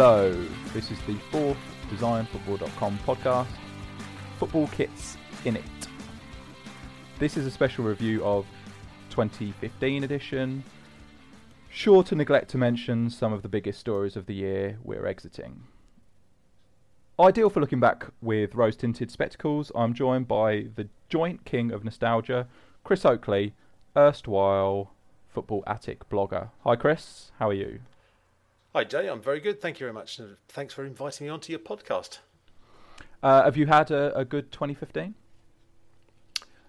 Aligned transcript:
Hello, 0.00 0.30
this 0.72 0.92
is 0.92 0.98
the 1.08 1.16
fourth 1.32 1.58
DesignFootball.com 1.90 3.00
podcast, 3.04 3.48
Football 4.38 4.68
Kits 4.68 5.16
in 5.44 5.56
It. 5.56 5.64
This 7.18 7.36
is 7.36 7.46
a 7.46 7.50
special 7.50 7.84
review 7.84 8.24
of 8.24 8.46
2015 9.10 10.04
edition. 10.04 10.62
Sure 11.68 12.04
to 12.04 12.14
neglect 12.14 12.48
to 12.50 12.58
mention 12.58 13.10
some 13.10 13.32
of 13.32 13.42
the 13.42 13.48
biggest 13.48 13.80
stories 13.80 14.14
of 14.14 14.26
the 14.26 14.34
year 14.34 14.78
we're 14.84 15.04
exiting. 15.04 15.64
Ideal 17.18 17.50
for 17.50 17.58
looking 17.58 17.80
back 17.80 18.06
with 18.22 18.54
rose 18.54 18.76
tinted 18.76 19.10
spectacles, 19.10 19.72
I'm 19.74 19.94
joined 19.94 20.28
by 20.28 20.66
the 20.76 20.88
joint 21.08 21.44
king 21.44 21.72
of 21.72 21.82
nostalgia, 21.82 22.46
Chris 22.84 23.04
Oakley, 23.04 23.56
erstwhile 23.96 24.92
football 25.28 25.64
attic 25.66 26.08
blogger. 26.08 26.50
Hi, 26.62 26.76
Chris, 26.76 27.32
how 27.40 27.48
are 27.48 27.52
you? 27.52 27.80
Hi, 28.74 28.84
Jay. 28.84 29.08
I'm 29.08 29.22
very 29.22 29.40
good. 29.40 29.60
Thank 29.62 29.80
you 29.80 29.86
very 29.86 29.94
much. 29.94 30.20
Thanks 30.48 30.74
for 30.74 30.84
inviting 30.84 31.26
me 31.26 31.30
onto 31.30 31.50
your 31.52 31.58
podcast. 31.58 32.18
Uh, 33.22 33.44
have 33.44 33.56
you 33.56 33.66
had 33.66 33.90
a, 33.90 34.16
a 34.16 34.24
good 34.26 34.52
2015? 34.52 35.14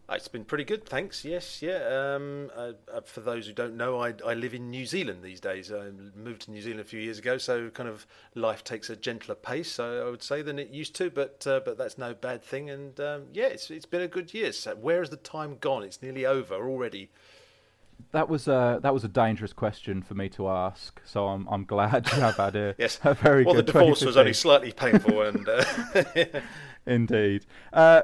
Uh, 0.09 0.13
It's 0.15 0.29
been 0.29 0.45
pretty 0.45 0.63
good, 0.63 0.85
thanks. 0.85 1.25
Yes, 1.25 1.61
yeah. 1.61 2.15
Um, 2.15 2.51
uh, 2.55 2.71
uh, 2.91 3.01
for 3.01 3.19
those 3.19 3.47
who 3.47 3.53
don't 3.53 3.75
know, 3.75 3.99
I, 3.99 4.13
I 4.25 4.33
live 4.33 4.53
in 4.53 4.71
New 4.71 4.85
Zealand 4.85 5.21
these 5.21 5.41
days. 5.41 5.73
I 5.73 5.89
moved 6.15 6.43
to 6.43 6.51
New 6.51 6.61
Zealand 6.61 6.79
a 6.79 6.85
few 6.85 7.01
years 7.01 7.19
ago, 7.19 7.37
so 7.37 7.69
kind 7.69 7.89
of 7.89 8.07
life 8.33 8.63
takes 8.63 8.89
a 8.89 8.95
gentler 8.95 9.35
pace, 9.35 9.77
I 9.77 9.97
I 9.97 10.09
would 10.09 10.23
say, 10.23 10.41
than 10.41 10.57
it 10.57 10.69
used 10.69 10.95
to. 10.95 11.11
But 11.11 11.45
uh, 11.45 11.59
but 11.63 11.77
that's 11.77 11.97
no 11.97 12.13
bad 12.13 12.41
thing. 12.41 12.69
And 12.69 12.97
um, 12.99 13.23
yeah, 13.33 13.47
it's 13.47 13.69
it's 13.69 13.85
been 13.85 14.01
a 14.01 14.07
good 14.07 14.33
year. 14.33 14.53
So 14.53 14.73
where 14.73 14.99
has 14.99 15.09
the 15.09 15.17
time 15.17 15.57
gone? 15.59 15.83
It's 15.83 16.01
nearly 16.01 16.25
over 16.25 16.55
already. 16.55 17.11
That 18.11 18.27
was 18.29 18.47
a 18.47 18.79
that 18.81 18.93
was 18.93 19.03
a 19.03 19.07
dangerous 19.07 19.53
question 19.53 20.01
for 20.01 20.15
me 20.15 20.29
to 20.29 20.49
ask. 20.49 20.99
So 21.05 21.27
I'm 21.27 21.47
I'm 21.49 21.65
glad 21.65 22.07
you 22.11 22.21
have 22.21 22.37
had 22.37 22.55
a, 22.55 22.75
Yes. 22.79 22.99
a 23.03 23.13
very 23.13 23.43
well, 23.43 23.53
the 23.55 23.63
divorce 23.63 24.03
was 24.03 24.17
only 24.17 24.33
slightly 24.33 24.71
painful, 24.71 25.21
and 25.27 25.47
uh, 25.47 25.63
Indeed. 26.85 27.45
Uh, 27.71 28.03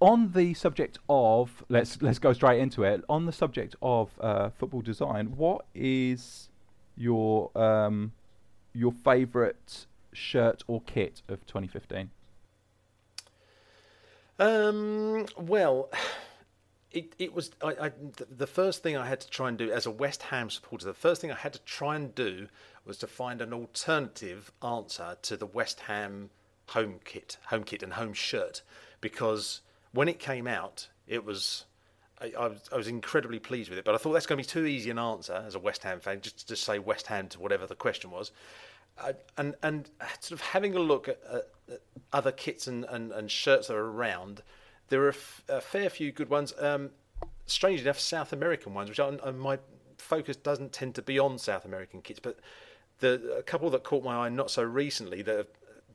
on 0.00 0.32
the 0.32 0.54
subject 0.54 0.98
of 1.08 1.64
let's 1.68 2.00
let's 2.02 2.18
go 2.18 2.32
straight 2.32 2.60
into 2.60 2.84
it. 2.84 3.02
On 3.08 3.26
the 3.26 3.32
subject 3.32 3.74
of 3.82 4.10
uh, 4.20 4.50
football 4.50 4.80
design, 4.82 5.36
what 5.36 5.64
is 5.74 6.50
your 6.96 7.50
um, 7.56 8.12
your 8.74 8.92
favourite 8.92 9.86
shirt 10.12 10.62
or 10.66 10.82
kit 10.82 11.22
of 11.28 11.44
2015? 11.46 12.10
Um, 14.38 15.26
well, 15.36 15.90
it 16.90 17.14
it 17.18 17.34
was 17.34 17.50
I, 17.62 17.86
I 17.86 17.92
the 18.30 18.46
first 18.46 18.82
thing 18.82 18.96
I 18.96 19.06
had 19.06 19.20
to 19.20 19.30
try 19.30 19.48
and 19.48 19.58
do 19.58 19.70
as 19.70 19.86
a 19.86 19.90
West 19.90 20.22
Ham 20.24 20.50
supporter. 20.50 20.86
The 20.86 20.94
first 20.94 21.20
thing 21.20 21.30
I 21.30 21.36
had 21.36 21.52
to 21.52 21.60
try 21.60 21.96
and 21.96 22.14
do 22.14 22.48
was 22.84 22.98
to 22.98 23.06
find 23.06 23.42
an 23.42 23.52
alternative 23.52 24.50
answer 24.62 25.16
to 25.22 25.36
the 25.36 25.46
West 25.46 25.80
Ham 25.80 26.30
home 26.68 27.00
kit, 27.04 27.36
home 27.46 27.64
kit 27.64 27.82
and 27.82 27.94
home 27.94 28.12
shirt, 28.14 28.62
because 29.00 29.60
when 29.92 30.08
it 30.08 30.18
came 30.18 30.46
out, 30.46 30.88
it 31.06 31.24
was. 31.24 31.64
I, 32.20 32.32
I, 32.36 32.48
was, 32.48 32.58
I 32.72 32.76
was 32.76 32.88
incredibly 32.88 33.38
pleased 33.38 33.70
with 33.70 33.78
it, 33.78 33.84
but 33.84 33.94
I 33.94 33.98
thought 33.98 34.12
that's 34.12 34.26
going 34.26 34.42
to 34.42 34.44
be 34.44 34.50
too 34.50 34.66
easy 34.66 34.90
an 34.90 34.98
answer 34.98 35.44
as 35.46 35.54
a 35.54 35.60
West 35.60 35.84
Ham 35.84 36.00
fan, 36.00 36.20
just 36.20 36.48
to 36.48 36.56
say 36.56 36.80
West 36.80 37.06
Ham 37.06 37.28
to 37.28 37.38
whatever 37.38 37.64
the 37.64 37.76
question 37.76 38.10
was. 38.10 38.32
And 39.36 39.54
and 39.62 39.88
sort 40.18 40.32
of 40.32 40.40
having 40.40 40.74
a 40.74 40.80
look 40.80 41.06
at, 41.06 41.20
at, 41.32 41.48
at 41.70 41.80
other 42.12 42.32
kits 42.32 42.66
and, 42.66 42.84
and, 42.86 43.12
and 43.12 43.30
shirts 43.30 43.68
that 43.68 43.76
are 43.76 43.86
around, 43.86 44.42
there 44.88 45.02
are 45.04 45.14
a, 45.48 45.60
fair 45.60 45.90
few 45.90 46.12
good 46.12 46.28
ones. 46.30 46.52
Um, 46.58 46.90
strangely 47.46 47.84
enough, 47.84 47.98
South 48.00 48.32
American 48.32 48.74
ones, 48.74 48.88
which 48.88 49.00
I, 49.00 49.16
I- 49.24 49.30
my 49.32 49.58
focus 49.98 50.36
doesn't 50.36 50.72
tend 50.72 50.94
to 50.94 51.02
be 51.02 51.18
on 51.18 51.38
South 51.38 51.64
American 51.64 52.02
kits, 52.02 52.20
but 52.20 52.38
the 53.00 53.36
a 53.38 53.42
couple 53.42 53.70
that 53.70 53.84
caught 53.84 54.04
my 54.04 54.26
eye 54.26 54.28
not 54.28 54.50
so 54.50 54.62
recently 54.62 55.22
that 55.22 55.36
have 55.36 55.46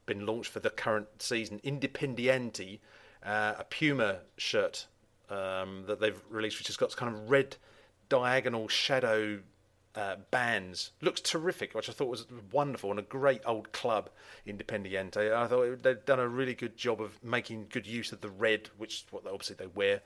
been 0.05 0.25
launched 0.25 0.51
for 0.51 0.59
the 0.59 0.69
current 0.69 1.07
season, 1.21 1.59
Independiente, 1.63 2.79
uh, 3.23 3.53
a 3.57 3.63
Puma 3.63 4.19
shirt 4.37 4.87
um, 5.29 5.83
that 5.87 5.99
they've 5.99 6.19
released, 6.29 6.59
which 6.59 6.67
has 6.67 6.77
got 6.77 6.95
kind 6.95 7.13
of 7.15 7.29
red 7.29 7.55
diagonal 8.09 8.67
shadow 8.67 9.39
uh, 9.95 10.15
bands. 10.31 10.91
Looks 11.01 11.21
terrific, 11.21 11.73
which 11.73 11.89
I 11.89 11.93
thought 11.93 12.09
was 12.09 12.25
wonderful 12.51 12.89
and 12.89 12.99
a 12.99 13.03
great 13.03 13.41
old 13.45 13.71
club, 13.71 14.09
Independiente. 14.47 15.33
I 15.33 15.47
thought 15.47 15.83
they'd 15.83 16.05
done 16.05 16.19
a 16.19 16.27
really 16.27 16.55
good 16.55 16.77
job 16.77 17.01
of 17.01 17.23
making 17.23 17.67
good 17.69 17.85
use 17.85 18.11
of 18.11 18.21
the 18.21 18.29
red, 18.29 18.69
which 18.77 18.95
is 18.95 19.05
what 19.11 19.25
obviously 19.25 19.55
they 19.55 19.67
wear. 19.67 20.01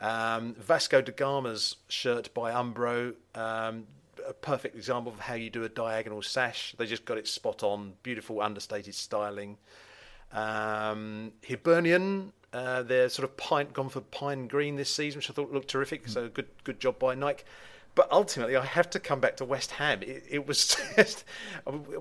Um, 0.00 0.54
Vasco 0.54 1.00
da 1.00 1.12
Gama's 1.12 1.76
shirt 1.88 2.32
by 2.32 2.52
Umbro, 2.52 3.14
um, 3.34 3.86
a 4.26 4.32
perfect 4.32 4.76
example 4.76 5.12
of 5.12 5.20
how 5.20 5.34
you 5.34 5.50
do 5.50 5.64
a 5.64 5.68
diagonal 5.68 6.22
sash. 6.22 6.74
They 6.78 6.86
just 6.86 7.04
got 7.04 7.18
it 7.18 7.26
spot 7.26 7.62
on, 7.62 7.94
beautiful 8.02 8.40
understated 8.40 8.94
styling. 8.94 9.58
Um, 10.32 11.32
Hibernian, 11.48 12.32
uh, 12.52 12.82
they're 12.82 13.08
sort 13.08 13.28
of 13.28 13.36
pine, 13.36 13.68
gone 13.72 13.88
for 13.88 14.00
pine 14.00 14.46
green 14.46 14.76
this 14.76 14.90
season, 14.90 15.18
which 15.18 15.30
I 15.30 15.32
thought 15.32 15.52
looked 15.52 15.68
terrific. 15.68 16.08
So 16.08 16.28
good, 16.28 16.48
good 16.64 16.80
job 16.80 16.98
by 16.98 17.14
Nike. 17.14 17.44
But 17.98 18.12
ultimately, 18.12 18.54
I 18.54 18.64
have 18.64 18.88
to 18.90 19.00
come 19.00 19.18
back 19.18 19.36
to 19.38 19.44
West 19.44 19.72
Ham. 19.72 20.04
It, 20.04 20.22
it 20.30 20.46
was 20.46 20.76
just 20.96 21.24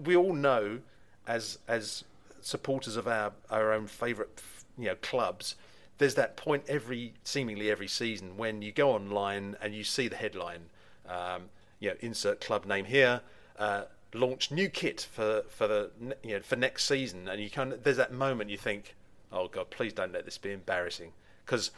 we 0.06 0.16
all 0.16 0.32
know 0.32 0.82
as 1.26 1.58
as 1.68 2.04
supporters 2.40 2.98
of 2.98 3.08
our 3.08 3.34
our 3.50 3.74
own 3.74 3.88
favourite 3.88 4.30
you 4.78 4.86
know 4.86 4.96
clubs. 5.02 5.56
There's 5.98 6.14
that 6.14 6.38
point 6.38 6.66
every 6.68 7.16
seemingly 7.24 7.72
every 7.72 7.88
season 7.88 8.38
when 8.38 8.62
you 8.62 8.72
go 8.72 8.92
online 8.92 9.56
and 9.60 9.74
you 9.74 9.84
see 9.84 10.08
the 10.08 10.18
headline, 10.18 10.70
um, 11.10 11.50
you 11.80 11.90
know, 11.90 11.96
insert 12.00 12.42
club 12.42 12.68
name 12.68 12.86
here. 12.86 13.22
Uh, 13.58 13.86
launch 14.14 14.52
new 14.52 14.70
kit 14.70 15.08
for 15.12 15.46
for 15.50 15.68
the 15.68 15.90
you 16.22 16.36
know 16.36 16.42
for 16.42 16.58
next 16.58 16.84
season, 16.84 17.28
and 17.28 17.42
you 17.42 17.50
kind 17.50 17.74
of 17.74 17.84
there's 17.84 17.98
that 17.98 18.14
moment 18.14 18.52
you 18.52 18.58
think, 18.58 18.94
oh 19.32 19.48
god, 19.48 19.72
please 19.72 19.94
don't 19.94 20.14
let 20.14 20.26
this 20.26 20.38
be 20.38 20.52
embarrassing, 20.52 21.14
because 21.44 21.72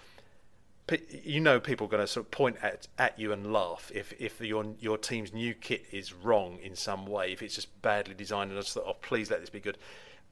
you 1.24 1.40
know 1.40 1.60
people 1.60 1.88
are 1.88 1.90
going 1.90 2.04
to 2.04 2.08
sort 2.08 2.26
of 2.26 2.32
point 2.32 2.58
at, 2.62 2.88
at 2.98 3.20
you 3.20 3.32
and 3.32 3.52
laugh 3.52 3.92
if 3.94 4.14
if 4.20 4.42
your 4.42 4.66
your 4.80 4.98
team's 4.98 5.34
new 5.34 5.54
kit 5.54 5.86
is 5.92 6.14
wrong 6.14 6.58
in 6.62 6.76
some 6.76 7.06
way, 7.06 7.32
if 7.32 7.42
it's 7.42 7.56
just 7.56 7.82
badly 7.82 8.14
designed, 8.14 8.50
and 8.50 8.58
I 8.58 8.62
just 8.62 8.74
thought, 8.74 8.86
oh 8.88 8.96
please 9.02 9.30
let 9.30 9.42
this 9.42 9.50
be 9.50 9.60
good. 9.60 9.78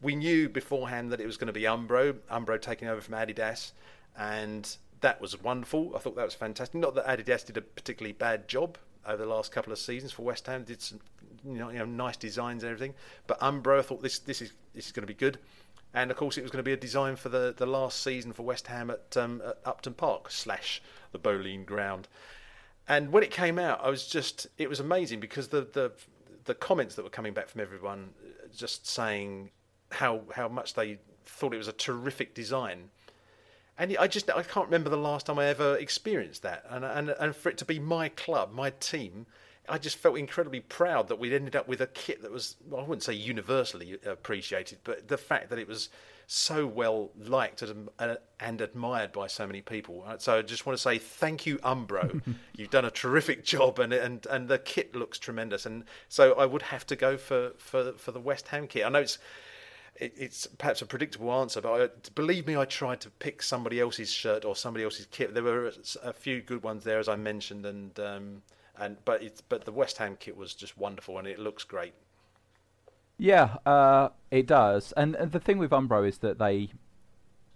We 0.02 0.16
knew 0.16 0.48
beforehand 0.50 1.12
that 1.12 1.20
it 1.20 1.26
was 1.26 1.38
going 1.38 1.48
to 1.48 1.54
be 1.54 1.64
Umbro, 1.64 2.14
Umbro 2.32 2.62
taking 2.62 2.88
over 2.88 3.02
from 3.02 3.16
Adidas, 3.16 3.72
and 4.18 4.78
that 5.02 5.20
was 5.20 5.42
wonderful. 5.42 5.94
I 5.96 6.00
thought 6.00 6.16
that 6.16 6.26
was 6.26 6.36
fantastic. 6.36 6.80
Not 6.80 6.96
that 6.96 7.08
Adidas 7.08 7.46
did 7.46 7.58
a 7.58 7.62
particularly 7.62 8.14
bad 8.14 8.48
job 8.48 8.78
over 9.08 9.18
the 9.18 9.30
last 9.30 9.52
couple 9.52 9.72
of 9.72 9.80
seasons 9.80 10.12
for 10.12 10.24
West 10.24 10.46
Ham, 10.48 10.64
did 10.64 10.82
some 10.82 11.00
you 11.46 11.58
know, 11.58 11.70
you 11.70 11.80
know 11.80 11.86
nice 11.86 12.18
designs 12.18 12.64
and 12.64 12.72
everything, 12.72 12.94
but 13.26 13.40
Umbro 13.40 13.80
I 13.80 13.82
thought 13.82 14.02
this 14.02 14.20
this 14.20 14.42
is 14.42 14.54
this 14.74 14.88
is 14.88 14.92
going 14.92 15.04
to 15.04 15.08
be 15.08 15.14
good. 15.14 15.38
And 15.94 16.12
of 16.12 16.18
course, 16.18 16.38
it 16.38 16.42
was 16.42 16.52
going 16.52 16.64
to 16.64 16.68
be 16.68 16.74
a 16.74 16.78
design 16.78 17.16
for 17.16 17.30
the, 17.30 17.54
the 17.56 17.66
last 17.66 18.04
season 18.04 18.34
for 18.34 18.44
West 18.44 18.68
Ham 18.68 18.90
at, 18.90 19.18
um, 19.18 19.42
at 19.46 19.58
Upton 19.66 19.94
Park 19.94 20.30
slash 20.30 20.82
the 21.12 21.18
Boleyn 21.18 21.64
Ground. 21.64 22.08
And 22.88 23.12
when 23.12 23.24
it 23.24 23.32
came 23.32 23.60
out, 23.60 23.82
I 23.84 23.90
was 23.90 24.08
just 24.08 24.48
it 24.58 24.70
was 24.70 24.80
amazing 24.80 25.20
because 25.20 25.50
the 25.50 25.62
the 25.62 25.92
the 26.46 26.56
comments 26.56 26.96
that 26.96 27.04
were 27.04 27.10
coming 27.10 27.34
back 27.34 27.50
from 27.50 27.62
everyone, 27.62 28.12
uh, 28.24 28.48
just 28.56 28.88
saying 28.88 29.52
how 29.92 30.22
how 30.34 30.48
much 30.48 30.74
they 30.74 31.00
thought 31.26 31.54
it 31.54 31.58
was 31.58 31.68
a 31.68 31.74
terrific 31.74 32.34
design. 32.34 32.90
And 33.78 33.96
I 34.00 34.08
just 34.08 34.30
I 34.32 34.42
can't 34.42 34.68
remember 34.68 34.90
the 34.90 34.98
last 34.98 35.26
time 35.26 35.38
I 35.38 35.46
ever 35.46 35.76
experienced 35.76 36.44
that, 36.44 36.64
and 36.70 36.86
and 36.86 37.10
and 37.10 37.36
for 37.36 37.50
it 37.50 37.58
to 37.60 37.66
be 37.66 37.78
my 37.78 38.10
club, 38.10 38.54
my 38.54 38.70
team, 38.72 39.28
I 39.70 39.78
just 39.78 39.98
felt 39.98 40.18
incredibly 40.18 40.62
proud 40.62 41.08
that 41.10 41.20
we'd 41.20 41.34
ended 41.34 41.56
up 41.56 41.68
with 41.68 41.82
a 41.82 41.88
kit 41.88 42.22
that 42.22 42.32
was, 42.32 42.56
well, 42.68 42.82
I 42.82 42.84
wouldn't 42.84 43.04
say 43.04 43.14
universally 43.14 43.98
appreciated, 44.06 44.80
but 44.84 45.08
the 45.08 45.18
fact 45.18 45.50
that 45.50 45.60
it 45.60 45.68
was 45.68 45.90
so 46.28 46.68
well 46.68 47.10
liked 47.18 47.62
and, 47.62 47.90
uh, 48.00 48.16
and 48.40 48.60
admired 48.60 49.14
by 49.14 49.28
so 49.28 49.48
many 49.48 49.62
people. 49.62 50.04
Uh, 50.06 50.18
so 50.18 50.38
I 50.38 50.42
just 50.42 50.66
want 50.66 50.78
to 50.78 50.82
say 50.82 50.98
thank 50.98 51.46
you, 51.46 51.58
Umbro. 51.60 52.22
You've 52.56 52.70
done 52.70 52.86
a 52.86 52.92
terrific 52.92 53.46
job, 53.46 53.80
and 53.80 53.94
and 53.94 54.26
and 54.28 54.50
the 54.50 54.60
kit 54.60 54.94
looks 54.94 55.18
tremendous. 55.18 55.66
And 55.66 55.86
so 56.10 56.34
I 56.34 56.46
would 56.46 56.64
have 56.64 56.86
to 56.88 56.96
go 56.98 57.18
for 57.18 57.52
for 57.58 57.94
for 57.94 58.12
the 58.12 58.20
West 58.20 58.50
Ham 58.50 58.68
kit. 58.68 58.86
I 58.86 58.90
know 58.90 59.00
it's 59.00 59.18
it's 60.00 60.46
perhaps 60.46 60.82
a 60.82 60.86
predictable 60.86 61.32
answer, 61.34 61.62
but 61.62 61.82
I, 61.82 62.10
believe 62.14 62.46
me, 62.46 62.56
I 62.56 62.66
tried 62.66 63.02
to 63.02 63.10
pick 63.10 63.42
somebody 63.42 63.80
else's 63.80 64.12
shirt 64.12 64.46
or 64.46 64.56
somebody 64.56 64.84
else's 64.84 65.08
kit. 65.08 65.34
There 65.34 65.42
were 65.42 65.72
a 66.04 66.14
few 66.14 66.42
good 66.42 66.62
ones 66.62 66.84
there, 66.84 67.00
as 67.00 67.08
I 67.08 67.16
mentioned, 67.16 67.66
and 67.66 68.00
um, 68.00 68.42
and 68.80 68.98
but 69.06 69.24
it's 69.24 69.42
but 69.42 69.66
the 69.66 69.72
West 69.72 69.98
Ham 69.98 70.18
kit 70.20 70.38
was 70.38 70.54
just 70.54 70.78
wonderful, 70.78 71.18
and 71.18 71.28
it 71.28 71.40
looks 71.40 71.64
great. 71.64 71.94
Yeah, 73.18 73.56
uh, 73.66 74.10
it 74.30 74.46
does. 74.46 74.94
And, 74.96 75.16
and, 75.16 75.32
the 75.32 75.40
thing 75.40 75.58
with 75.58 75.72
Umbro 75.72 76.08
is 76.08 76.20
that 76.20 76.38
they, 76.38 76.70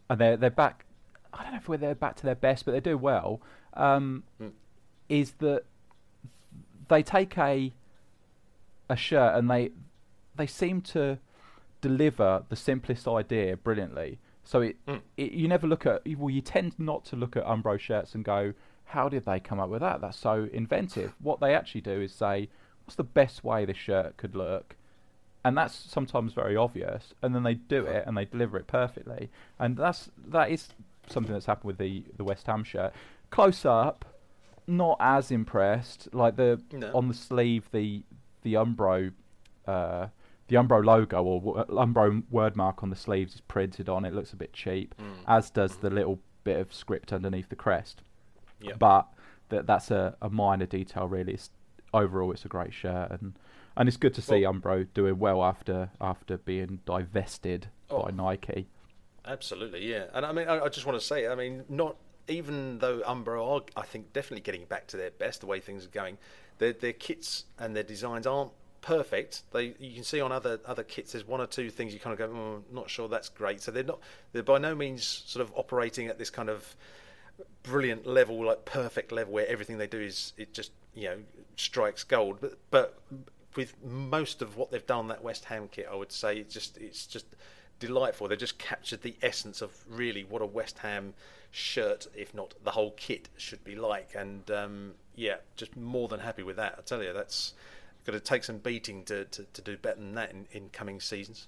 and 0.10 0.20
they're 0.20 0.38
they're 0.38 0.50
back. 0.50 0.86
I 1.34 1.44
don't 1.44 1.54
know 1.54 1.74
if 1.76 1.80
they're 1.80 1.96
back 1.96 2.16
to 2.18 2.24
their 2.24 2.36
best, 2.36 2.66
but 2.66 2.72
they 2.72 2.80
do 2.80 2.98
well. 2.98 3.42
Um, 3.74 4.24
mm. 4.42 4.52
Is 5.08 5.34
that 5.40 5.64
they 6.88 7.04
take 7.04 7.38
a 7.38 7.74
a 8.90 8.96
shirt 8.96 9.36
and 9.36 9.50
they 9.50 9.72
they 10.36 10.48
seem 10.48 10.82
to 10.82 11.20
deliver 11.80 12.44
the 12.50 12.56
simplest 12.56 13.08
idea 13.08 13.56
brilliantly. 13.56 14.20
So 14.44 14.62
it, 14.62 14.86
mm. 14.86 15.02
it 15.18 15.32
you 15.32 15.48
never 15.48 15.68
look 15.68 15.86
at 15.86 16.02
well, 16.18 16.30
you 16.30 16.42
tend 16.42 16.74
not 16.78 17.06
to 17.06 17.16
look 17.16 17.36
at 17.36 17.46
Umbro 17.46 17.80
shirts 17.80 18.16
and 18.16 18.26
go, 18.26 18.54
how 18.92 19.10
did 19.10 19.26
they 19.26 19.40
come 19.40 19.60
up 19.60 19.70
with 19.70 19.82
that? 19.82 20.02
That's 20.02 20.18
so 20.18 20.48
inventive. 20.54 21.14
What 21.20 21.40
they 21.40 21.54
actually 21.56 21.82
do 21.82 22.02
is 22.02 22.14
say, 22.14 22.50
what's 22.86 22.96
the 22.96 23.04
best 23.04 23.44
way 23.44 23.66
this 23.66 23.78
shirt 23.78 24.18
could 24.18 24.36
look? 24.36 24.76
and 25.44 25.58
that's 25.58 25.76
sometimes 25.76 26.34
very 26.34 26.56
obvious. 26.56 27.14
And 27.22 27.34
then 27.34 27.44
they 27.44 27.56
do 27.56 27.86
it 27.86 28.04
and 28.06 28.18
they 28.18 28.26
deliver 28.26 28.58
it 28.58 28.68
perfectly, 28.68 29.30
and 29.60 29.78
that's 29.78 30.10
that 30.28 30.52
is 30.52 30.70
something 31.10 31.34
that's 31.34 31.46
happened 31.46 31.68
with 31.68 31.78
the 31.78 32.04
the 32.18 32.24
West 32.24 32.48
Ham 32.48 32.64
shirt. 32.64 32.94
Close 33.30 33.66
up, 33.66 34.06
not 34.68 34.98
as 35.00 35.32
impressed. 35.32 36.14
Like 36.14 36.36
the 36.36 36.62
no. 36.72 36.92
on 36.94 37.08
the 37.08 37.14
sleeve, 37.14 37.70
the 37.72 38.04
the 38.44 38.54
Umbro. 38.56 39.14
Uh, 39.68 40.08
the 40.48 40.58
Umbro 40.58 40.84
logo 40.84 41.24
or 41.24 41.66
Umbro 41.68 42.24
word 42.30 42.58
mark 42.58 42.84
on 42.84 42.90
the 42.90 42.96
sleeves 42.96 43.36
is 43.36 43.42
printed 43.42 43.88
on. 43.88 44.04
It 44.04 44.14
looks 44.14 44.34
a 44.34 44.36
bit 44.36 44.52
cheap, 44.52 44.94
mm. 45.00 45.24
as 45.26 45.50
does 45.50 45.78
the 45.78 45.90
little 45.90 46.20
bit 46.44 46.58
of 46.58 46.74
script 46.74 47.14
underneath 47.14 47.48
the 47.48 47.56
crest. 47.56 48.02
Yep. 48.62 48.80
But 48.80 49.08
that 49.50 49.68
that's 49.68 49.92
a, 49.92 50.16
a 50.22 50.30
minor 50.30 50.66
detail, 50.66 51.08
really. 51.08 51.34
It's, 51.34 51.50
overall, 51.94 52.32
it's 52.32 52.46
a 52.46 52.50
great 52.50 52.74
shirt, 52.74 53.12
and 53.12 53.34
and 53.78 53.88
it's 53.88 53.98
good 53.98 54.14
to 54.16 54.22
see 54.22 54.44
well, 54.44 54.54
Umbro 54.54 54.88
doing 54.94 55.20
well 55.20 55.44
after 55.44 55.90
after 56.00 56.38
being 56.38 56.80
divested 56.86 57.68
oh, 57.90 58.04
by 58.04 58.12
Nike. 58.12 58.68
Absolutely, 59.26 59.88
yeah. 59.88 60.06
And 60.14 60.26
I 60.26 60.32
mean, 60.32 60.48
I, 60.48 60.62
I, 60.62 60.70
just 60.70 60.86
want 60.86 61.00
to 61.00 61.06
say, 61.06 61.28
I 61.28 61.36
mean, 61.36 61.64
not 61.70 61.96
even 62.28 62.80
though 62.80 63.02
Umbro 63.02 63.48
are, 63.48 63.62
I 63.80 63.86
think, 63.86 64.14
definitely 64.14 64.42
getting 64.42 64.66
back 64.66 64.88
to 64.88 64.98
their 64.98 65.12
best, 65.12 65.42
the 65.42 65.46
way 65.46 65.60
things 65.60 65.86
are 65.86 65.90
going, 65.90 66.18
their 66.58 66.74
their 66.74 66.94
kits 66.94 67.46
and 67.60 67.76
their 67.76 67.84
designs 67.84 68.26
aren't 68.26 68.52
perfect. 68.82 69.44
They 69.52 69.76
you 69.80 69.94
can 69.94 70.04
see 70.04 70.22
on 70.22 70.32
other 70.32 70.60
other 70.66 70.84
kits, 70.84 71.12
there's 71.12 71.28
one 71.28 71.40
or 71.40 71.48
two 71.48 71.70
things 71.70 71.94
you 71.94 72.00
kind 72.00 72.20
of 72.20 72.20
go, 72.20 72.36
oh, 72.36 72.64
not 72.74 72.90
sure 72.90 73.08
that's 73.08 73.30
great. 73.30 73.62
So 73.62 73.72
they're 73.72 73.84
not 73.84 74.00
they're 74.34 74.44
by 74.44 74.58
no 74.58 74.76
means 74.76 75.06
sort 75.06 75.46
of 75.46 75.54
operating 75.56 76.08
at 76.08 76.18
this 76.18 76.30
kind 76.30 76.50
of 76.50 76.76
brilliant 77.64 78.06
level, 78.06 78.44
like 78.46 78.66
perfect 78.66 79.12
level, 79.12 79.34
where 79.34 79.48
everything 79.48 79.78
they 79.78 79.88
do 79.88 80.00
is 80.00 80.34
it 80.38 80.54
just 80.54 80.72
you 80.94 81.10
know 81.10 81.18
strikes 81.56 82.04
gold. 82.04 82.40
But 82.42 82.58
but 82.70 83.00
with 83.56 83.76
most 83.84 84.42
of 84.42 84.58
what 84.58 84.72
they've 84.72 84.86
done 84.86 85.08
that 85.10 85.24
West 85.24 85.46
Ham 85.46 85.70
kit, 85.72 85.88
I 85.92 85.96
would 85.96 86.12
say 86.12 86.38
it's 86.38 86.54
just 86.54 86.78
it's 86.78 87.06
just 87.06 87.26
delightful. 87.80 88.28
They've 88.28 88.38
just 88.38 88.58
captured 88.58 89.02
the 89.02 89.16
essence 89.22 89.62
of 89.62 89.72
really 89.90 90.24
what 90.24 90.42
a 90.42 90.46
West 90.46 90.80
Ham 90.80 91.14
shirt, 91.52 92.08
if 92.16 92.34
not 92.34 92.54
the 92.64 92.72
whole 92.72 92.92
kit, 92.92 93.30
should 93.38 93.64
be 93.64 93.76
like. 93.76 94.12
And 94.16 94.50
um, 94.52 94.94
yeah, 95.16 95.38
just 95.56 95.76
more 95.76 96.08
than 96.08 96.22
happy 96.22 96.44
with 96.44 96.56
that. 96.56 96.76
I 96.78 96.82
tell 96.82 97.04
you, 97.04 97.12
that's 97.14 97.54
got 98.06 98.14
to 98.14 98.20
take 98.20 98.44
some 98.44 98.58
beating 98.58 99.04
to, 99.06 99.26
to, 99.26 99.44
to 99.44 99.62
do 99.62 99.78
better 99.78 100.00
than 100.00 100.16
that 100.16 100.32
in, 100.32 100.48
in 100.52 100.70
coming 100.70 101.00
seasons. 101.00 101.48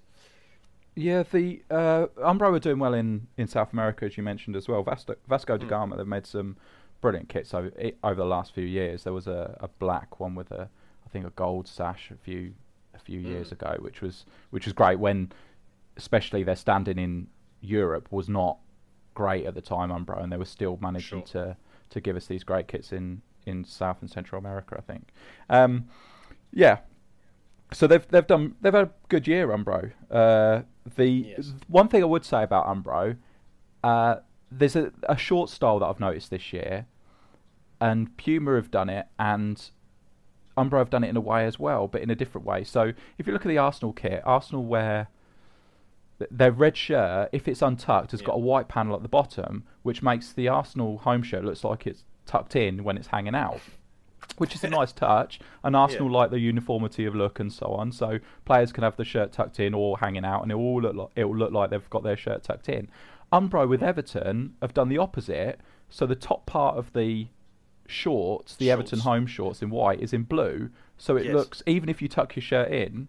Yeah, 0.96 1.24
the 1.24 1.64
uh, 1.72 2.08
Umbro 2.18 2.56
are 2.56 2.60
doing 2.60 2.80
well 2.80 2.94
in, 2.94 3.28
in 3.38 3.48
South 3.48 3.74
America, 3.74 4.06
as 4.06 4.16
you 4.16 4.24
mentioned 4.24 4.56
as 4.56 4.68
well. 4.68 4.84
Vasco, 4.84 5.16
Vasco 5.28 5.58
da 5.58 5.64
hmm. 5.64 5.70
Gama, 5.70 5.98
they've 5.98 6.06
made 6.08 6.28
some 6.28 6.56
brilliant 7.02 7.30
kits 7.30 7.54
over, 7.54 7.72
over 8.04 8.16
the 8.16 8.26
last 8.26 8.54
few 8.54 8.66
years. 8.66 9.04
There 9.04 9.14
was 9.14 9.28
a, 9.28 9.58
a 9.60 9.68
black 9.68 10.20
one 10.20 10.36
with 10.36 10.52
a 10.52 10.70
think 11.14 11.26
a 11.26 11.30
gold 11.30 11.68
sash 11.68 12.12
a 12.12 12.18
few 12.18 12.54
a 12.94 13.00
few 13.00 13.22
mm. 13.22 13.26
years 13.26 13.52
ago, 13.52 13.78
which 13.80 14.02
was 14.02 14.26
which 14.50 14.66
was 14.66 14.74
great 14.74 15.00
when, 15.00 15.32
especially 15.96 16.44
their 16.44 16.56
standing 16.56 16.98
in 16.98 17.28
Europe 17.62 18.08
was 18.12 18.28
not 18.28 18.58
great 19.14 19.46
at 19.46 19.54
the 19.54 19.62
time, 19.62 19.90
Umbro, 19.90 20.22
and 20.22 20.32
they 20.32 20.38
were 20.38 20.46
still 20.46 20.78
managing 20.82 21.24
sure. 21.24 21.46
to 21.46 21.58
to 21.92 22.02
give 22.02 22.18
us 22.18 22.26
these 22.26 22.44
great 22.44 22.68
kits 22.68 22.92
in 22.92 23.22
in 23.46 23.64
South 23.64 23.98
and 24.02 24.10
Central 24.10 24.40
America. 24.40 24.76
I 24.78 24.82
think, 24.82 25.10
um, 25.50 25.86
yeah. 26.52 26.80
So 27.72 27.88
they've 27.88 28.06
they've 28.10 28.28
done 28.28 28.56
they've 28.62 28.74
had 28.74 28.88
a 28.88 28.92
good 29.08 29.28
year, 29.28 29.48
Umbro. 29.48 29.92
Uh, 30.10 30.64
the 30.96 31.06
yes. 31.06 31.54
one 31.68 31.88
thing 31.88 32.02
I 32.04 32.06
would 32.06 32.26
say 32.26 32.44
about 32.44 32.66
Umbro, 32.66 33.18
uh, 33.84 34.16
there's 34.52 34.76
a, 34.76 34.92
a 35.08 35.18
short 35.18 35.50
style 35.50 35.80
that 35.80 35.86
I've 35.86 36.00
noticed 36.00 36.30
this 36.30 36.54
year, 36.54 36.88
and 37.80 38.16
Puma 38.18 38.56
have 38.56 38.72
done 38.72 38.90
it, 38.90 39.08
and 39.18 39.70
Umbro 40.58 40.80
have 40.80 40.90
done 40.90 41.04
it 41.04 41.10
in 41.10 41.18
a 41.18 41.22
way 41.22 41.46
as 41.46 41.60
well, 41.60 41.88
but 41.88 42.02
in 42.02 42.10
a 42.10 42.16
different 42.16 42.46
way. 42.46 42.64
So 42.64 42.94
if 43.18 43.28
you 43.28 43.34
look 43.34 43.46
at 43.46 43.50
the 43.50 43.58
Arsenal 43.58 43.94
kit, 43.94 44.22
Arsenal 44.26 44.66
wear 44.66 45.08
their 46.30 46.52
red 46.52 46.78
shirt, 46.78 47.30
if 47.32 47.48
it's 47.48 47.62
untucked, 47.62 48.12
has 48.12 48.22
yeah. 48.22 48.28
got 48.28 48.36
a 48.36 48.40
white 48.40 48.68
panel 48.68 48.96
at 48.96 49.02
the 49.02 49.10
bottom, 49.10 49.64
which 49.82 50.04
makes 50.04 50.32
the 50.32 50.48
Arsenal 50.48 51.00
home 51.00 51.24
shirt 51.24 51.44
looks 51.44 51.64
like 51.64 51.88
it's 51.88 52.04
tucked 52.26 52.56
in 52.56 52.84
when 52.84 52.98
it's 52.98 53.08
hanging 53.08 53.36
out, 53.36 53.60
which 54.38 54.56
is 54.56 54.64
a 54.64 54.70
nice 54.70 54.92
touch. 54.92 55.40
And 55.64 55.76
Arsenal 55.76 56.12
yeah. 56.12 56.18
like 56.18 56.32
the 56.32 56.40
uniformity 56.40 57.06
of 57.06 57.16
look 57.16 57.40
and 57.40 57.52
so 57.52 57.68
on, 57.68 57.92
so 57.92 58.20
players 58.46 58.72
can 58.72 58.84
have 58.84 58.98
the 58.98 59.06
shirt 59.06 59.32
tucked 59.32 59.60
in 59.60 59.74
or 59.74 59.98
hanging 59.98 60.26
out, 60.26 60.44
and 60.44 60.52
it 60.52 60.56
will 60.56 60.82
look 60.82 60.96
like 60.96 61.10
it 61.16 61.26
will 61.26 61.38
look 61.38 61.52
like 61.52 61.70
they've 61.70 61.90
got 61.90 62.04
their 62.04 62.18
shirt 62.18 62.44
tucked 62.44 62.70
in. 62.70 62.90
Umbro 63.32 63.68
with 63.68 63.82
Everton 63.82 64.56
have 64.62 64.74
done 64.74 64.90
the 64.90 64.98
opposite, 64.98 65.60
so 65.90 66.06
the 66.06 66.16
top 66.16 66.46
part 66.46 66.78
of 66.78 66.94
the 66.94 67.28
shorts, 67.88 68.56
the 68.56 68.66
shorts. 68.66 68.74
Everton 68.74 69.00
home 69.00 69.26
shorts 69.26 69.62
in 69.62 69.70
white, 69.70 70.00
is 70.00 70.14
in 70.14 70.24
blue. 70.24 70.70
So 70.98 71.18
it 71.18 71.26
yes. 71.26 71.34
looks, 71.34 71.64
even 71.66 71.90
if 71.90 72.02
you 72.02 72.08
tuck 72.08 72.36
your 72.36 72.44
shirt 72.44 72.72
in, 72.72 73.08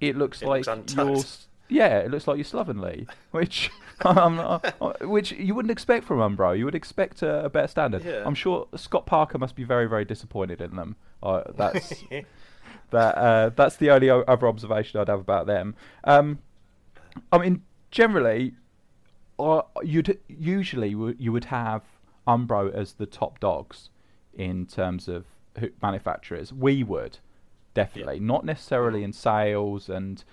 it 0.00 0.16
looks 0.16 0.42
it 0.42 0.48
like 0.48 0.66
looks 0.66 0.94
you're. 0.94 1.24
Yeah, 1.68 1.98
it 1.98 2.10
looks 2.10 2.26
like 2.26 2.36
you're 2.36 2.44
slovenly, 2.44 3.06
which 3.30 3.70
um, 4.04 4.38
uh, 4.38 4.58
which 5.02 5.32
you 5.32 5.54
wouldn't 5.54 5.72
expect 5.72 6.04
from 6.04 6.18
Umbro. 6.18 6.56
You 6.56 6.64
would 6.64 6.74
expect 6.74 7.22
a, 7.22 7.44
a 7.46 7.48
better 7.48 7.68
standard. 7.68 8.04
Yeah. 8.04 8.22
I'm 8.24 8.34
sure 8.34 8.68
Scott 8.76 9.06
Parker 9.06 9.38
must 9.38 9.56
be 9.56 9.64
very, 9.64 9.86
very 9.86 10.04
disappointed 10.04 10.60
in 10.60 10.76
them. 10.76 10.96
Uh, 11.22 11.42
that's 11.56 12.04
that. 12.90 13.16
Uh, 13.16 13.50
that's 13.54 13.76
the 13.76 13.90
only 13.90 14.10
other 14.10 14.48
observation 14.48 15.00
I'd 15.00 15.08
have 15.08 15.20
about 15.20 15.46
them. 15.46 15.74
Um, 16.04 16.38
I 17.32 17.38
mean, 17.38 17.62
generally, 17.90 18.54
uh, 19.38 19.62
you'd 19.82 20.18
usually 20.28 20.90
you 21.18 21.32
would 21.32 21.46
have 21.46 21.82
Umbro 22.26 22.72
as 22.72 22.94
the 22.94 23.06
top 23.06 23.40
dogs 23.40 23.90
in 24.34 24.66
terms 24.66 25.08
of 25.08 25.26
manufacturers. 25.80 26.52
We 26.52 26.82
would 26.82 27.18
definitely, 27.74 28.16
yeah. 28.16 28.26
not 28.26 28.44
necessarily 28.44 29.04
in 29.04 29.12
sales 29.12 29.88
and 29.88 30.24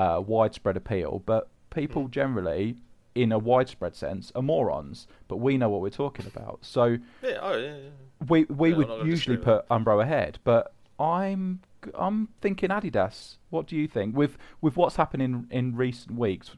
uh, 0.00 0.18
widespread 0.18 0.78
appeal, 0.78 1.22
but 1.26 1.48
people 1.68 2.04
mm. 2.04 2.10
generally, 2.10 2.76
in 3.14 3.32
a 3.32 3.38
widespread 3.38 3.94
sense, 3.94 4.32
are 4.34 4.40
morons. 4.42 5.06
But 5.28 5.36
we 5.36 5.58
know 5.58 5.68
what 5.68 5.82
we're 5.82 5.90
talking 5.90 6.26
about. 6.26 6.60
So 6.62 6.96
yeah, 7.22 7.38
oh, 7.42 7.56
yeah, 7.56 7.66
yeah. 7.66 8.26
we 8.26 8.44
we 8.44 8.72
would 8.72 9.06
usually 9.06 9.36
put 9.36 9.68
Umbro 9.68 10.02
ahead, 10.02 10.38
but 10.42 10.72
I'm 10.98 11.60
I'm 11.94 12.28
thinking 12.40 12.70
Adidas. 12.70 13.36
What 13.50 13.66
do 13.66 13.76
you 13.76 13.86
think 13.86 14.16
with 14.16 14.38
with 14.62 14.74
what's 14.76 14.96
happening 14.96 15.46
in, 15.50 15.58
in 15.58 15.76
recent 15.76 16.16
weeks? 16.16 16.52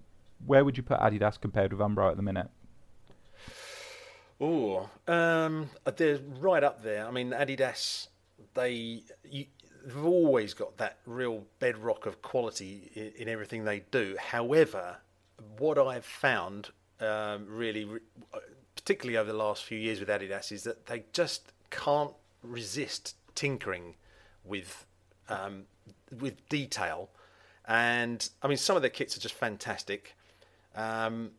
Where 0.47 0.65
would 0.65 0.77
you 0.77 0.85
put 0.85 1.01
Adidas 1.01 1.41
compared 1.41 1.73
with 1.73 1.81
Umbro 1.81 2.11
at 2.11 2.17
the 2.17 2.23
minute? 2.23 2.49
Oh, 4.41 4.89
um, 5.07 5.71
they're 5.97 6.19
right 6.41 6.65
up 6.65 6.83
there. 6.83 7.07
I 7.07 7.13
mean, 7.13 7.31
Adidas, 7.31 8.09
they 8.55 9.03
you, 9.25 9.47
they've 9.85 10.05
always 10.05 10.55
got 10.55 10.77
that 10.79 10.99
real 11.07 11.45
bedrock 11.59 12.07
of 12.07 12.23
quality 12.23 12.91
in, 12.95 13.23
in 13.23 13.29
everything 13.29 13.65
they 13.65 13.85
do. 13.91 14.17
However, 14.19 14.99
what 15.59 15.79
I've 15.79 16.05
found 16.05 16.71
um, 17.01 17.47
really, 17.49 17.89
particularly 18.77 19.17
over 19.19 19.31
the 19.31 19.39
last 19.39 19.65
few 19.65 19.79
years 19.79 20.01
with 20.01 20.09
Adidas, 20.09 20.53
is 20.53 20.63
that 20.65 20.87
they 20.87 21.05
just 21.13 21.53
can't 21.71 22.13
resist 22.43 23.17
tinkering 23.35 23.95
with 24.45 24.87
um, 25.29 25.65
with 26.21 26.49
detail. 26.49 27.11
And 27.67 28.29
I 28.43 28.49
mean, 28.49 28.57
some 28.57 28.77
of 28.77 28.83
their 28.83 28.91
kits 28.91 29.17
are 29.17 29.21
just 29.21 29.35
fantastic. 29.35 30.15
Um, 30.75 31.33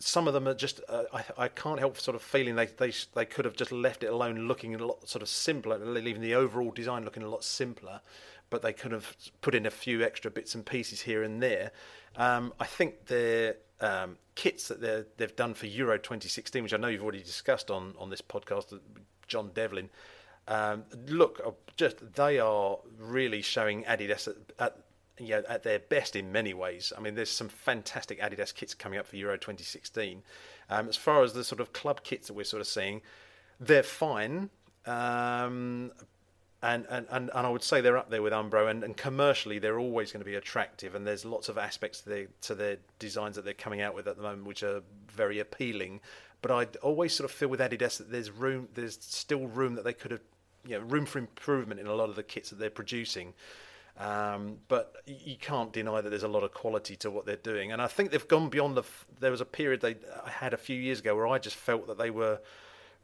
some 0.00 0.26
of 0.26 0.34
them 0.34 0.48
are 0.48 0.54
just 0.54 0.80
uh, 0.88 1.04
I, 1.12 1.24
I 1.44 1.48
can't 1.48 1.78
help 1.78 1.98
sort 1.98 2.14
of 2.14 2.22
feeling 2.22 2.56
they, 2.56 2.66
they 2.66 2.92
they 3.14 3.26
could 3.26 3.44
have 3.44 3.54
just 3.54 3.70
left 3.70 4.02
it 4.02 4.06
alone 4.06 4.48
looking 4.48 4.74
a 4.74 4.78
lot 4.84 5.08
sort 5.08 5.22
of 5.22 5.28
simpler 5.28 5.78
leaving 5.78 6.22
the 6.22 6.34
overall 6.34 6.70
design 6.70 7.04
looking 7.04 7.22
a 7.22 7.28
lot 7.28 7.44
simpler 7.44 8.00
but 8.48 8.62
they 8.62 8.72
could 8.72 8.92
have 8.92 9.14
put 9.42 9.54
in 9.54 9.66
a 9.66 9.70
few 9.70 10.02
extra 10.02 10.30
bits 10.30 10.56
and 10.56 10.66
pieces 10.66 11.02
here 11.02 11.22
and 11.22 11.40
there. 11.40 11.70
Um, 12.16 12.52
I 12.58 12.66
think 12.66 13.06
their 13.06 13.54
um, 13.80 14.16
kits 14.34 14.66
that 14.68 15.16
they've 15.16 15.36
done 15.36 15.54
for 15.54 15.66
Euro 15.66 15.98
2016 15.98 16.62
which 16.62 16.74
I 16.74 16.78
know 16.78 16.88
you've 16.88 17.02
already 17.02 17.22
discussed 17.22 17.70
on 17.70 17.94
on 17.98 18.10
this 18.10 18.22
podcast 18.22 18.78
John 19.28 19.50
Devlin 19.54 19.90
um, 20.48 20.84
look 21.06 21.40
uh, 21.46 21.50
just 21.76 22.14
they 22.14 22.38
are 22.40 22.78
really 22.98 23.42
showing 23.42 23.84
Adidas 23.84 24.28
at, 24.28 24.36
at 24.58 24.76
you 25.20 25.36
know, 25.36 25.42
at 25.48 25.62
their 25.62 25.78
best 25.78 26.16
in 26.16 26.32
many 26.32 26.54
ways. 26.54 26.92
I 26.96 27.00
mean, 27.00 27.14
there's 27.14 27.30
some 27.30 27.48
fantastic 27.48 28.20
Adidas 28.20 28.54
kits 28.54 28.74
coming 28.74 28.98
up 28.98 29.06
for 29.06 29.16
Euro 29.16 29.36
2016. 29.36 30.22
Um, 30.70 30.88
as 30.88 30.96
far 30.96 31.22
as 31.22 31.32
the 31.32 31.44
sort 31.44 31.60
of 31.60 31.72
club 31.72 32.02
kits 32.02 32.28
that 32.28 32.34
we're 32.34 32.44
sort 32.44 32.60
of 32.60 32.66
seeing, 32.66 33.02
they're 33.58 33.82
fine. 33.82 34.50
Um, 34.86 35.92
and, 36.62 36.86
and, 36.90 37.06
and, 37.10 37.30
and 37.34 37.46
I 37.46 37.48
would 37.48 37.62
say 37.62 37.80
they're 37.80 37.96
up 37.96 38.10
there 38.10 38.22
with 38.22 38.32
Umbro, 38.32 38.70
and, 38.70 38.84
and 38.84 38.96
commercially 38.96 39.58
they're 39.58 39.78
always 39.78 40.12
going 40.12 40.20
to 40.20 40.30
be 40.30 40.36
attractive. 40.36 40.94
And 40.94 41.06
there's 41.06 41.24
lots 41.24 41.48
of 41.48 41.58
aspects 41.58 42.00
to 42.02 42.08
their, 42.08 42.26
to 42.42 42.54
their 42.54 42.76
designs 42.98 43.36
that 43.36 43.44
they're 43.44 43.54
coming 43.54 43.80
out 43.80 43.94
with 43.94 44.06
at 44.08 44.16
the 44.16 44.22
moment, 44.22 44.46
which 44.46 44.62
are 44.62 44.82
very 45.08 45.38
appealing. 45.38 46.00
But 46.42 46.50
I 46.50 46.66
always 46.82 47.14
sort 47.14 47.28
of 47.30 47.36
feel 47.36 47.48
with 47.48 47.60
Adidas 47.60 47.98
that 47.98 48.10
there's 48.10 48.30
room, 48.30 48.68
there's 48.74 48.98
still 49.00 49.46
room 49.46 49.74
that 49.74 49.84
they 49.84 49.92
could 49.92 50.10
have, 50.10 50.20
you 50.66 50.78
know, 50.78 50.84
room 50.84 51.06
for 51.06 51.18
improvement 51.18 51.80
in 51.80 51.86
a 51.86 51.94
lot 51.94 52.08
of 52.08 52.16
the 52.16 52.22
kits 52.22 52.50
that 52.50 52.58
they're 52.58 52.70
producing. 52.70 53.34
Um, 53.98 54.58
but 54.68 54.96
you 55.06 55.36
can't 55.36 55.72
deny 55.72 56.00
that 56.00 56.08
there's 56.08 56.22
a 56.22 56.28
lot 56.28 56.42
of 56.42 56.54
quality 56.54 56.96
to 56.96 57.10
what 57.10 57.26
they're 57.26 57.36
doing, 57.36 57.72
and 57.72 57.82
I 57.82 57.86
think 57.86 58.10
they've 58.10 58.28
gone 58.28 58.48
beyond 58.48 58.76
the. 58.76 58.82
There 59.18 59.30
was 59.30 59.40
a 59.40 59.46
period 59.46 59.80
they 59.80 59.96
had 60.26 60.54
a 60.54 60.56
few 60.56 60.76
years 60.76 61.00
ago 61.00 61.14
where 61.14 61.26
I 61.26 61.38
just 61.38 61.56
felt 61.56 61.86
that 61.86 61.98
they 61.98 62.10
were 62.10 62.40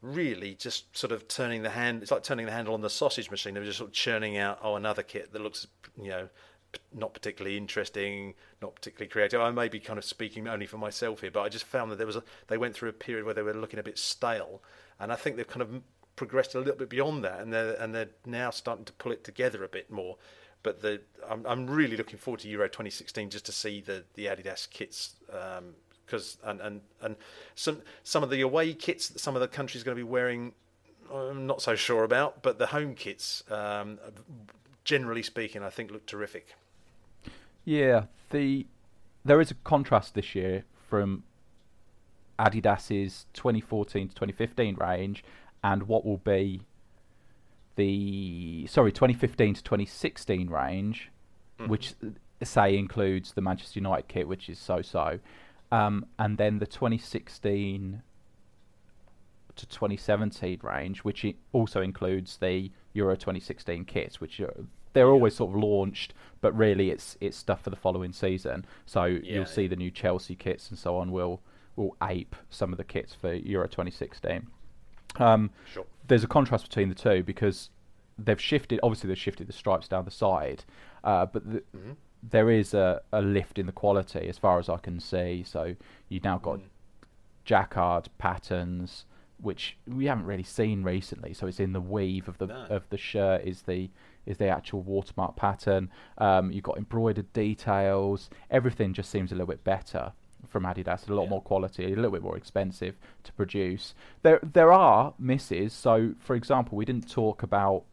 really 0.00 0.55
just 0.55 0.97
sort 0.97 1.12
of 1.12 1.28
turning 1.28 1.62
the 1.62 1.71
hand. 1.71 2.02
It's 2.02 2.11
like 2.11 2.23
turning 2.23 2.47
the 2.47 2.52
handle 2.52 2.75
on 2.75 2.81
the 2.81 2.90
sausage 2.90 3.31
machine. 3.31 3.55
They 3.55 3.61
were 3.61 3.66
just 3.66 3.78
sort 3.78 3.90
of 3.90 3.95
churning 3.95 4.38
out 4.38 4.59
oh 4.62 4.76
another 4.76 5.02
kit 5.02 5.33
that 5.33 5.43
looks 5.43 5.66
you 6.00 6.11
know 6.11 6.28
not 6.95 7.14
particularly 7.14 7.57
interesting, 7.57 8.35
not 8.61 8.75
particularly 8.75 9.09
creative. 9.09 9.40
I 9.40 9.50
may 9.50 9.69
be 9.69 9.81
kind 9.81 9.99
of 9.99 10.05
speaking 10.05 10.47
only 10.49 10.66
for 10.66 10.78
myself 10.78 11.21
here, 11.21 11.31
but 11.31 11.43
I 11.43 11.49
just 11.49 11.64
found 11.64 11.90
that 11.90 11.97
there 11.97 12.07
was 12.07 12.16
a, 12.16 12.23
they 12.49 12.59
went 12.59 12.75
through 12.75 12.88
a 12.88 12.95
period 12.95 13.25
where 13.25 13.35
they 13.35 13.43
were 13.43 13.55
looking 13.55 13.78
a 13.78 13.83
bit 13.83 13.99
stale, 13.99 14.62
and 14.99 15.12
I 15.12 15.16
think 15.16 15.37
they've 15.37 15.47
kind 15.47 15.62
of 15.62 15.83
progressed 16.16 16.55
a 16.55 16.59
little 16.59 16.76
bit 16.76 16.88
beyond 16.88 17.25
that, 17.25 17.40
and 17.40 17.52
they're 17.52 17.75
and 17.75 17.95
they're 17.95 18.11
now 18.25 18.50
starting 18.50 18.85
to 18.87 18.93
pull 18.95 19.12
it 19.12 19.25
together 19.25 19.64
a 19.64 19.69
bit 19.69 19.90
more. 19.90 20.16
But 20.66 20.82
the 20.82 21.00
I'm, 21.30 21.46
I'm 21.46 21.68
really 21.68 21.96
looking 21.96 22.18
forward 22.18 22.40
to 22.40 22.49
Euro 22.49 22.66
2016 22.66 23.30
just 23.30 23.46
to 23.46 23.52
see 23.52 23.80
the, 23.80 24.02
the 24.14 24.26
Adidas 24.26 24.68
kits 24.68 25.14
because 26.04 26.38
um, 26.42 26.50
and, 26.50 26.61
and 26.61 26.80
and 27.00 27.16
some 27.54 27.82
some 28.02 28.25
of 28.25 28.30
the 28.30 28.40
away 28.40 28.75
kits 28.75 29.08
that 29.11 29.20
some 29.20 29.37
of 29.37 29.40
the 29.40 29.46
countries 29.46 29.85
going 29.85 29.96
to 29.96 30.04
be 30.04 30.11
wearing 30.11 30.54
I'm 31.14 31.46
not 31.46 31.62
so 31.62 31.76
sure 31.76 32.02
about, 32.02 32.42
but 32.42 32.58
the 32.58 32.66
home 32.66 32.96
kits, 32.96 33.44
um, 33.49 34.00
generally 34.82 35.23
speaking, 35.23 35.62
I 35.62 35.70
think 35.70 35.92
look 35.92 36.04
terrific. 36.04 36.56
Yeah, 37.64 38.06
the 38.30 38.66
there 39.25 39.40
is 39.40 39.52
a 39.52 39.56
contrast 39.62 40.14
this 40.14 40.35
year 40.35 40.64
from 40.88 41.23
Adidas's 42.40 43.26
2014 43.35 44.08
to 44.08 44.14
2015 44.16 44.75
range 44.80 45.23
and 45.62 45.85
what 45.85 46.04
will 46.04 46.18
be 46.18 46.62
the 47.76 48.66
sorry 48.68 48.92
2015 48.92 49.54
to 49.54 49.62
2016 49.62 50.50
range, 50.50 51.11
mm-hmm. 51.59 51.71
which 51.71 51.95
say 52.42 52.76
includes 52.76 53.33
the 53.33 53.40
Manchester 53.40 53.78
United 53.78 54.09
kit, 54.09 54.28
which 54.28 54.49
is 54.49 54.59
so-so, 54.59 55.18
um, 55.73 56.06
and 56.18 56.38
then 56.38 56.59
the 56.59 56.66
2016 56.66 58.02
to 59.56 59.66
2017 59.66 60.61
range, 60.62 61.00
which 61.00 61.26
also 61.52 61.80
includes 61.80 62.37
the 62.38 62.71
Euro 62.92 63.16
2016 63.16 63.85
kits, 63.85 64.21
which 64.21 64.40
are, 64.40 64.54
they're 64.92 65.06
yeah. 65.06 65.12
always 65.12 65.37
sort 65.37 65.54
of 65.54 65.62
launched, 65.62 66.14
but 66.40 66.56
really 66.56 66.90
it's 66.90 67.16
it's 67.21 67.37
stuff 67.37 67.62
for 67.62 67.71
the 67.71 67.76
following 67.76 68.12
season. 68.12 68.64
So 68.85 69.04
yeah, 69.04 69.35
you'll 69.35 69.47
see 69.47 69.66
the 69.66 69.76
new 69.76 69.90
Chelsea 69.90 70.35
kits 70.35 70.71
and 70.71 70.78
so 70.78 70.97
on 70.97 71.11
will 71.11 71.40
will 71.75 71.97
ape 72.02 72.35
some 72.49 72.73
of 72.73 72.78
the 72.78 72.85
kits 72.85 73.14
for 73.14 73.35
Euro 73.35 73.66
2016. 73.66 74.47
Um, 75.20 75.50
sure. 75.73 75.85
There's 76.06 76.25
a 76.25 76.28
contrast 76.28 76.68
between 76.68 76.88
the 76.88 76.94
two 76.94 77.23
because 77.23 77.70
they've 78.18 78.40
shifted. 78.40 78.80
Obviously, 78.82 79.08
they've 79.08 79.18
shifted 79.18 79.46
the 79.46 79.52
stripes 79.52 79.88
down 79.88 80.04
the 80.04 80.11
side, 80.11 80.64
uh, 81.04 81.26
but 81.26 81.50
the, 81.50 81.58
mm-hmm. 81.76 81.92
there 82.23 82.50
is 82.50 82.75
a, 82.75 83.00
a 83.12 83.20
lift 83.20 83.58
in 83.58 83.66
the 83.66 83.73
quality 83.73 84.28
as 84.28 84.38
far 84.38 84.58
as 84.58 84.68
I 84.68 84.78
can 84.78 85.00
see. 85.00 85.44
So 85.46 85.75
you've 86.08 86.25
now 86.25 86.38
got 86.38 86.58
mm. 86.58 86.64
jacquard 87.44 88.08
patterns, 88.18 89.04
which 89.40 89.76
we 89.87 90.06
haven't 90.06 90.26
really 90.26 90.42
seen 90.42 90.82
recently. 90.82 91.35
So 91.35 91.46
it's 91.46 91.61
in 91.61 91.73
the 91.73 91.80
weave 91.80 92.28
of 92.28 92.38
the 92.38 92.46
no. 92.46 92.66
of 92.70 92.88
the 92.90 92.99
shirt 92.99 93.42
is 93.44 93.62
the 93.62 93.90
is 94.26 94.38
the 94.38 94.49
actual 94.49 94.82
watermark 94.82 95.37
pattern. 95.37 95.90
Um, 96.18 96.50
you've 96.50 96.64
got 96.64 96.78
embroidered 96.78 97.32
details. 97.32 98.28
Everything 98.50 98.92
just 98.92 99.11
seems 99.11 99.30
a 99.30 99.35
little 99.35 99.46
bit 99.46 99.62
better 99.62 100.12
from 100.49 100.65
Adidas, 100.65 101.09
a 101.09 101.15
lot 101.15 101.25
yeah. 101.25 101.31
more 101.31 101.43
quality, 101.43 101.93
a 101.93 101.97
little 101.97 102.11
bit 102.11 102.23
more 102.23 102.37
expensive 102.37 102.97
to 103.25 103.33
produce. 103.33 103.95
There 104.23 104.41
there 104.43 104.73
are 104.73 105.15
misses. 105.19 105.73
So, 105.73 106.15
for 106.19 106.35
example, 106.35 106.76
we 106.76 106.85
didn't 106.85 107.11
talk 107.11 107.43
about 107.43 107.85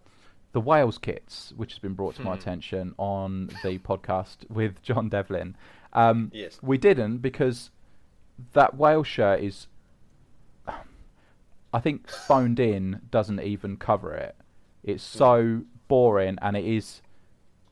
the 0.53 0.61
Wales 0.61 0.97
kits, 0.97 1.51
which 1.55 1.73
has 1.73 1.79
been 1.79 1.93
brought 1.93 2.15
to 2.15 2.21
my 2.21 2.33
hmm. 2.33 2.39
attention 2.39 2.95
on 2.97 3.47
the 3.63 3.79
podcast 3.79 4.49
with 4.49 4.81
John 4.83 5.09
Devlin. 5.09 5.55
Um, 5.93 6.31
yes. 6.33 6.59
We 6.61 6.77
didn't 6.77 7.17
because 7.17 7.71
that 8.53 8.75
Wales 8.75 9.07
shirt 9.07 9.41
is, 9.41 9.67
I 11.73 11.79
think, 11.79 12.07
phoned 12.07 12.59
in 12.59 13.01
doesn't 13.11 13.41
even 13.41 13.77
cover 13.77 14.13
it. 14.13 14.35
It's 14.83 15.03
so 15.03 15.61
boring 15.87 16.37
and 16.41 16.55
it 16.55 16.65
is 16.65 17.01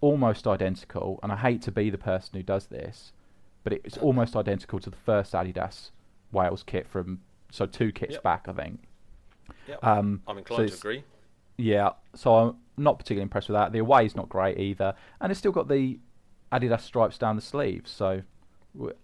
almost 0.01 0.47
identical. 0.47 1.19
And 1.21 1.31
I 1.31 1.37
hate 1.37 1.61
to 1.63 1.71
be 1.71 1.89
the 1.89 1.97
person 1.97 2.31
who 2.33 2.43
does 2.43 2.67
this, 2.67 3.13
but 3.63 3.73
it's 3.73 3.97
almost 3.97 4.35
identical 4.35 4.79
to 4.79 4.89
the 4.89 4.97
first 4.97 5.33
Adidas 5.33 5.91
Wales 6.31 6.63
kit 6.63 6.87
from 6.87 7.19
so 7.51 7.65
two 7.65 7.91
kits 7.91 8.13
yep. 8.13 8.23
back, 8.23 8.47
I 8.47 8.53
think. 8.53 8.79
Yeah, 9.67 9.75
um, 9.83 10.21
I'm 10.27 10.37
inclined 10.37 10.69
so 10.69 10.75
to 10.75 10.79
agree. 10.79 11.03
Yeah, 11.57 11.91
so 12.15 12.35
I'm 12.35 12.55
not 12.77 12.97
particularly 12.97 13.23
impressed 13.23 13.49
with 13.49 13.55
that. 13.55 13.71
The 13.71 13.79
away 13.79 14.05
is 14.05 14.15
not 14.15 14.29
great 14.29 14.57
either, 14.57 14.95
and 15.19 15.31
it's 15.31 15.39
still 15.39 15.51
got 15.51 15.67
the 15.67 15.99
Adidas 16.51 16.81
stripes 16.81 17.17
down 17.17 17.35
the 17.35 17.41
sleeves. 17.41 17.91
So 17.91 18.23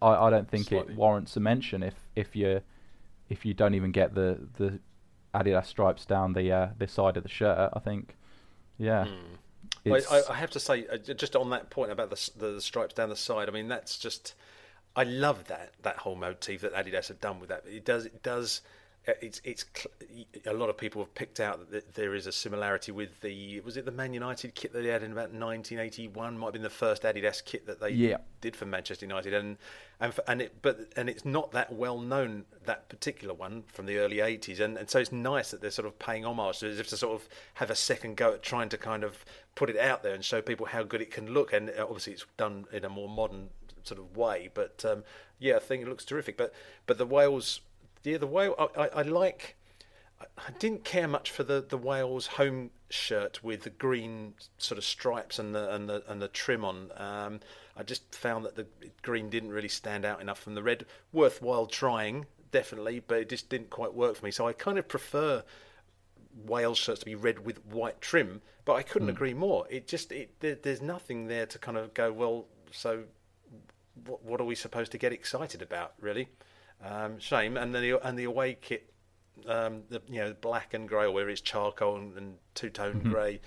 I, 0.01 0.07
I 0.07 0.29
don't 0.29 0.49
think 0.49 0.67
Slightly. 0.67 0.93
it 0.93 0.97
warrants 0.97 1.35
a 1.35 1.39
mention 1.39 1.83
if 1.83 1.95
if 2.15 2.35
you 2.35 2.61
if 3.29 3.45
you 3.45 3.53
don't 3.53 3.75
even 3.75 3.91
get 3.91 4.15
the 4.15 4.47
the 4.57 4.79
Adidas 5.35 5.65
stripes 5.65 6.05
down 6.05 6.33
the 6.33 6.51
uh, 6.51 6.67
this 6.77 6.91
side 6.91 7.17
of 7.17 7.23
the 7.23 7.29
shirt. 7.29 7.69
I 7.73 7.79
think, 7.79 8.15
yeah. 8.77 9.05
Mm. 9.05 9.37
I, 9.85 10.21
I, 10.29 10.35
have 10.35 10.51
to 10.51 10.59
say, 10.59 10.85
uh, 10.87 10.97
just 10.97 11.35
on 11.35 11.49
that 11.51 11.69
point 11.69 11.91
about 11.91 12.09
the, 12.09 12.29
the 12.37 12.61
stripes 12.61 12.93
down 12.93 13.09
the 13.09 13.15
side. 13.15 13.49
I 13.49 13.51
mean, 13.51 13.67
that's 13.67 13.97
just. 13.97 14.33
I 14.95 15.03
love 15.03 15.45
that 15.45 15.73
that 15.83 15.97
whole 15.97 16.15
motif 16.15 16.61
that 16.61 16.73
Adidas 16.73 17.09
have 17.09 17.21
done 17.21 17.39
with 17.39 17.49
that. 17.49 17.63
It 17.67 17.85
does 17.85 18.05
it 18.05 18.23
does 18.23 18.61
it's 19.21 19.41
it's 19.43 19.65
a 20.45 20.53
lot 20.53 20.69
of 20.69 20.77
people 20.77 21.01
have 21.01 21.13
picked 21.15 21.39
out 21.39 21.71
that 21.71 21.93
there 21.95 22.13
is 22.13 22.27
a 22.27 22.31
similarity 22.31 22.91
with 22.91 23.21
the 23.21 23.61
was 23.61 23.77
it 23.77 23.85
the 23.85 23.91
Man 23.91 24.13
United 24.13 24.53
kit 24.53 24.73
that 24.73 24.83
they 24.83 24.89
had 24.89 25.01
in 25.01 25.11
about 25.11 25.31
1981 25.33 26.37
might 26.37 26.47
have 26.47 26.53
been 26.53 26.61
the 26.61 26.69
first 26.69 27.03
Adidas 27.03 27.43
kit 27.43 27.65
that 27.67 27.79
they 27.79 27.91
yeah. 27.91 28.17
did 28.41 28.55
for 28.55 28.65
Manchester 28.65 29.05
United. 29.05 29.33
And 29.33 29.57
and 29.99 30.13
for, 30.13 30.23
and 30.27 30.41
it 30.41 30.61
but 30.61 30.91
and 30.97 31.09
it's 31.09 31.23
not 31.23 31.51
that 31.53 31.71
well 31.71 31.99
known 31.99 32.45
that 32.65 32.89
particular 32.89 33.33
one 33.33 33.63
from 33.67 33.85
the 33.85 33.97
early 33.97 34.17
80s 34.17 34.59
and, 34.59 34.77
and 34.77 34.89
so 34.89 34.99
it's 34.99 35.11
nice 35.11 35.51
that 35.51 35.61
they're 35.61 35.71
sort 35.71 35.87
of 35.87 35.97
paying 35.99 36.25
homage 36.25 36.61
as 36.63 36.79
if 36.79 36.87
to 36.89 36.97
sort 36.97 37.21
of 37.21 37.29
have 37.55 37.69
a 37.69 37.75
second 37.75 38.17
go 38.17 38.33
at 38.33 38.43
trying 38.43 38.69
to 38.69 38.77
kind 38.77 39.03
of 39.03 39.23
put 39.55 39.69
it 39.69 39.77
out 39.77 40.03
there 40.03 40.13
and 40.13 40.23
show 40.23 40.41
people 40.41 40.65
how 40.65 40.83
good 40.83 41.01
it 41.01 41.11
can 41.11 41.33
look. 41.33 41.53
And 41.53 41.71
obviously 41.79 42.13
it's 42.13 42.25
done 42.35 42.65
in 42.73 42.83
a 42.83 42.89
more 42.89 43.07
modern 43.07 43.49
sort 43.83 44.01
of 44.01 44.17
way 44.17 44.49
but 44.53 44.83
um, 44.83 45.05
yeah 45.39 45.55
I 45.55 45.59
think 45.59 45.83
it 45.83 45.87
looks 45.87 46.03
terrific. 46.03 46.35
But 46.35 46.53
but 46.85 46.97
the 46.97 47.05
Wales 47.05 47.61
yeah, 48.03 48.17
the 48.17 48.27
Wales. 48.27 48.55
I, 48.59 48.83
I, 48.83 48.87
I 48.87 49.01
like. 49.03 49.55
I 50.19 50.51
didn't 50.57 50.83
care 50.83 51.07
much 51.07 51.29
for 51.29 51.43
the, 51.43 51.63
the 51.67 51.77
Wales 51.77 52.25
home 52.25 52.71
shirt 52.89 53.43
with 53.43 53.61
the 53.61 53.69
green 53.69 54.33
sort 54.57 54.79
of 54.79 54.83
stripes 54.83 55.37
and 55.37 55.53
the 55.53 55.73
and 55.73 55.87
the 55.87 56.03
and 56.07 56.21
the 56.21 56.27
trim 56.27 56.65
on. 56.65 56.91
Um, 56.97 57.39
I 57.75 57.83
just 57.83 58.15
found 58.15 58.45
that 58.45 58.55
the 58.55 58.65
green 59.03 59.29
didn't 59.29 59.51
really 59.51 59.69
stand 59.69 60.05
out 60.05 60.21
enough 60.21 60.39
from 60.39 60.55
the 60.55 60.63
red. 60.63 60.85
Worthwhile 61.11 61.67
trying, 61.67 62.25
definitely, 62.51 62.99
but 62.99 63.19
it 63.19 63.29
just 63.29 63.49
didn't 63.49 63.69
quite 63.69 63.93
work 63.93 64.15
for 64.15 64.25
me. 64.25 64.31
So 64.31 64.47
I 64.47 64.53
kind 64.53 64.79
of 64.79 64.87
prefer 64.87 65.43
Wales 66.45 66.77
shirts 66.77 66.99
to 66.99 67.05
be 67.05 67.15
red 67.15 67.45
with 67.45 67.63
white 67.65 68.01
trim. 68.01 68.41
But 68.65 68.73
I 68.73 68.83
couldn't 68.83 69.07
mm. 69.07 69.11
agree 69.11 69.33
more. 69.33 69.65
It 69.69 69.87
just 69.87 70.11
it 70.11 70.39
there, 70.39 70.55
there's 70.55 70.81
nothing 70.81 71.27
there 71.27 71.45
to 71.45 71.59
kind 71.59 71.77
of 71.77 71.93
go 71.93 72.11
well. 72.11 72.47
So 72.71 73.03
what, 74.05 74.23
what 74.23 74.41
are 74.41 74.45
we 74.45 74.55
supposed 74.55 74.91
to 74.93 74.97
get 74.97 75.13
excited 75.13 75.61
about, 75.61 75.93
really? 75.99 76.29
Um, 76.83 77.19
shame, 77.19 77.57
and 77.57 77.73
the 77.73 77.99
and 78.05 78.17
the 78.17 78.25
away 78.25 78.57
kit, 78.59 78.91
um, 79.47 79.83
the 79.89 80.01
you 80.07 80.19
know 80.19 80.35
black 80.39 80.73
and 80.73 80.87
grey, 80.87 81.05
or 81.05 81.11
where 81.11 81.29
it's 81.29 81.41
charcoal 81.41 81.95
and, 81.95 82.15
and 82.17 82.35
two 82.53 82.69
tone 82.69 82.95
mm-hmm. 82.95 83.11
grey. 83.11 83.41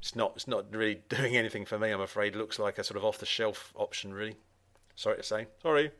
It's 0.00 0.14
not 0.14 0.32
it's 0.36 0.46
not 0.46 0.66
really 0.74 1.00
doing 1.08 1.36
anything 1.36 1.64
for 1.64 1.78
me. 1.78 1.90
I'm 1.90 2.00
afraid. 2.00 2.34
It 2.34 2.38
looks 2.38 2.58
like 2.58 2.78
a 2.78 2.84
sort 2.84 2.96
of 2.96 3.04
off 3.04 3.18
the 3.18 3.26
shelf 3.26 3.72
option, 3.76 4.12
really. 4.12 4.36
Sorry 4.94 5.16
to 5.16 5.22
say. 5.22 5.46
Sorry. 5.62 5.90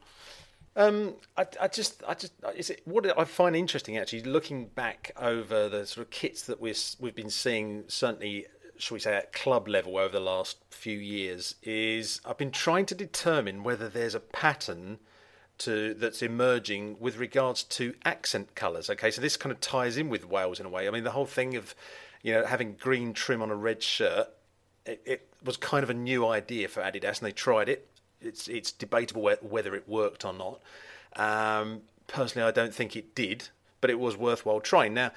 Um, 0.74 1.14
I, 1.38 1.46
I 1.58 1.68
just, 1.68 2.02
I 2.06 2.12
just, 2.12 2.34
is 2.54 2.68
it 2.68 2.82
what 2.84 3.18
I 3.18 3.24
find 3.24 3.56
interesting 3.56 3.96
actually, 3.96 4.24
looking 4.24 4.66
back 4.66 5.10
over 5.16 5.70
the 5.70 5.86
sort 5.86 6.06
of 6.06 6.10
kits 6.10 6.42
that 6.42 6.60
we've 6.60 6.78
we've 7.00 7.14
been 7.14 7.30
seeing, 7.30 7.84
certainly, 7.88 8.46
shall 8.76 8.96
we 8.96 9.00
say, 9.00 9.14
at 9.14 9.32
club 9.32 9.68
level 9.68 9.96
over 9.96 10.12
the 10.12 10.20
last 10.20 10.58
few 10.68 10.98
years, 10.98 11.54
is 11.62 12.20
I've 12.26 12.36
been 12.36 12.50
trying 12.50 12.84
to 12.86 12.94
determine 12.94 13.64
whether 13.64 13.88
there's 13.88 14.14
a 14.14 14.20
pattern 14.20 14.98
to 15.58 15.94
that's 15.94 16.22
emerging 16.22 16.96
with 17.00 17.18
regards 17.18 17.62
to 17.62 17.94
accent 18.04 18.54
colours. 18.54 18.90
Okay, 18.90 19.10
so 19.10 19.20
this 19.20 19.36
kind 19.36 19.52
of 19.52 19.60
ties 19.60 19.96
in 19.96 20.08
with 20.08 20.28
Wales 20.28 20.60
in 20.60 20.66
a 20.66 20.68
way. 20.68 20.86
I 20.86 20.90
mean, 20.90 21.04
the 21.04 21.12
whole 21.12 21.26
thing 21.26 21.56
of, 21.56 21.74
you 22.22 22.32
know, 22.34 22.44
having 22.44 22.74
green 22.74 23.12
trim 23.12 23.42
on 23.42 23.50
a 23.50 23.56
red 23.56 23.82
shirt, 23.82 24.28
it, 24.84 25.00
it 25.04 25.28
was 25.44 25.56
kind 25.56 25.82
of 25.82 25.90
a 25.90 25.94
new 25.94 26.26
idea 26.26 26.68
for 26.68 26.82
Adidas, 26.82 27.18
and 27.18 27.26
they 27.26 27.32
tried 27.32 27.68
it 27.68 27.88
it's 28.20 28.48
it's 28.48 28.72
debatable 28.72 29.30
whether 29.42 29.74
it 29.74 29.88
worked 29.88 30.24
or 30.24 30.32
not. 30.32 30.60
Um, 31.16 31.82
personally, 32.06 32.46
I 32.46 32.50
don't 32.50 32.74
think 32.74 32.96
it 32.96 33.14
did, 33.14 33.48
but 33.80 33.90
it 33.90 33.98
was 33.98 34.16
worthwhile 34.16 34.60
trying. 34.60 34.94
Now, 34.94 35.12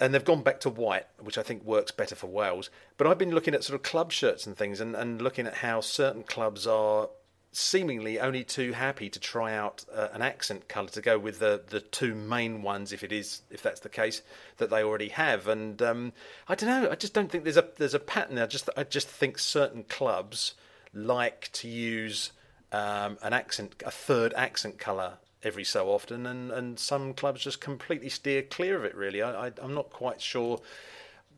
and 0.00 0.12
they've 0.12 0.24
gone 0.24 0.42
back 0.42 0.60
to 0.60 0.70
white, 0.70 1.06
which 1.18 1.38
I 1.38 1.42
think 1.42 1.64
works 1.64 1.90
better 1.90 2.14
for 2.14 2.26
Wales. 2.26 2.70
But 2.96 3.06
I've 3.06 3.18
been 3.18 3.32
looking 3.32 3.54
at 3.54 3.64
sort 3.64 3.76
of 3.76 3.82
club 3.82 4.12
shirts 4.12 4.46
and 4.46 4.56
things, 4.56 4.80
and, 4.80 4.94
and 4.94 5.20
looking 5.20 5.46
at 5.46 5.56
how 5.56 5.80
certain 5.80 6.22
clubs 6.22 6.66
are 6.66 7.08
seemingly 7.56 8.18
only 8.18 8.42
too 8.42 8.72
happy 8.72 9.08
to 9.08 9.20
try 9.20 9.54
out 9.54 9.84
uh, 9.94 10.08
an 10.12 10.22
accent 10.22 10.68
colour 10.68 10.88
to 10.88 11.00
go 11.00 11.18
with 11.18 11.38
the 11.38 11.62
the 11.68 11.80
two 11.80 12.14
main 12.14 12.62
ones, 12.62 12.92
if 12.92 13.02
it 13.04 13.12
is 13.12 13.42
if 13.50 13.62
that's 13.62 13.80
the 13.80 13.88
case 13.88 14.22
that 14.56 14.70
they 14.70 14.82
already 14.82 15.08
have. 15.08 15.46
And 15.48 15.80
um, 15.80 16.12
I 16.48 16.54
don't 16.54 16.68
know, 16.68 16.90
I 16.90 16.96
just 16.96 17.14
don't 17.14 17.30
think 17.30 17.44
there's 17.44 17.56
a 17.56 17.68
there's 17.76 17.94
a 17.94 18.00
pattern. 18.00 18.38
I 18.38 18.46
just 18.46 18.68
I 18.76 18.84
just 18.84 19.08
think 19.08 19.38
certain 19.38 19.84
clubs 19.84 20.54
like 20.92 21.50
to 21.52 21.68
use 21.68 22.32
um, 22.72 23.18
an 23.22 23.32
accent, 23.32 23.82
a 23.86 23.90
third 23.90 24.34
accent 24.34 24.78
colour 24.78 25.14
every 25.42 25.64
so 25.64 25.88
often, 25.90 26.26
and, 26.26 26.50
and 26.50 26.78
some 26.78 27.14
clubs 27.14 27.42
just 27.42 27.60
completely 27.60 28.08
steer 28.08 28.42
clear 28.42 28.76
of 28.76 28.84
it. 28.84 28.94
Really, 28.94 29.22
I, 29.22 29.46
I, 29.46 29.52
am 29.62 29.74
not 29.74 29.90
quite 29.90 30.20
sure 30.20 30.60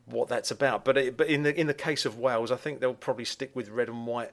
what 0.05 0.29
that's 0.29 0.49
about. 0.49 0.83
But 0.83 0.97
it, 0.97 1.17
but 1.17 1.27
in 1.27 1.43
the 1.43 1.57
in 1.57 1.67
the 1.67 1.73
case 1.73 2.05
of 2.05 2.17
Wales, 2.17 2.51
I 2.51 2.55
think 2.55 2.79
they'll 2.79 2.93
probably 2.93 3.25
stick 3.25 3.51
with 3.55 3.69
red 3.69 3.89
and 3.89 4.07
white 4.07 4.31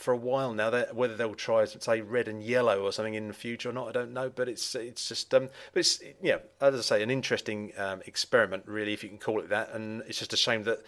for 0.00 0.12
a 0.12 0.16
while 0.16 0.52
now. 0.52 0.70
That 0.70 0.94
whether 0.94 1.16
they'll 1.16 1.34
try 1.34 1.64
say 1.64 2.00
red 2.00 2.28
and 2.28 2.42
yellow 2.42 2.82
or 2.82 2.92
something 2.92 3.14
in 3.14 3.28
the 3.28 3.34
future 3.34 3.70
or 3.70 3.72
not, 3.72 3.88
I 3.88 3.92
don't 3.92 4.12
know. 4.12 4.30
But 4.30 4.48
it's 4.48 4.74
it's 4.74 5.08
just 5.08 5.32
um, 5.34 5.48
but 5.72 5.80
it's 5.80 6.02
yeah, 6.22 6.38
as 6.60 6.74
I 6.74 6.80
say, 6.80 7.02
an 7.02 7.10
interesting 7.10 7.72
um, 7.76 8.00
experiment, 8.06 8.64
really, 8.66 8.92
if 8.92 9.02
you 9.02 9.08
can 9.08 9.18
call 9.18 9.40
it 9.40 9.48
that. 9.50 9.72
And 9.72 10.02
it's 10.08 10.18
just 10.18 10.32
a 10.32 10.36
shame 10.36 10.64
that 10.64 10.82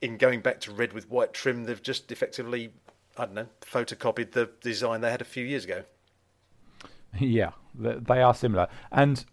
in 0.00 0.16
going 0.16 0.40
back 0.40 0.60
to 0.60 0.72
red 0.72 0.92
with 0.92 1.10
white 1.10 1.34
trim, 1.34 1.64
they've 1.64 1.82
just 1.82 2.10
effectively 2.10 2.72
I 3.16 3.26
don't 3.26 3.34
know, 3.34 3.46
photocopied 3.60 4.32
the 4.32 4.50
design 4.62 5.02
they 5.02 5.10
had 5.10 5.20
a 5.20 5.26
few 5.26 5.44
years 5.44 5.64
ago. 5.64 5.84
Yeah, 7.18 7.50
they 7.74 8.22
are 8.22 8.32
similar. 8.34 8.68
And 8.92 9.24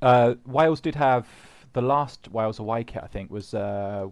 uh, 0.00 0.34
Wales 0.46 0.80
did 0.80 0.94
have 0.94 1.26
the 1.72 1.82
last 1.82 2.28
Wales 2.30 2.60
away 2.60 2.84
kit, 2.84 3.02
I 3.02 3.08
think, 3.08 3.28
was 3.28 3.54
uh, 3.54 4.06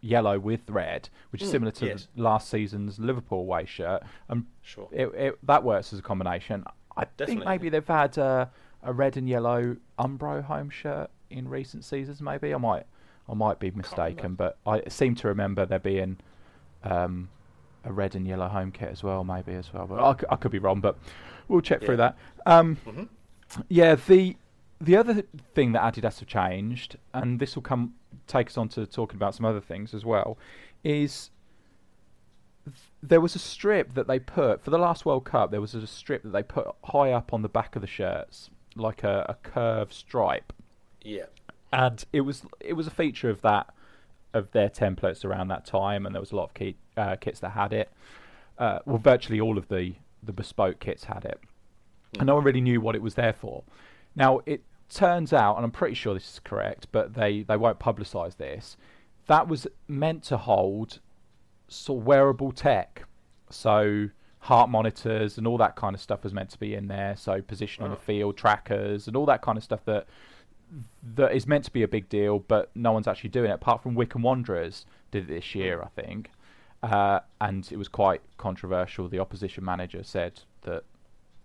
yellow 0.00 0.38
with 0.38 0.68
red, 0.68 1.08
which 1.30 1.42
is 1.42 1.48
mm, 1.48 1.52
similar 1.52 1.72
to 1.72 1.86
yes. 1.86 2.08
last 2.16 2.48
season's 2.48 2.98
Liverpool 2.98 3.40
away 3.40 3.64
shirt. 3.66 4.02
And 4.28 4.46
sure. 4.62 4.88
It, 4.90 5.06
it, 5.14 5.46
that 5.46 5.62
works 5.62 5.92
as 5.92 5.98
a 5.98 6.02
combination. 6.02 6.64
I 6.96 7.04
Definitely. 7.04 7.34
think 7.34 7.44
maybe 7.46 7.68
they've 7.68 7.86
had 7.86 8.18
uh, 8.18 8.46
a 8.82 8.92
red 8.92 9.16
and 9.16 9.28
yellow 9.28 9.76
Umbro 9.98 10.42
home 10.42 10.70
shirt 10.70 11.10
in 11.30 11.48
recent 11.48 11.84
seasons. 11.84 12.20
Maybe 12.20 12.52
I 12.54 12.58
might, 12.58 12.84
I 13.28 13.34
might 13.34 13.58
be 13.58 13.70
mistaken, 13.70 14.34
but 14.34 14.58
I 14.66 14.82
seem 14.88 15.14
to 15.16 15.28
remember 15.28 15.66
there 15.66 15.78
being 15.78 16.18
um, 16.82 17.28
a 17.84 17.92
red 17.92 18.14
and 18.14 18.26
yellow 18.26 18.48
home 18.48 18.72
kit 18.72 18.88
as 18.88 19.02
well, 19.02 19.24
maybe 19.24 19.52
as 19.52 19.72
well. 19.72 19.86
But 19.86 20.00
I, 20.00 20.34
I 20.34 20.36
could 20.36 20.50
be 20.50 20.58
wrong, 20.58 20.80
but 20.80 20.98
we'll 21.48 21.60
check 21.60 21.80
yeah. 21.82 21.86
through 21.86 21.96
that. 21.98 22.16
Um, 22.46 22.76
mm-hmm. 22.86 23.04
Yeah, 23.68 23.96
the 23.96 24.36
the 24.80 24.96
other 24.96 25.24
thing 25.54 25.72
that 25.72 25.82
Adidas 25.82 26.20
have 26.20 26.28
changed, 26.28 26.96
and 27.12 27.38
this 27.38 27.54
will 27.54 27.62
come 27.62 27.94
take 28.30 28.48
us 28.48 28.56
on 28.56 28.68
to 28.70 28.86
talking 28.86 29.16
about 29.16 29.34
some 29.34 29.44
other 29.44 29.60
things 29.60 29.94
as 29.94 30.04
well, 30.04 30.38
is 30.84 31.30
th- 32.64 32.76
there 33.02 33.20
was 33.20 33.34
a 33.34 33.38
strip 33.38 33.94
that 33.94 34.06
they 34.06 34.18
put 34.18 34.62
for 34.62 34.70
the 34.70 34.78
last 34.78 35.04
World 35.04 35.24
Cup. 35.24 35.50
There 35.50 35.60
was 35.60 35.74
a 35.74 35.86
strip 35.86 36.22
that 36.22 36.32
they 36.32 36.42
put 36.42 36.66
high 36.84 37.12
up 37.12 37.32
on 37.32 37.42
the 37.42 37.48
back 37.48 37.76
of 37.76 37.82
the 37.82 37.88
shirts, 37.88 38.50
like 38.76 39.02
a, 39.02 39.26
a 39.28 39.34
curved 39.48 39.92
stripe. 39.92 40.52
Yeah, 41.02 41.26
and 41.72 42.04
it 42.12 42.22
was 42.22 42.42
it 42.60 42.74
was 42.74 42.86
a 42.86 42.90
feature 42.90 43.30
of 43.30 43.42
that 43.42 43.72
of 44.32 44.52
their 44.52 44.68
templates 44.68 45.24
around 45.24 45.48
that 45.48 45.66
time, 45.66 46.06
and 46.06 46.14
there 46.14 46.20
was 46.20 46.32
a 46.32 46.36
lot 46.36 46.44
of 46.44 46.54
key, 46.54 46.76
uh, 46.96 47.16
kits 47.16 47.40
that 47.40 47.50
had 47.50 47.72
it. 47.72 47.90
Uh, 48.58 48.78
well, 48.86 48.98
virtually 48.98 49.40
all 49.40 49.58
of 49.58 49.68
the 49.68 49.94
the 50.22 50.32
bespoke 50.32 50.78
kits 50.78 51.04
had 51.04 51.24
it, 51.24 51.40
and 52.18 52.26
no 52.26 52.34
one 52.34 52.44
really 52.44 52.60
knew 52.60 52.80
what 52.80 52.94
it 52.94 53.02
was 53.02 53.14
there 53.14 53.32
for. 53.32 53.62
Now 54.14 54.40
it 54.46 54.62
turns 54.90 55.32
out, 55.32 55.56
and 55.56 55.64
I'm 55.64 55.70
pretty 55.70 55.94
sure 55.94 56.14
this 56.14 56.34
is 56.34 56.40
correct, 56.40 56.88
but 56.92 57.14
they 57.14 57.42
they 57.42 57.56
won't 57.56 57.78
publicise 57.78 58.36
this. 58.36 58.76
That 59.26 59.48
was 59.48 59.66
meant 59.88 60.22
to 60.24 60.36
hold 60.36 61.00
sort 61.68 62.00
of 62.00 62.06
wearable 62.06 62.52
tech, 62.52 63.04
so 63.48 64.10
heart 64.40 64.70
monitors 64.70 65.36
and 65.36 65.46
all 65.46 65.58
that 65.58 65.76
kind 65.76 65.94
of 65.94 66.00
stuff 66.00 66.24
was 66.24 66.32
meant 66.32 66.50
to 66.50 66.58
be 66.58 66.74
in 66.74 66.88
there. 66.88 67.14
So 67.16 67.42
position 67.42 67.84
on 67.84 67.90
the 67.90 67.96
field 67.96 68.36
trackers 68.36 69.06
and 69.06 69.16
all 69.16 69.26
that 69.26 69.42
kind 69.42 69.58
of 69.58 69.64
stuff 69.64 69.84
that 69.84 70.06
that 71.14 71.32
is 71.32 71.46
meant 71.46 71.64
to 71.64 71.70
be 71.72 71.82
a 71.82 71.88
big 71.88 72.08
deal, 72.08 72.38
but 72.38 72.70
no 72.74 72.92
one's 72.92 73.08
actually 73.08 73.30
doing 73.30 73.50
it. 73.50 73.54
Apart 73.54 73.82
from 73.82 73.94
Wycombe 73.94 74.22
Wanderers 74.22 74.86
did 75.10 75.24
it 75.24 75.28
this 75.28 75.54
year, 75.54 75.82
I 75.82 75.88
think, 76.00 76.30
uh, 76.82 77.20
and 77.40 77.68
it 77.70 77.76
was 77.76 77.88
quite 77.88 78.22
controversial. 78.38 79.08
The 79.08 79.18
opposition 79.18 79.64
manager 79.64 80.02
said 80.02 80.40
that 80.62 80.84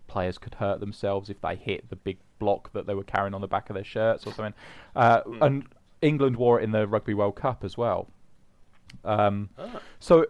players 0.07 0.37
could 0.37 0.55
hurt 0.55 0.79
themselves 0.79 1.29
if 1.29 1.41
they 1.41 1.55
hit 1.55 1.89
the 1.89 1.95
big 1.95 2.17
block 2.39 2.71
that 2.73 2.85
they 2.87 2.93
were 2.93 3.03
carrying 3.03 3.33
on 3.33 3.41
the 3.41 3.47
back 3.47 3.69
of 3.69 3.73
their 3.73 3.83
shirts 3.83 4.25
or 4.25 4.33
something. 4.33 4.53
Uh, 4.95 5.21
mm. 5.21 5.41
And 5.41 5.65
England 6.01 6.37
wore 6.37 6.59
it 6.59 6.63
in 6.63 6.71
the 6.71 6.87
Rugby 6.87 7.13
World 7.13 7.35
Cup 7.35 7.63
as 7.63 7.77
well. 7.77 8.07
Um, 9.03 9.49
oh. 9.57 9.79
So 9.99 10.27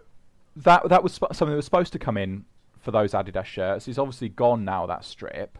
that 0.56 0.88
that 0.88 1.02
was 1.02 1.14
sp- 1.14 1.32
something 1.32 1.50
that 1.50 1.56
was 1.56 1.64
supposed 1.64 1.92
to 1.92 1.98
come 1.98 2.16
in 2.16 2.44
for 2.80 2.90
those 2.90 3.12
Adidas 3.12 3.44
shirts. 3.44 3.88
It's 3.88 3.98
obviously 3.98 4.28
gone 4.28 4.64
now. 4.64 4.86
That 4.86 5.04
strip. 5.04 5.58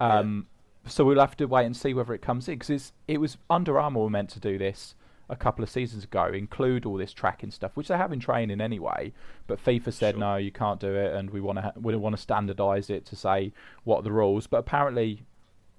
Um, 0.00 0.46
so 0.86 1.04
we'll 1.04 1.20
have 1.20 1.36
to 1.36 1.46
wait 1.46 1.66
and 1.66 1.76
see 1.76 1.94
whether 1.94 2.12
it 2.12 2.22
comes 2.22 2.48
in 2.48 2.58
because 2.58 2.92
it 3.06 3.20
was 3.20 3.36
Under 3.48 3.78
Armour 3.78 4.00
were 4.00 4.10
meant 4.10 4.30
to 4.30 4.40
do 4.40 4.58
this 4.58 4.96
a 5.28 5.36
couple 5.36 5.62
of 5.62 5.70
seasons 5.70 6.04
ago, 6.04 6.26
include 6.26 6.84
all 6.84 6.96
this 6.96 7.12
tracking 7.12 7.50
stuff, 7.50 7.72
which 7.74 7.88
they 7.88 7.96
have 7.96 8.12
in 8.12 8.20
training 8.20 8.60
anyway. 8.60 9.12
But 9.46 9.64
FIFA 9.64 9.92
said 9.92 10.14
sure. 10.14 10.20
no, 10.20 10.36
you 10.36 10.50
can't 10.50 10.80
do 10.80 10.92
it, 10.94 11.14
and 11.14 11.30
we 11.30 11.40
want 11.40 11.58
to 11.58 11.62
ha- 11.62 11.72
we 11.80 11.94
want 11.96 12.16
to 12.18 12.26
standardise 12.26 12.90
it 12.90 13.06
to 13.06 13.16
say 13.16 13.52
what 13.84 13.98
are 13.98 14.02
the 14.02 14.12
rules. 14.12 14.46
But 14.46 14.58
apparently, 14.58 15.22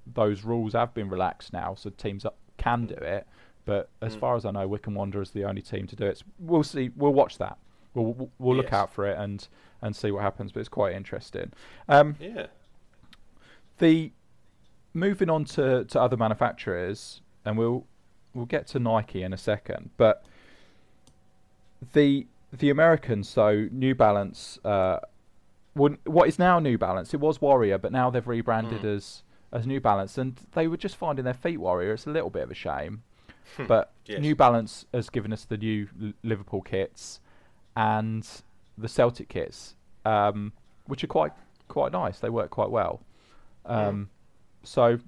those 0.06 0.44
rules 0.44 0.74
have 0.74 0.94
been 0.94 1.10
relaxed 1.10 1.54
now, 1.54 1.76
so 1.76 1.90
teams 1.90 2.26
can 2.58 2.86
do 2.86 2.96
it. 2.96 3.28
But 3.66 3.90
as 4.02 4.16
mm. 4.16 4.20
far 4.20 4.36
as 4.36 4.46
I 4.46 4.52
know, 4.52 4.68
Wycombe 4.68 4.96
Wanderers 4.96 5.30
is 5.30 5.34
the 5.34 5.46
only 5.46 5.62
team 5.62 5.88
to 5.88 5.96
do 5.96 6.06
it. 6.06 6.18
So 6.18 6.26
we'll 6.40 6.64
see. 6.64 6.92
We'll 6.96 7.14
watch 7.14 7.38
that. 7.38 7.58
We'll 7.94 8.30
we'll 8.40 8.56
yes. 8.56 8.64
look 8.64 8.74
out 8.74 8.94
for 8.94 9.08
it 9.08 9.18
and 9.18 9.48
and 9.82 9.96
see 9.96 10.12
what 10.12 10.22
happens. 10.22 10.52
But 10.52 10.62
it's 10.62 10.70
quite 10.70 10.94
interesting. 10.96 11.52
Um, 11.88 12.16
yeah. 12.20 12.48
The 13.80 14.12
moving 14.94 15.30
on 15.30 15.46
to, 15.46 15.86
to 15.86 16.00
other 16.02 16.18
manufacturers, 16.18 17.22
and 17.46 17.58
we'll 17.58 17.86
we'll 18.34 18.46
get 18.46 18.68
to 18.68 18.80
Nike 18.80 19.24
in 19.24 19.34
a 19.34 19.38
second, 19.38 19.92
but 19.98 20.26
the 21.94 22.28
the 22.52 22.70
Americans, 22.70 23.28
so 23.28 23.68
New 23.72 23.96
Balance, 23.96 24.60
uh, 24.64 25.00
what 25.74 26.28
is 26.28 26.38
now 26.38 26.60
New 26.60 26.78
Balance, 26.78 27.14
it 27.14 27.20
was 27.20 27.42
Warrior, 27.42 27.80
but 27.80 27.92
now 27.92 28.10
they've 28.12 28.28
rebranded 28.28 28.84
mm. 28.84 28.96
as 28.96 29.24
as 29.54 29.68
New 29.68 29.80
Balance, 29.80 30.18
and 30.18 30.36
they 30.54 30.68
were 30.68 30.78
just 30.78 30.96
finding 30.96 31.24
their 31.24 31.34
feet 31.34 31.58
Warrior. 31.58 31.94
It's 31.94 32.08
a 32.08 32.10
little 32.10 32.32
bit 32.32 32.44
of 32.44 32.52
a 32.52 32.56
shame, 32.56 33.04
hmm. 33.56 33.68
but 33.68 33.94
yes. 34.06 34.20
New 34.20 34.36
Balance 34.36 34.86
has 34.94 35.10
given 35.10 35.32
us 35.32 35.46
the 35.46 35.58
new 35.58 35.88
Liverpool 36.24 36.62
kits 36.62 37.22
and 37.78 38.28
the 38.78 38.90
Celtic 38.90 39.30
kits, 39.30 39.76
um, 40.06 40.52
which 40.88 41.04
are 41.04 41.08
quite 41.08 41.32
quite 41.68 41.92
nice. 41.92 42.20
They 42.20 42.30
work 42.30 42.50
quite 42.50 42.72
well. 42.72 43.02
Hmm. 43.66 43.72
Um, 43.72 44.10
so 44.64 45.00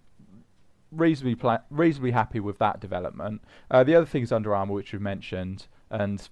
reasonably 0.91 1.35
pla- 1.35 1.63
reasonably 1.69 2.11
happy 2.11 2.39
with 2.39 2.59
that 2.59 2.79
development. 2.79 3.41
Uh, 3.69 3.83
the 3.83 3.95
other 3.95 4.05
things 4.05 4.31
Under 4.31 4.55
Armour, 4.55 4.73
which 4.73 4.93
we've 4.93 5.01
mentioned, 5.01 5.67
and 5.89 6.29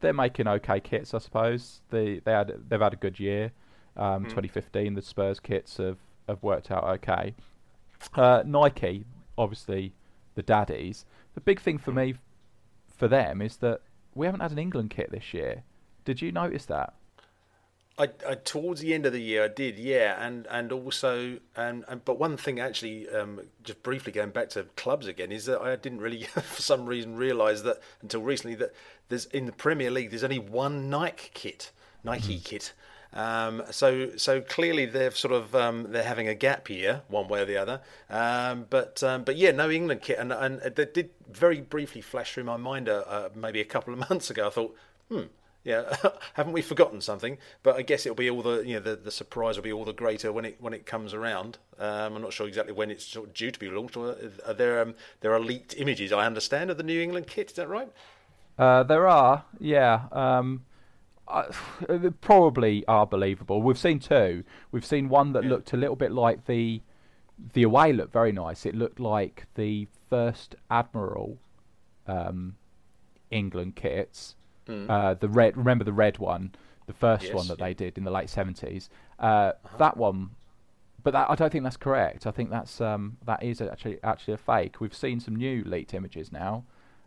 they're 0.00 0.12
making 0.12 0.48
okay 0.48 0.80
kits, 0.80 1.14
I 1.14 1.18
suppose. 1.18 1.80
They 1.90 2.18
they 2.24 2.32
had 2.32 2.52
they've 2.68 2.80
had 2.80 2.92
a 2.92 2.96
good 2.96 3.20
year. 3.20 3.52
Um, 3.96 4.24
mm. 4.24 4.28
2015, 4.28 4.94
the 4.94 5.02
Spurs 5.02 5.40
kits 5.40 5.76
have 5.76 5.98
have 6.30 6.42
worked 6.42 6.70
out 6.70 6.84
okay. 6.84 7.34
Uh, 8.14 8.42
Nike, 8.46 9.04
obviously, 9.36 9.92
the 10.34 10.42
daddies. 10.42 11.04
The 11.34 11.40
big 11.40 11.60
thing 11.60 11.78
for 11.78 11.92
me, 11.92 12.14
for 12.96 13.08
them, 13.08 13.42
is 13.42 13.56
that 13.58 13.82
we 14.14 14.26
haven't 14.26 14.40
had 14.40 14.52
an 14.52 14.58
England 14.58 14.90
kit 14.90 15.10
this 15.10 15.34
year. 15.34 15.62
Did 16.04 16.22
you 16.22 16.32
notice 16.32 16.64
that? 16.66 16.94
I, 17.98 18.08
I, 18.26 18.34
towards 18.34 18.80
the 18.80 18.94
end 18.94 19.04
of 19.04 19.12
the 19.12 19.20
year 19.20 19.44
I 19.44 19.48
did, 19.48 19.78
yeah, 19.78 20.16
and 20.24 20.46
and 20.50 20.72
also 20.72 21.38
and, 21.54 21.84
and 21.86 22.02
but 22.02 22.18
one 22.18 22.38
thing 22.38 22.58
actually, 22.58 23.06
um, 23.10 23.42
just 23.62 23.82
briefly 23.82 24.10
going 24.10 24.30
back 24.30 24.48
to 24.50 24.64
clubs 24.74 25.06
again, 25.06 25.30
is 25.30 25.44
that 25.44 25.60
I 25.60 25.76
didn't 25.76 26.00
really 26.00 26.22
for 26.24 26.62
some 26.62 26.86
reason 26.86 27.14
realise 27.14 27.60
that 27.62 27.80
until 28.00 28.22
recently 28.22 28.54
that 28.56 28.72
there's 29.08 29.26
in 29.26 29.44
the 29.44 29.52
Premier 29.52 29.90
League 29.90 30.10
there's 30.10 30.24
only 30.24 30.38
one 30.38 30.88
Nike 30.88 31.30
kit, 31.34 31.72
Nike 32.02 32.38
mm. 32.38 32.44
kit, 32.44 32.72
Um, 33.12 33.62
so 33.70 34.16
so 34.16 34.40
clearly 34.40 34.86
they're 34.86 35.10
sort 35.10 35.32
of 35.32 35.54
um, 35.54 35.86
they're 35.90 36.04
having 36.04 36.28
a 36.28 36.34
gap 36.34 36.70
year 36.70 37.02
one 37.08 37.28
way 37.28 37.42
or 37.42 37.44
the 37.44 37.56
other. 37.56 37.80
Um, 38.08 38.66
but 38.70 39.02
um, 39.02 39.24
but 39.24 39.36
yeah, 39.36 39.50
no 39.50 39.70
England 39.70 40.02
kit, 40.02 40.18
and 40.18 40.32
and 40.32 40.60
that 40.60 40.94
did 40.94 41.10
very 41.28 41.60
briefly 41.60 42.00
flash 42.00 42.34
through 42.34 42.44
my 42.44 42.56
mind 42.56 42.88
uh, 42.88 43.04
uh, 43.06 43.28
maybe 43.34 43.60
a 43.60 43.64
couple 43.64 43.92
of 43.92 43.98
months 44.10 44.30
ago. 44.30 44.46
I 44.46 44.50
thought, 44.50 44.76
hmm, 45.08 45.22
yeah, 45.64 45.96
haven't 46.34 46.52
we 46.52 46.62
forgotten 46.62 47.00
something? 47.00 47.38
But 47.62 47.76
I 47.76 47.82
guess 47.82 48.06
it'll 48.06 48.16
be 48.16 48.30
all 48.30 48.42
the 48.42 48.62
you 48.62 48.74
know 48.74 48.80
the, 48.80 48.96
the 48.96 49.10
surprise 49.10 49.56
will 49.56 49.64
be 49.64 49.72
all 49.72 49.84
the 49.84 49.92
greater 49.92 50.32
when 50.32 50.44
it 50.44 50.56
when 50.60 50.72
it 50.72 50.86
comes 50.86 51.12
around. 51.12 51.58
Um, 51.78 52.16
I'm 52.16 52.22
not 52.22 52.32
sure 52.32 52.46
exactly 52.46 52.72
when 52.72 52.90
it's 52.90 53.04
sort 53.04 53.28
of 53.28 53.34
due 53.34 53.50
to 53.50 53.58
be 53.58 53.68
launched. 53.68 53.96
Are 53.96 54.54
there 54.54 54.80
um, 54.80 54.94
there 55.20 55.32
are 55.32 55.40
leaked 55.40 55.74
images 55.76 56.12
I 56.12 56.26
understand 56.26 56.70
of 56.70 56.76
the 56.76 56.84
New 56.84 57.00
England 57.00 57.26
kit. 57.26 57.50
Is 57.50 57.56
that 57.56 57.68
right? 57.68 57.90
Uh, 58.58 58.82
there 58.82 59.08
are, 59.08 59.44
yeah. 59.58 60.02
Um, 60.12 60.64
probably 62.20 62.84
are 62.86 63.06
believable. 63.06 63.62
We've 63.62 63.78
seen 63.78 63.98
two. 63.98 64.44
We've 64.72 64.84
seen 64.84 65.08
one 65.08 65.32
that 65.32 65.44
yeah. 65.44 65.50
looked 65.50 65.72
a 65.72 65.76
little 65.76 65.96
bit 65.96 66.12
like 66.12 66.46
the 66.46 66.82
the 67.54 67.62
away 67.62 67.92
looked 67.92 68.12
very 68.12 68.32
nice. 68.32 68.66
It 68.66 68.74
looked 68.74 69.00
like 69.00 69.46
the 69.54 69.88
first 70.10 70.56
Admiral 70.70 71.38
um, 72.06 72.56
England 73.30 73.76
kits 73.76 74.34
Mm. 74.70 74.88
Uh, 74.88 75.14
the 75.14 75.28
red, 75.28 75.56
remember 75.56 75.84
the 75.84 75.92
red 75.92 76.18
one, 76.18 76.52
the 76.86 76.92
first 76.92 77.24
yes, 77.24 77.34
one 77.34 77.48
that 77.48 77.58
yeah. 77.58 77.66
they 77.66 77.74
did 77.74 77.98
in 77.98 78.04
the 78.04 78.10
late 78.10 78.30
seventies. 78.30 78.88
Uh, 79.18 79.22
uh-huh. 79.22 79.76
That 79.78 79.96
one, 79.96 80.30
but 81.02 81.12
that, 81.12 81.28
I 81.30 81.34
don't 81.34 81.50
think 81.50 81.64
that's 81.64 81.76
correct. 81.76 82.26
I 82.26 82.30
think 82.30 82.50
that's 82.50 82.80
um, 82.80 83.16
that 83.26 83.42
is 83.42 83.60
actually 83.60 83.98
actually 84.04 84.34
a 84.34 84.38
fake. 84.38 84.80
We've 84.80 84.94
seen 84.94 85.18
some 85.20 85.34
new 85.34 85.64
leaked 85.64 85.94
images 85.94 86.30
now, 86.30 86.64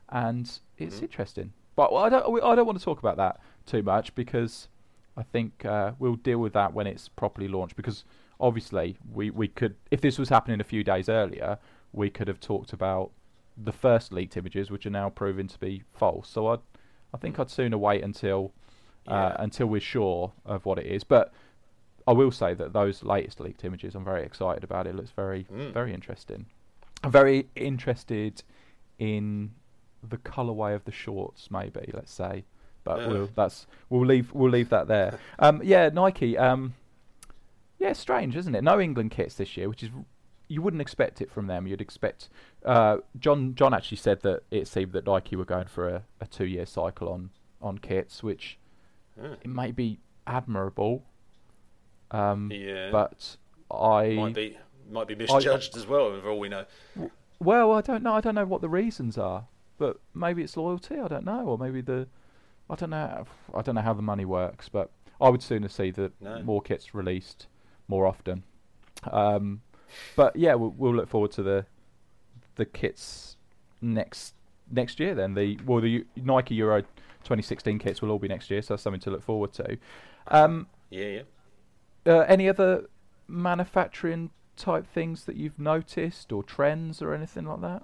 and 0.10 0.46
it's 0.78 0.96
mm-hmm. 0.96 1.06
interesting. 1.06 1.54
But 1.76 1.94
I 1.94 2.10
don't 2.10 2.44
I 2.44 2.56
don't 2.56 2.66
want 2.66 2.78
to 2.78 2.84
talk 2.84 3.00
about 3.00 3.18
that 3.18 3.40
too 3.66 3.84
much 3.84 4.14
because 4.16 4.68
I 5.16 5.24
think 5.24 5.66
uh, 5.66 5.94
we'll 6.00 6.16
deal 6.16 6.40
with 6.40 6.54
that 6.54 6.74
when 6.74 6.88
it's 6.88 7.10
properly 7.10 7.48
launched. 7.48 7.76
Because 7.76 8.04
obviously 8.40 8.98
we, 9.12 9.30
we 9.30 9.48
could 9.48 9.76
if 9.92 10.02
this 10.02 10.18
was 10.18 10.30
happening 10.30 10.60
a 10.60 10.66
few 10.66 10.84
days 10.84 11.10
earlier, 11.10 11.58
we 11.92 12.10
could 12.10 12.28
have 12.28 12.40
talked 12.40 12.74
about 12.74 13.12
the 13.56 13.72
first 13.72 14.12
leaked 14.12 14.36
images, 14.38 14.72
which 14.72 14.86
are 14.86 14.92
now 14.92 15.10
proven 15.10 15.48
to 15.48 15.60
be 15.60 15.84
false. 15.94 16.30
So 16.30 16.48
I 16.48 16.58
I 17.14 17.18
think 17.18 17.40
I'd 17.40 17.50
sooner 17.50 17.78
wait 17.78 18.04
until 18.04 18.52
uh, 19.08 19.34
until 19.38 19.68
we're 19.68 19.82
sure 19.82 20.32
of 20.46 20.66
what 20.66 20.80
it 20.80 20.86
is. 20.86 21.04
But 21.04 21.34
I 22.08 22.14
will 22.14 22.32
say 22.32 22.54
that 22.54 22.74
those 22.74 23.04
latest 23.04 23.40
leaked 23.40 23.64
images, 23.64 23.96
I'm 23.96 24.04
very 24.04 24.24
excited 24.24 24.64
about. 24.64 24.88
It 24.88 24.96
looks 24.96 25.12
very 25.12 25.46
mm. 25.52 25.74
very 25.74 25.94
interesting. 25.94 26.46
I'm 27.04 27.12
very 27.12 27.48
interested 27.56 28.44
in 28.98 29.52
the 30.08 30.18
colorway 30.18 30.76
of 30.76 30.86
the 30.86 30.92
shorts, 30.92 31.50
maybe 31.52 31.92
let's 31.94 32.14
say. 32.14 32.46
But 32.84 33.04
uh. 33.04 33.08
we'll 33.10 33.30
that's 33.36 33.68
we'll 33.90 34.06
leave 34.06 34.34
we'll 34.34 34.52
leave 34.52 34.70
that 34.70 34.88
there. 34.88 35.20
um, 35.40 35.62
yeah, 35.64 35.90
Nike. 35.90 36.38
Um, 36.38 36.74
yeah, 37.80 37.94
strange, 37.94 38.36
isn't 38.36 38.56
it? 38.56 38.64
No 38.64 38.80
England 38.80 39.12
kits 39.12 39.36
this 39.36 39.58
year, 39.58 39.68
which 39.70 39.84
is 39.84 39.90
you 40.48 40.62
wouldn't 40.62 40.82
expect 40.82 41.22
it 41.22 41.32
from 41.32 41.48
them. 41.48 41.68
You'd 41.68 41.82
expect. 41.82 42.30
Uh, 42.64 42.98
John 43.20 43.56
John 43.56 43.74
actually 43.74 43.98
said 43.98 44.22
that 44.22 44.44
it 44.52 44.68
seemed 44.68 44.94
that 44.94 45.06
Nike 45.06 45.36
were 45.36 45.46
going 45.46 45.68
for 45.68 45.88
a, 45.90 46.04
a 46.22 46.28
two 46.28 46.46
year 46.46 46.66
cycle 46.66 47.10
on 47.10 47.32
on 47.62 47.78
kits, 47.78 48.22
which 48.22 48.58
mm. 49.20 49.34
it 49.34 49.48
may 49.48 49.72
be 49.72 50.00
admirable. 50.28 51.04
Um, 52.12 52.52
yeah, 52.54 52.90
but 52.92 53.38
I 53.72 54.14
might 54.14 54.36
be 54.36 54.58
might 54.90 55.08
be 55.08 55.16
misjudged 55.16 55.76
I, 55.76 55.80
as 55.80 55.88
well, 55.88 56.20
for 56.22 56.30
all 56.30 56.40
we 56.40 56.50
know. 56.50 56.66
Well, 57.40 57.74
I 57.74 57.82
don't 57.82 58.04
know. 58.04 58.14
I 58.14 58.22
don't 58.22 58.36
know 58.36 58.46
what 58.46 58.62
the 58.62 58.70
reasons 58.70 59.18
are, 59.18 59.46
but 59.78 60.00
maybe 60.14 60.44
it's 60.44 60.56
loyalty. 60.56 61.00
I 61.00 61.08
don't 61.08 61.26
know, 61.26 61.46
or 61.46 61.58
maybe 61.58 61.82
the 61.82 62.08
I 62.74 62.76
don't 62.76 62.90
know. 62.90 63.26
I 63.54 63.62
don't 63.62 63.76
know 63.76 63.82
how 63.82 63.94
the 63.94 64.02
money 64.02 64.26
works, 64.26 64.68
but 64.68 64.90
I 65.22 65.30
would 65.30 65.44
sooner 65.44 65.70
see 65.70 65.92
that 65.92 66.20
no. 66.20 66.42
more 66.42 66.60
kits 66.60 66.96
released 66.96 67.46
more 67.88 68.08
often. 68.08 68.42
Um, 69.12 69.62
but 70.16 70.36
yeah, 70.36 70.56
we'll, 70.56 70.74
we'll 70.76 70.96
look 70.96 71.08
forward 71.08 71.32
to 71.34 71.44
the 71.44 71.68
the 72.56 72.66
kits 72.66 73.38
next 73.80 74.34
next 74.72 75.00
year. 75.00 75.14
Then 75.14 75.36
the 75.36 75.60
well, 75.68 75.82
the 75.82 76.04
Nike 76.16 76.56
Euro 76.56 76.82
2016 76.82 77.78
kits 77.78 78.02
will 78.02 78.10
all 78.10 78.18
be 78.18 78.28
next 78.28 78.50
year, 78.50 78.64
so 78.64 78.74
that's 78.74 78.82
something 78.82 79.02
to 79.02 79.12
look 79.12 79.22
forward 79.22 79.54
to. 79.54 79.78
Um, 80.30 80.66
yeah, 80.90 81.22
yeah. 82.06 82.12
Uh, 82.12 82.26
any 82.28 82.50
other 82.50 82.90
manufacturing 83.28 84.32
type 84.58 84.88
things 84.88 85.26
that 85.26 85.36
you've 85.36 85.60
noticed, 85.60 86.32
or 86.32 86.42
trends, 86.42 87.04
or 87.04 87.14
anything 87.14 87.46
like 87.46 87.62
that? 87.62 87.84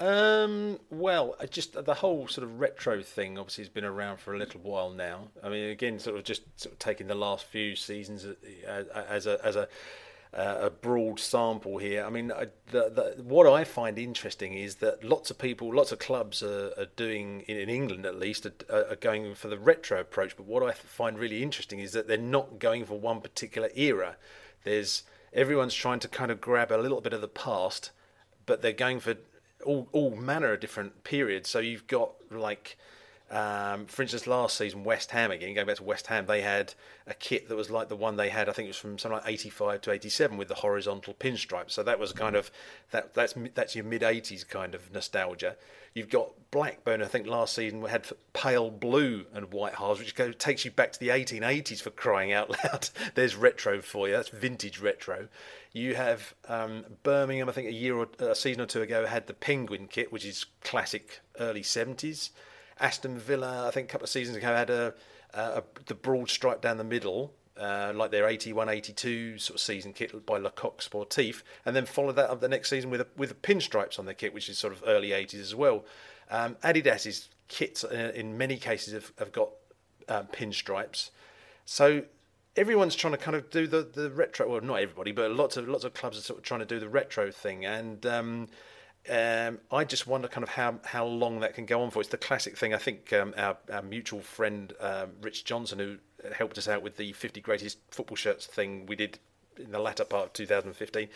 Um, 0.00 0.80
well, 0.88 1.36
just 1.50 1.84
the 1.84 1.94
whole 1.94 2.26
sort 2.26 2.46
of 2.46 2.58
retro 2.58 3.02
thing 3.02 3.38
obviously 3.38 3.64
has 3.64 3.68
been 3.68 3.84
around 3.84 4.18
for 4.18 4.34
a 4.34 4.38
little 4.38 4.60
while 4.62 4.90
now. 4.90 5.28
I 5.42 5.50
mean, 5.50 5.68
again, 5.68 5.98
sort 5.98 6.16
of 6.16 6.24
just 6.24 6.42
sort 6.58 6.72
of 6.72 6.78
taking 6.78 7.06
the 7.06 7.14
last 7.14 7.44
few 7.44 7.76
seasons 7.76 8.26
as, 8.66 8.86
as 8.88 9.26
a 9.26 9.44
as 9.44 9.56
a 9.56 9.68
uh, 10.32 10.58
a 10.62 10.70
broad 10.70 11.18
sample 11.18 11.78
here. 11.78 12.04
I 12.04 12.10
mean, 12.10 12.30
I, 12.30 12.46
the, 12.70 13.14
the, 13.16 13.22
what 13.22 13.46
I 13.46 13.64
find 13.64 13.98
interesting 13.98 14.54
is 14.54 14.76
that 14.76 15.02
lots 15.02 15.30
of 15.30 15.38
people, 15.38 15.74
lots 15.74 15.90
of 15.90 15.98
clubs 15.98 16.42
are, 16.42 16.72
are 16.78 16.86
doing, 16.96 17.40
in, 17.42 17.56
in, 17.56 17.68
England 17.68 18.06
at 18.06 18.14
least, 18.14 18.46
are, 18.46 18.52
are, 18.70 18.96
going 18.96 19.34
for 19.34 19.48
the 19.48 19.58
retro 19.58 20.00
approach. 20.00 20.36
But 20.36 20.46
what 20.46 20.62
I 20.62 20.72
find 20.72 21.18
really 21.18 21.42
interesting 21.42 21.80
is 21.80 21.92
that 21.92 22.06
they're 22.06 22.16
not 22.16 22.60
going 22.60 22.84
for 22.84 22.98
one 22.98 23.20
particular 23.20 23.70
era. 23.74 24.16
There's 24.62 25.02
everyone's 25.32 25.74
trying 25.74 25.98
to 26.00 26.08
kind 26.08 26.30
of 26.30 26.40
grab 26.40 26.70
a 26.70 26.76
little 26.76 27.00
bit 27.00 27.12
of 27.12 27.20
the 27.20 27.28
past, 27.28 27.90
but 28.46 28.62
they're 28.62 28.72
going 28.72 29.00
for 29.00 29.16
all, 29.64 29.88
all 29.92 30.10
manner 30.10 30.52
of 30.52 30.60
different 30.60 31.04
periods. 31.04 31.48
So 31.48 31.58
you've 31.58 31.86
got 31.86 32.12
like 32.30 32.76
um, 33.30 33.86
for 33.86 34.02
instance, 34.02 34.26
last 34.26 34.56
season, 34.56 34.82
West 34.82 35.12
Ham 35.12 35.30
again, 35.30 35.54
going 35.54 35.66
back 35.66 35.76
to 35.76 35.84
West 35.84 36.08
Ham, 36.08 36.26
they 36.26 36.40
had 36.40 36.74
a 37.06 37.14
kit 37.14 37.48
that 37.48 37.54
was 37.54 37.70
like 37.70 37.88
the 37.88 37.94
one 37.94 38.16
they 38.16 38.28
had. 38.28 38.48
I 38.48 38.52
think 38.52 38.66
it 38.66 38.70
was 38.70 38.76
from 38.76 38.98
something 38.98 39.18
like 39.18 39.28
'85 39.28 39.80
to 39.82 39.92
'87 39.92 40.36
with 40.36 40.48
the 40.48 40.56
horizontal 40.56 41.14
pinstripes. 41.14 41.70
So 41.70 41.84
that 41.84 42.00
was 42.00 42.12
kind 42.12 42.34
of 42.34 42.50
that. 42.90 43.14
That's 43.14 43.34
that's 43.54 43.76
your 43.76 43.84
mid 43.84 44.02
'80s 44.02 44.48
kind 44.48 44.74
of 44.74 44.92
nostalgia. 44.92 45.56
You've 45.94 46.08
got 46.08 46.32
Blackburn. 46.50 47.02
I 47.02 47.06
think 47.06 47.28
last 47.28 47.54
season 47.54 47.80
we 47.80 47.90
had 47.90 48.06
pale 48.32 48.68
blue 48.68 49.26
and 49.32 49.52
white 49.52 49.76
halves, 49.76 50.00
which 50.00 50.16
goes, 50.16 50.34
takes 50.36 50.64
you 50.64 50.72
back 50.72 50.92
to 50.92 51.00
the 51.00 51.08
1880s 51.08 51.80
for 51.80 51.90
crying 51.90 52.32
out 52.32 52.50
loud. 52.64 52.88
There's 53.14 53.36
retro 53.36 53.80
for 53.80 54.08
you. 54.08 54.14
That's 54.14 54.28
vintage 54.28 54.80
retro. 54.80 55.28
You 55.72 55.94
have 55.94 56.34
um, 56.48 56.84
Birmingham. 57.04 57.48
I 57.48 57.52
think 57.52 57.68
a 57.68 57.72
year 57.72 57.96
or 57.96 58.08
a 58.18 58.34
season 58.34 58.60
or 58.60 58.66
two 58.66 58.82
ago 58.82 59.06
had 59.06 59.28
the 59.28 59.34
Penguin 59.34 59.86
kit, 59.86 60.12
which 60.12 60.24
is 60.24 60.46
classic 60.64 61.20
early 61.38 61.62
'70s. 61.62 62.30
Aston 62.80 63.18
Villa, 63.18 63.68
I 63.68 63.70
think 63.70 63.88
a 63.88 63.92
couple 63.92 64.04
of 64.04 64.10
seasons 64.10 64.36
ago, 64.36 64.46
had 64.48 64.70
a, 64.70 64.94
a 65.34 65.62
the 65.86 65.94
broad 65.94 66.30
stripe 66.30 66.60
down 66.60 66.78
the 66.78 66.84
middle, 66.84 67.34
uh, 67.58 67.92
like 67.94 68.10
their 68.10 68.26
81 68.26 68.68
82 68.68 69.38
sort 69.38 69.56
of 69.56 69.60
season 69.60 69.92
kit 69.92 70.24
by 70.24 70.38
Le 70.38 70.50
Coq 70.50 70.80
Sportif, 70.80 71.42
and 71.64 71.76
then 71.76 71.86
followed 71.86 72.16
that 72.16 72.30
up 72.30 72.40
the 72.40 72.48
next 72.48 72.70
season 72.70 72.90
with 72.90 73.02
a, 73.02 73.06
with 73.16 73.40
pinstripes 73.42 73.98
on 73.98 74.06
their 74.06 74.14
kit, 74.14 74.32
which 74.32 74.48
is 74.48 74.58
sort 74.58 74.72
of 74.72 74.82
early 74.86 75.10
80s 75.10 75.40
as 75.40 75.54
well. 75.54 75.84
Um, 76.30 76.56
Adidas's 76.62 77.28
kits, 77.48 77.84
uh, 77.84 78.12
in 78.14 78.38
many 78.38 78.56
cases, 78.56 78.94
have, 78.94 79.12
have 79.18 79.32
got 79.32 79.50
um, 80.08 80.26
pinstripes. 80.26 81.10
So 81.64 82.04
everyone's 82.56 82.94
trying 82.94 83.12
to 83.12 83.18
kind 83.18 83.36
of 83.36 83.50
do 83.50 83.66
the, 83.66 83.82
the 83.82 84.10
retro. 84.10 84.48
Well, 84.48 84.60
not 84.60 84.80
everybody, 84.80 85.12
but 85.12 85.30
lots 85.32 85.56
of 85.56 85.68
lots 85.68 85.84
of 85.84 85.94
clubs 85.94 86.18
are 86.18 86.22
sort 86.22 86.38
of 86.38 86.44
trying 86.44 86.60
to 86.60 86.66
do 86.66 86.80
the 86.80 86.88
retro 86.88 87.30
thing, 87.30 87.64
and 87.64 88.04
um, 88.06 88.48
um, 89.08 89.58
I 89.70 89.84
just 89.84 90.06
wonder 90.06 90.28
kind 90.28 90.42
of 90.42 90.50
how, 90.50 90.78
how 90.84 91.06
long 91.06 91.40
that 91.40 91.54
can 91.54 91.64
go 91.64 91.82
on 91.82 91.90
for. 91.90 92.00
It's 92.00 92.10
the 92.10 92.18
classic 92.18 92.56
thing. 92.56 92.74
I 92.74 92.78
think 92.78 93.12
um, 93.12 93.34
our, 93.36 93.56
our 93.72 93.82
mutual 93.82 94.20
friend 94.20 94.72
um, 94.80 95.12
Rich 95.22 95.44
Johnson, 95.44 95.78
who 95.78 95.96
helped 96.34 96.58
us 96.58 96.68
out 96.68 96.82
with 96.82 96.96
the 96.96 97.12
50 97.12 97.40
greatest 97.40 97.78
football 97.90 98.16
shirts 98.16 98.46
thing 98.46 98.86
we 98.86 98.96
did 98.96 99.18
in 99.56 99.72
the 99.72 99.78
latter 99.78 100.04
part 100.04 100.26
of 100.26 100.32
2015, 100.34 101.08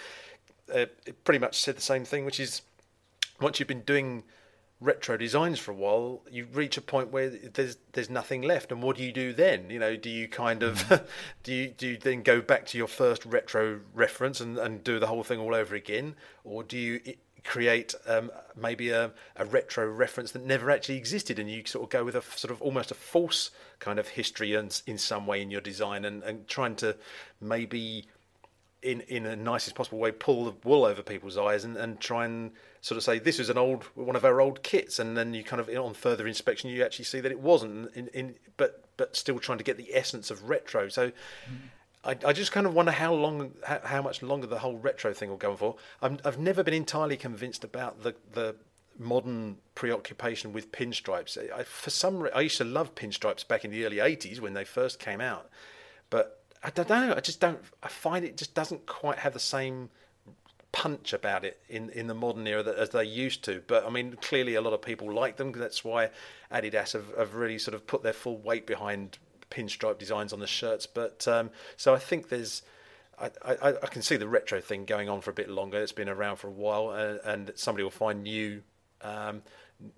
uh, 0.75 0.87
pretty 1.25 1.39
much 1.39 1.61
said 1.61 1.77
the 1.77 1.83
same 1.83 2.05
thing, 2.05 2.25
which 2.25 2.41
is 2.41 2.63
once 3.41 3.59
you've 3.59 3.69
been 3.69 3.83
doing 3.83 4.25
retro 4.81 5.17
designs 5.17 5.59
for 5.59 5.71
a 5.71 5.75
while, 5.75 6.23
you 6.31 6.47
reach 6.53 6.77
a 6.77 6.83
point 6.83 7.11
where 7.11 7.29
there's 7.31 7.77
there's 7.93 8.11
nothing 8.11 8.43
left, 8.43 8.73
and 8.73 8.83
what 8.83 8.97
do 8.97 9.03
you 9.03 9.13
do 9.13 9.33
then? 9.33 9.71
You 9.71 9.79
know, 9.79 9.97
do 9.97 10.11
you 10.11 10.29
kind 10.29 10.63
of 10.63 10.85
mm. 10.85 11.05
do 11.43 11.53
you 11.53 11.69
do 11.69 11.89
you 11.89 11.97
then 11.97 12.23
go 12.23 12.41
back 12.41 12.67
to 12.67 12.79
your 12.79 12.87
first 12.87 13.25
retro 13.25 13.81
reference 13.93 14.41
and, 14.41 14.59
and 14.59 14.85
do 14.85 14.99
the 14.99 15.07
whole 15.07 15.23
thing 15.23 15.39
all 15.39 15.55
over 15.55 15.75
again, 15.75 16.15
or 16.45 16.63
do 16.63 16.79
you 16.79 17.01
create 17.45 17.95
um, 18.07 18.31
maybe 18.57 18.91
a, 18.91 19.13
a, 19.37 19.45
retro 19.45 19.87
reference 19.87 20.33
that 20.33 20.45
never 20.45 20.71
actually 20.71 20.97
existed, 20.97 21.39
and 21.39 21.51
you 21.51 21.63
sort 21.67 21.85
of 21.85 21.91
go 21.91 22.05
with 22.05 22.15
a 22.15 22.23
sort 22.37 22.51
of 22.51 22.61
almost 22.63 22.91
a 22.91 22.95
false 22.95 23.51
kind 23.79 23.99
of 23.99 24.09
history 24.09 24.55
and 24.55 24.81
in 24.87 24.99
some 24.99 25.27
way 25.27 25.43
in 25.43 25.51
your 25.51 25.61
design, 25.61 26.05
and, 26.05 26.23
and 26.23 26.49
trying 26.49 26.75
to 26.77 26.97
maybe 27.41 28.07
in 28.83 29.01
in 29.03 29.25
the 29.25 29.37
nicest 29.37 29.75
possible 29.75 29.99
way 29.99 30.11
pull 30.11 30.45
the 30.47 30.55
wool 30.65 30.85
over 30.85 31.03
people's 31.03 31.39
eyes 31.39 31.65
and, 31.65 31.77
and 31.77 32.01
try 32.01 32.25
and 32.25 32.51
sort 32.81 32.97
of 32.99 33.03
say 33.03 33.19
this 33.19 33.39
is 33.39 33.49
an 33.49 33.57
old 33.57 33.83
one 33.95 34.17
of 34.17 34.25
our 34.25 34.41
old 34.41 34.63
kits, 34.63 34.99
and 34.99 35.17
then 35.17 35.35
you 35.35 35.45
kind 35.45 35.61
of 35.61 35.69
on 35.69 35.95
further 35.95 36.27
inspection 36.27 36.71
you 36.71 36.83
actually 36.85 37.05
see 37.05 37.21
that 37.21 37.31
it 37.33 37.41
wasn't, 37.41 37.95
in, 37.95 38.09
in 38.09 38.35
but 38.57 38.85
but 38.97 39.15
still 39.17 39.39
trying 39.39 39.59
to 39.59 39.65
get 39.65 39.77
the 39.77 39.95
essence 39.95 40.31
of 40.31 40.49
retro. 40.49 40.89
So. 40.89 41.09
Mm-hmm 41.09 41.69
I, 42.05 42.17
I 42.25 42.33
just 42.33 42.53
kind 42.53 42.67
of 42.67 42.75
wonder 42.75 42.93
how 42.93 43.15
long, 43.15 43.53
how, 43.65 43.81
how, 43.83 44.03
much 44.03 44.23
longer 44.23 44.47
the 44.47 44.59
whole 44.59 44.77
retro 44.77 45.13
thing 45.13 45.31
will 45.31 45.37
go 45.37 45.53
on 45.53 45.57
for. 45.57 45.77
i 46.03 46.11
have 46.25 46.39
never 46.39 46.63
been 46.63 46.75
entirely 46.75 47.17
convinced 47.17 47.65
about 47.65 48.03
the, 48.03 48.15
the 48.33 48.57
modern 48.99 49.57
preoccupation 49.75 50.53
with 50.53 50.71
pinstripes. 50.71 51.39
I, 51.53 51.63
for 51.65 51.91
some, 51.91 52.29
I 52.35 52.43
used 52.43 52.59
to 52.59 52.65
love 52.65 52.95
pinstripes 52.95 53.47
back 53.47 53.65
in 53.65 53.71
the 53.71 53.85
early 53.85 53.97
'80s 53.97 54.41
when 54.41 54.55
they 54.55 54.65
first 54.65 54.99
came 54.99 55.21
out, 55.21 55.49
but 56.11 56.43
I 56.63 56.71
don't 56.71 56.89
know. 56.89 57.15
I 57.17 57.21
just 57.21 57.41
don't. 57.41 57.61
I 57.83 57.89
find 57.89 58.25
it 58.25 58.37
just 58.37 58.55
doesn't 58.55 58.87
quite 58.87 59.19
have 59.19 59.33
the 59.33 59.41
same 59.41 59.91
punch 60.73 61.13
about 61.13 61.45
it 61.45 61.61
in, 61.69 61.89
in 61.91 62.09
the 62.09 62.15
modern 62.15 62.45
era 62.49 62.61
that, 62.61 62.75
as 62.77 62.91
they 62.91 63.05
used 63.05 63.45
to. 63.45 63.63
But 63.67 63.87
I 63.87 63.91
mean, 63.91 64.17
clearly 64.21 64.57
a 64.57 64.61
lot 64.61 64.73
of 64.73 64.83
people 64.83 65.13
like 65.13 65.37
them. 65.37 65.53
That's 65.53 65.85
why 65.85 66.11
Adidas 66.53 66.95
have, 66.95 67.17
have 67.17 67.35
really 67.35 67.59
sort 67.59 67.75
of 67.75 67.87
put 67.87 68.03
their 68.03 68.13
full 68.13 68.39
weight 68.39 68.67
behind 68.67 69.19
pinstripe 69.55 69.99
designs 69.99 70.33
on 70.33 70.41
the 70.41 70.47
shirts. 70.47 70.87
But 70.87 71.27
um, 71.29 71.51
so 71.77 71.95
I 71.95 71.99
think 71.99 72.29
there's. 72.29 72.63
I, 73.17 73.31
I, 73.45 73.69
I, 73.69 73.87
can 73.87 74.03
see 74.03 74.17
the 74.17 74.27
retro 74.27 74.61
thing 74.61 74.85
going 74.87 75.09
on 75.09 75.21
for 75.21 75.31
a 75.31 75.35
bit 75.35 75.49
longer. 75.49 75.81
It's 75.81 75.93
been 75.93 76.09
around 76.09 76.39
for 76.39 76.49
a 76.49 76.51
while, 76.51 76.91
and, 76.91 77.21
and 77.25 77.53
somebody 77.55 77.85
will 77.85 77.93
find 77.93 78.25
new 78.25 78.63
um, 79.03 79.43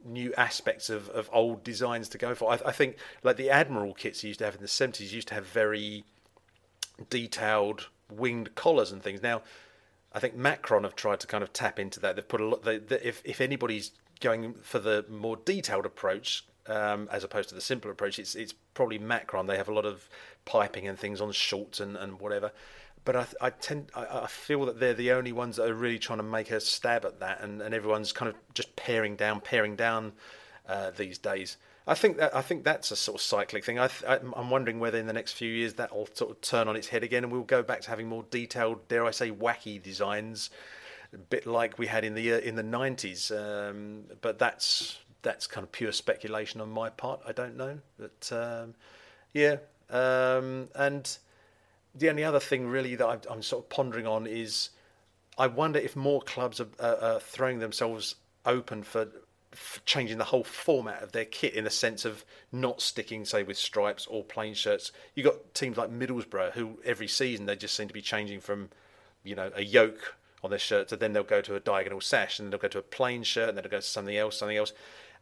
new 0.04 0.34
aspects 0.34 0.90
of, 0.90 1.08
of 1.10 1.30
old 1.32 1.64
designs 1.64 2.10
to 2.10 2.18
go 2.18 2.34
for. 2.34 2.52
I, 2.52 2.58
I, 2.66 2.72
think 2.72 2.96
like 3.22 3.36
the 3.36 3.48
Admiral 3.48 3.94
kits 3.94 4.22
you 4.22 4.28
used 4.28 4.40
to 4.40 4.44
have 4.44 4.56
in 4.56 4.60
the 4.60 4.68
seventies 4.68 5.14
used 5.14 5.28
to 5.28 5.34
have 5.34 5.46
very 5.46 6.04
detailed 7.08 7.88
winged 8.10 8.54
collars 8.54 8.92
and 8.92 9.02
things. 9.02 9.22
Now, 9.22 9.42
I 10.12 10.18
think 10.18 10.34
Macron 10.34 10.84
have 10.84 10.94
tried 10.94 11.20
to 11.20 11.26
kind 11.26 11.42
of 11.42 11.52
tap 11.54 11.78
into 11.78 12.00
that. 12.00 12.16
They've 12.16 12.28
put 12.28 12.40
a 12.42 12.46
lot. 12.46 12.64
They, 12.64 12.78
they, 12.78 13.00
if 13.00 13.22
if 13.24 13.40
anybody's 13.40 13.92
going 14.20 14.54
for 14.62 14.78
the 14.78 15.04
more 15.08 15.36
detailed 15.36 15.86
approach 15.86 16.44
um, 16.68 17.09
as 17.12 17.24
opposed 17.24 17.48
to 17.50 17.55
the 17.55 17.61
simpler 17.61 17.90
approach, 17.90 18.18
it's 18.18 18.35
it's 18.35 18.55
probably 18.74 18.98
Macron. 18.98 19.46
They 19.46 19.57
have 19.57 19.68
a 19.68 19.74
lot 19.74 19.87
of 19.87 20.09
piping 20.44 20.87
and 20.87 20.98
things 20.98 21.20
on 21.20 21.33
shorts 21.33 21.81
and, 21.81 21.96
and 21.96 22.20
whatever. 22.20 22.52
But 23.05 23.16
I, 23.16 23.26
I 23.40 23.50
tend 23.50 23.90
I, 23.94 24.22
I 24.22 24.26
feel 24.26 24.66
that 24.66 24.81
they're 24.81 24.94
the 24.94 25.12
only 25.12 25.33
ones 25.33 25.57
that 25.57 25.68
are 25.68 25.74
really 25.74 25.98
trying 25.98 26.18
to 26.18 26.24
make 26.24 26.50
a 26.50 26.61
stab 26.61 27.05
at 27.05 27.20
that, 27.20 27.40
and, 27.40 27.62
and 27.62 27.74
everyone's 27.74 28.12
kind 28.12 28.29
of 28.29 28.35
just 28.55 28.74
paring 28.76 29.16
down, 29.16 29.40
paring 29.40 29.76
down 29.76 30.12
uh, 30.68 30.90
these 30.90 31.18
days. 31.18 31.57
I 31.87 31.94
think 31.94 32.16
that 32.16 32.35
I 32.35 32.42
think 32.42 32.64
that's 32.64 32.90
a 32.90 32.96
sort 32.96 33.16
of 33.16 33.22
cyclic 33.22 33.64
thing. 33.64 33.79
I 33.79 33.88
am 34.09 34.50
wondering 34.50 34.81
whether 34.81 34.98
in 34.98 35.07
the 35.07 35.12
next 35.12 35.33
few 35.35 35.50
years 35.50 35.74
that 35.74 35.94
will 35.94 36.09
sort 36.14 36.33
of 36.33 36.40
turn 36.40 36.66
on 36.66 36.74
its 36.74 36.88
head 36.88 37.05
again, 37.05 37.22
and 37.22 37.33
we'll 37.33 37.42
go 37.42 37.62
back 37.62 37.83
to 37.83 37.90
having 37.90 38.09
more 38.09 38.24
detailed, 38.31 38.88
dare 38.88 39.05
I 39.05 39.12
say, 39.12 39.31
wacky 39.31 39.81
designs, 39.81 40.50
a 41.12 41.18
bit 41.18 41.46
like 41.46 41.79
we 41.79 41.87
had 41.87 42.05
in 42.05 42.14
the 42.14 42.35
uh, 42.35 42.38
in 42.38 42.57
the 42.57 42.64
90s. 42.64 43.31
Um, 43.31 44.05
but 44.20 44.40
that's 44.40 44.98
that's 45.26 45.48
kind 45.48 45.64
of 45.64 45.72
pure 45.72 45.90
speculation 45.90 46.60
on 46.60 46.70
my 46.70 46.88
part. 46.88 47.20
I 47.26 47.32
don't 47.32 47.56
know, 47.56 47.80
but 47.98 48.30
um, 48.32 48.74
yeah. 49.34 49.56
Um, 49.90 50.68
and 50.76 51.18
the 51.96 52.08
only 52.08 52.22
other 52.22 52.38
thing 52.38 52.68
really 52.68 52.94
that 52.94 53.06
I'm, 53.06 53.20
I'm, 53.28 53.42
sort 53.42 53.64
of 53.64 53.68
pondering 53.68 54.06
on 54.06 54.28
is 54.28 54.70
I 55.36 55.48
wonder 55.48 55.80
if 55.80 55.96
more 55.96 56.22
clubs 56.22 56.60
are, 56.60 56.68
are 56.80 57.18
throwing 57.18 57.58
themselves 57.58 58.14
open 58.44 58.84
for 58.84 59.08
changing 59.84 60.18
the 60.18 60.24
whole 60.24 60.44
format 60.44 61.02
of 61.02 61.10
their 61.10 61.24
kit 61.24 61.54
in 61.54 61.64
the 61.64 61.70
sense 61.70 62.04
of 62.04 62.24
not 62.52 62.80
sticking, 62.80 63.24
say, 63.24 63.42
with 63.42 63.56
stripes 63.56 64.06
or 64.06 64.22
plain 64.22 64.54
shirts. 64.54 64.92
You 65.16 65.24
have 65.24 65.32
got 65.32 65.54
teams 65.54 65.76
like 65.76 65.90
Middlesbrough 65.90 66.52
who 66.52 66.78
every 66.84 67.08
season 67.08 67.46
they 67.46 67.56
just 67.56 67.74
seem 67.74 67.88
to 67.88 67.94
be 67.94 68.02
changing 68.02 68.40
from, 68.40 68.68
you 69.24 69.34
know, 69.34 69.50
a 69.56 69.64
yoke 69.64 70.14
on 70.44 70.50
their 70.50 70.58
shirt 70.58 70.88
to 70.88 70.96
then 70.96 71.12
they'll 71.12 71.24
go 71.24 71.40
to 71.40 71.56
a 71.56 71.60
diagonal 71.60 72.00
sash 72.00 72.38
and 72.38 72.46
then 72.46 72.50
they'll 72.50 72.60
go 72.60 72.68
to 72.68 72.78
a 72.78 72.82
plain 72.82 73.24
shirt 73.24 73.48
and 73.48 73.58
then 73.58 73.64
they'll 73.64 73.70
go 73.70 73.78
to 73.78 73.82
something 73.82 74.16
else, 74.16 74.38
something 74.38 74.56
else. 74.56 74.72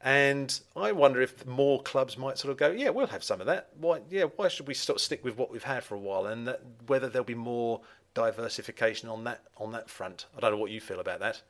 And 0.04 0.60
I 0.76 0.92
wonder 0.92 1.22
if 1.22 1.46
more 1.46 1.82
clubs 1.82 2.18
might 2.18 2.36
sort 2.36 2.52
of 2.52 2.58
go, 2.58 2.70
yeah, 2.70 2.90
we'll 2.90 3.06
have 3.06 3.24
some 3.24 3.40
of 3.40 3.46
that. 3.46 3.70
Why, 3.80 4.00
yeah, 4.10 4.24
why 4.36 4.48
should 4.48 4.68
we 4.68 4.74
sort 4.74 4.98
of 4.98 5.02
stick 5.02 5.24
with 5.24 5.38
what 5.38 5.50
we've 5.50 5.64
had 5.64 5.82
for 5.82 5.94
a 5.94 5.98
while? 5.98 6.26
And 6.26 6.46
that, 6.46 6.60
whether 6.86 7.08
there'll 7.08 7.24
be 7.24 7.34
more 7.34 7.80
diversification 8.12 9.08
on 9.08 9.24
that 9.24 9.40
on 9.56 9.72
that 9.72 9.88
front. 9.88 10.26
I 10.36 10.40
don't 10.40 10.52
know 10.52 10.58
what 10.58 10.70
you 10.70 10.80
feel 10.80 11.00
about 11.00 11.20
that. 11.20 11.40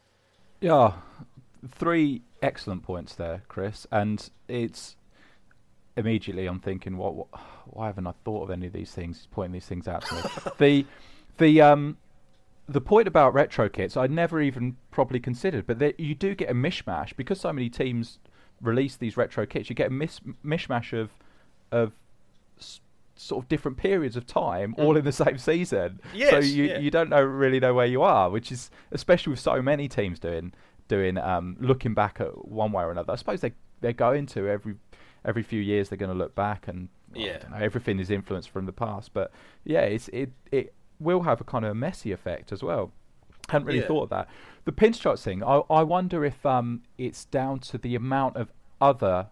Yeah, 0.60 0.92
three 1.68 2.22
excellent 2.42 2.84
points 2.84 3.16
there, 3.16 3.42
Chris, 3.48 3.88
and 3.90 4.30
it's 4.46 4.96
immediately 5.96 6.46
I'm 6.46 6.60
thinking, 6.60 6.96
what, 6.96 7.14
what, 7.14 7.28
why 7.66 7.86
haven't 7.86 8.06
I 8.06 8.14
thought 8.24 8.44
of 8.44 8.50
any 8.50 8.68
of 8.68 8.72
these 8.72 8.92
things? 8.92 9.18
He's 9.18 9.26
Pointing 9.26 9.52
these 9.52 9.66
things 9.66 9.88
out 9.88 10.06
to 10.06 10.14
me. 10.14 10.20
the 10.58 10.86
the 11.38 11.60
um 11.60 11.96
the 12.68 12.80
point 12.80 13.08
about 13.08 13.34
retro 13.34 13.68
kits 13.68 13.96
I 13.96 14.06
never 14.06 14.40
even 14.40 14.76
properly 14.92 15.18
considered, 15.18 15.66
but 15.66 15.80
there, 15.80 15.92
you 15.98 16.14
do 16.14 16.36
get 16.36 16.50
a 16.50 16.54
mishmash 16.54 17.16
because 17.16 17.40
so 17.40 17.52
many 17.52 17.68
teams 17.68 18.20
release 18.60 18.96
these 18.96 19.16
retro 19.16 19.46
kits. 19.46 19.68
You 19.68 19.76
get 19.76 19.88
a 19.88 19.90
mis- 19.90 20.20
mishmash 20.44 20.98
of 20.98 21.10
of 21.72 21.92
s- 22.58 22.80
sort 23.16 23.44
of 23.44 23.48
different 23.48 23.76
periods 23.76 24.16
of 24.16 24.26
time 24.26 24.74
all 24.78 24.96
in 24.96 25.04
the 25.04 25.12
same 25.12 25.38
season. 25.38 26.00
Yes, 26.14 26.30
so 26.30 26.38
you 26.38 26.64
yeah. 26.64 26.78
you 26.78 26.90
don't 26.90 27.10
know 27.10 27.22
really 27.22 27.60
know 27.60 27.74
where 27.74 27.86
you 27.86 28.02
are, 28.02 28.30
which 28.30 28.50
is 28.52 28.70
especially 28.92 29.32
with 29.32 29.40
so 29.40 29.60
many 29.62 29.88
teams 29.88 30.18
doing 30.18 30.52
doing 30.88 31.18
um, 31.18 31.56
looking 31.60 31.94
back 31.94 32.20
at 32.20 32.46
one 32.46 32.72
way 32.72 32.84
or 32.84 32.90
another. 32.90 33.12
I 33.12 33.16
suppose 33.16 33.40
they 33.40 33.52
they're 33.80 33.92
going 33.92 34.26
to 34.26 34.48
every 34.48 34.76
every 35.24 35.42
few 35.42 35.60
years 35.60 35.88
they're 35.88 35.98
going 35.98 36.10
to 36.10 36.16
look 36.16 36.34
back 36.34 36.68
and 36.68 36.88
well, 37.14 37.24
yeah, 37.24 37.38
know, 37.48 37.56
everything 37.56 37.98
is 37.98 38.10
influenced 38.10 38.50
from 38.50 38.66
the 38.66 38.72
past. 38.72 39.12
But 39.12 39.30
yeah, 39.64 39.82
it's 39.82 40.08
it 40.08 40.30
it 40.50 40.74
will 40.98 41.22
have 41.22 41.40
a 41.40 41.44
kind 41.44 41.64
of 41.64 41.72
a 41.72 41.74
messy 41.74 42.12
effect 42.12 42.52
as 42.52 42.62
well. 42.62 42.92
Hadn't 43.48 43.66
really 43.66 43.80
Yeah. 43.80 43.86
thought 43.86 44.04
of 44.04 44.08
that. 44.10 44.28
The 44.64 44.72
pinstripes 44.72 45.22
thing, 45.22 45.42
I 45.44 45.62
I 45.70 45.82
wonder 45.82 46.24
if 46.24 46.44
um 46.46 46.82
it's 46.98 47.24
down 47.26 47.60
to 47.60 47.78
the 47.78 47.94
amount 47.94 48.36
of 48.36 48.52
other 48.80 49.28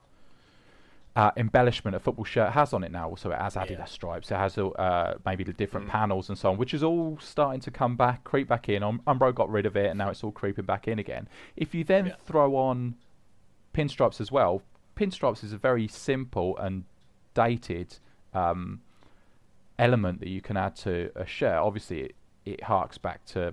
uh, 1.14 1.31
embellishment 1.37 1.94
a 1.94 2.01
football 2.01 2.25
shirt 2.25 2.53
has 2.53 2.72
on 2.72 2.83
it 2.83 2.90
now. 2.90 3.14
So 3.16 3.31
it 3.33 3.38
has 3.38 3.55
Adidas 3.55 3.79
Yeah. 3.79 3.85
stripes, 3.85 4.31
it 4.31 4.37
has 4.37 4.57
uh, 4.57 5.18
maybe 5.27 5.44
the 5.44 5.53
different 5.53 5.87
Mm. 5.88 5.90
panels 5.90 6.31
and 6.31 6.38
so 6.38 6.51
on, 6.51 6.57
which 6.57 6.72
is 6.72 6.83
all 6.83 7.18
starting 7.20 7.61
to 7.61 7.70
come 7.70 7.96
back, 7.96 8.25
creep 8.25 8.48
back 8.48 8.70
in. 8.70 8.83
Um, 8.83 9.03
Umbro 9.07 9.35
got 9.35 9.51
rid 9.51 9.66
of 9.66 9.77
it, 9.77 9.90
and 9.90 9.98
now 9.98 10.09
it's 10.09 10.25
all 10.25 10.33
creeping 10.33 10.64
back 10.64 10.88
in 10.88 10.98
again. 10.98 11.29
If 11.55 11.75
you 11.75 11.85
then 11.85 12.07
Yeah. 12.07 12.14
throw 12.25 12.57
on 12.57 12.94
pinstripes 13.75 14.22
as 14.22 14.33
well, 14.33 14.62
pinstripes 14.96 15.44
is 15.44 15.53
a 15.53 15.59
very 15.59 15.87
simple 15.87 16.57
and 16.57 16.85
dated 17.35 17.98
um, 18.33 18.81
element 19.79 20.20
that 20.20 20.29
you 20.31 20.40
can 20.40 20.57
add 20.57 20.77
to 20.77 21.11
a 21.14 21.27
shirt. 21.27 21.57
Obviously, 21.57 22.01
it, 22.05 22.14
it 22.46 22.62
harks 22.64 22.96
back 22.96 23.22
to 23.27 23.53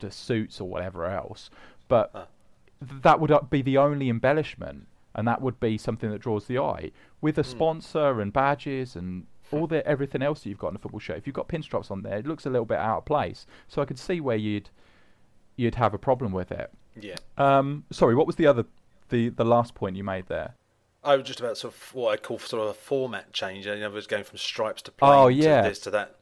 the 0.00 0.10
suits 0.10 0.60
or 0.60 0.68
whatever 0.68 1.06
else, 1.06 1.50
but 1.88 2.12
th- 2.12 3.02
that 3.02 3.20
would 3.20 3.30
uh, 3.30 3.40
be 3.42 3.62
the 3.62 3.78
only 3.78 4.08
embellishment, 4.08 4.86
and 5.14 5.26
that 5.28 5.40
would 5.40 5.60
be 5.60 5.78
something 5.78 6.10
that 6.10 6.20
draws 6.20 6.46
the 6.46 6.58
eye. 6.58 6.90
With 7.20 7.38
a 7.38 7.44
sponsor 7.44 8.20
and 8.20 8.32
badges 8.32 8.96
and 8.96 9.26
all 9.52 9.66
the 9.66 9.86
everything 9.86 10.22
else 10.22 10.42
that 10.42 10.48
you've 10.48 10.58
got 10.58 10.68
in 10.68 10.76
a 10.76 10.78
football 10.78 11.00
shirt, 11.00 11.18
if 11.18 11.26
you've 11.26 11.34
got 11.34 11.48
pinstripes 11.48 11.90
on 11.90 12.02
there, 12.02 12.18
it 12.18 12.26
looks 12.26 12.46
a 12.46 12.50
little 12.50 12.64
bit 12.64 12.78
out 12.78 12.98
of 12.98 13.04
place. 13.04 13.46
So 13.68 13.82
I 13.82 13.84
could 13.84 13.98
see 13.98 14.20
where 14.20 14.36
you'd 14.36 14.70
you'd 15.56 15.74
have 15.74 15.92
a 15.92 15.98
problem 15.98 16.32
with 16.32 16.50
it. 16.52 16.70
Yeah. 16.98 17.16
Um, 17.36 17.84
sorry, 17.90 18.14
what 18.14 18.26
was 18.26 18.36
the 18.36 18.46
other 18.46 18.64
the 19.10 19.28
the 19.28 19.44
last 19.44 19.74
point 19.74 19.96
you 19.96 20.04
made 20.04 20.26
there? 20.28 20.54
I 21.02 21.16
was 21.16 21.26
just 21.26 21.40
about 21.40 21.56
sort 21.56 21.74
of 21.74 21.94
what 21.94 22.12
I 22.12 22.16
call 22.16 22.38
sort 22.38 22.62
of 22.62 22.68
a 22.68 22.74
format 22.74 23.32
change. 23.32 23.66
In 23.66 23.82
other 23.82 23.94
words, 23.94 24.06
going 24.06 24.24
from 24.24 24.38
stripes 24.38 24.82
to 24.82 24.92
plain 24.92 25.12
Oh, 25.12 25.28
to 25.28 25.34
yeah. 25.34 25.62
this 25.62 25.80
to 25.80 25.90
that. 25.90 26.14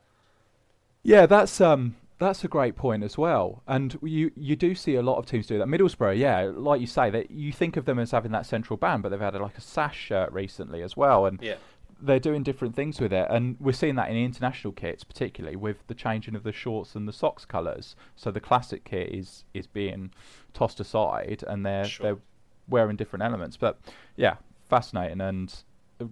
Yeah, 1.02 1.26
that's 1.26 1.60
um 1.60 1.96
that's 2.18 2.42
a 2.44 2.48
great 2.48 2.74
point 2.76 3.02
as 3.04 3.16
well. 3.16 3.62
And 3.66 3.96
you 4.02 4.30
you 4.36 4.56
do 4.56 4.74
see 4.74 4.94
a 4.96 5.02
lot 5.02 5.18
of 5.18 5.26
teams 5.26 5.46
do 5.46 5.58
that. 5.58 5.66
Middlesbrough, 5.68 6.18
yeah, 6.18 6.50
like 6.54 6.80
you 6.80 6.86
say, 6.86 7.10
that 7.10 7.30
you 7.30 7.52
think 7.52 7.76
of 7.76 7.84
them 7.84 7.98
as 7.98 8.10
having 8.10 8.32
that 8.32 8.46
central 8.46 8.76
band, 8.76 9.02
but 9.02 9.10
they've 9.10 9.20
had 9.20 9.34
like 9.34 9.56
a 9.58 9.60
sash 9.60 9.96
shirt 9.98 10.32
recently 10.32 10.82
as 10.82 10.96
well, 10.96 11.26
and 11.26 11.40
Yeah. 11.40 11.56
they're 12.00 12.20
doing 12.20 12.42
different 12.42 12.74
things 12.76 13.00
with 13.00 13.12
it. 13.12 13.26
And 13.30 13.56
we're 13.60 13.72
seeing 13.72 13.94
that 13.96 14.10
in 14.10 14.16
international 14.16 14.72
kits, 14.72 15.04
particularly 15.04 15.56
with 15.56 15.86
the 15.86 15.94
changing 15.94 16.34
of 16.34 16.42
the 16.42 16.52
shorts 16.52 16.94
and 16.96 17.06
the 17.08 17.12
socks 17.12 17.44
colours. 17.44 17.94
So 18.16 18.30
the 18.30 18.40
classic 18.40 18.84
kit 18.84 19.10
is 19.10 19.44
is 19.54 19.66
being 19.66 20.10
tossed 20.54 20.80
aside, 20.80 21.44
and 21.46 21.64
they're 21.64 21.84
Sure. 21.84 22.04
they're 22.04 22.20
wearing 22.68 22.96
different 22.96 23.22
elements. 23.22 23.56
But 23.56 23.78
yeah, 24.16 24.36
fascinating 24.68 25.20
and 25.20 25.54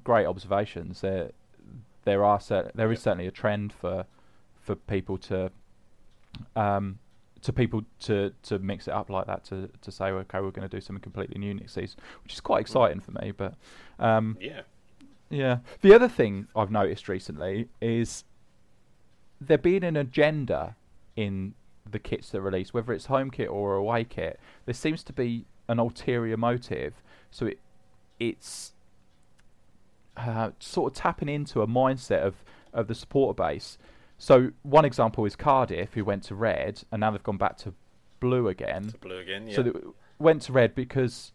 great 0.04 0.26
observations. 0.26 1.00
There 1.00 1.32
there 2.04 2.22
are 2.24 2.38
cer- 2.38 2.70
there 2.76 2.92
is 2.92 3.00
Yeah. 3.00 3.04
certainly 3.04 3.26
a 3.26 3.32
trend 3.32 3.72
for 3.72 4.06
for 4.60 4.74
people 4.76 5.18
to 5.18 5.50
um 6.54 6.98
to 7.42 7.52
people 7.52 7.82
to 8.00 8.32
to 8.42 8.58
mix 8.58 8.88
it 8.88 8.94
up 8.94 9.08
like 9.10 9.26
that 9.26 9.44
to 9.44 9.68
to 9.80 9.90
say 9.90 10.06
okay 10.06 10.40
we're 10.40 10.50
going 10.50 10.68
to 10.68 10.74
do 10.76 10.80
something 10.80 11.02
completely 11.02 11.38
new 11.38 11.54
next 11.54 11.74
season 11.74 11.98
which 12.22 12.32
is 12.32 12.40
quite 12.40 12.60
exciting 12.60 13.00
for 13.00 13.12
me 13.12 13.30
but 13.30 13.54
um 13.98 14.36
Yeah. 14.40 14.62
yeah 15.30 15.58
the 15.82 15.94
other 15.94 16.08
thing 16.08 16.48
i've 16.56 16.70
noticed 16.70 17.08
recently 17.08 17.68
is 17.80 18.24
there 19.40 19.58
being 19.58 19.84
an 19.84 19.96
agenda 19.96 20.76
in 21.14 21.54
the 21.88 21.98
kits 21.98 22.30
that 22.30 22.40
release, 22.40 22.74
whether 22.74 22.92
it's 22.92 23.06
home 23.06 23.30
kit 23.30 23.48
or 23.48 23.76
away 23.76 24.02
kit 24.02 24.40
there 24.64 24.74
seems 24.74 25.04
to 25.04 25.12
be 25.12 25.44
an 25.68 25.78
ulterior 25.78 26.36
motive 26.36 26.94
so 27.30 27.46
it 27.46 27.58
it's 28.18 28.72
uh, 30.16 30.50
sort 30.58 30.92
of 30.92 30.96
tapping 30.98 31.28
into 31.28 31.62
a 31.62 31.66
mindset 31.66 32.22
of, 32.22 32.36
of 32.72 32.88
the 32.88 32.94
supporter 32.94 33.34
base. 33.34 33.76
So 34.18 34.50
one 34.62 34.84
example 34.84 35.24
is 35.24 35.36
Cardiff, 35.36 35.94
who 35.94 36.04
went 36.04 36.22
to 36.24 36.34
red, 36.34 36.82
and 36.90 37.00
now 37.00 37.10
they've 37.10 37.22
gone 37.22 37.36
back 37.36 37.58
to 37.58 37.74
blue 38.20 38.48
again. 38.48 38.88
To 38.88 38.98
blue 38.98 39.18
again. 39.18 39.48
Yeah. 39.48 39.56
So 39.56 39.62
they 39.62 39.72
went 40.18 40.42
to 40.42 40.52
red 40.52 40.74
because 40.74 41.32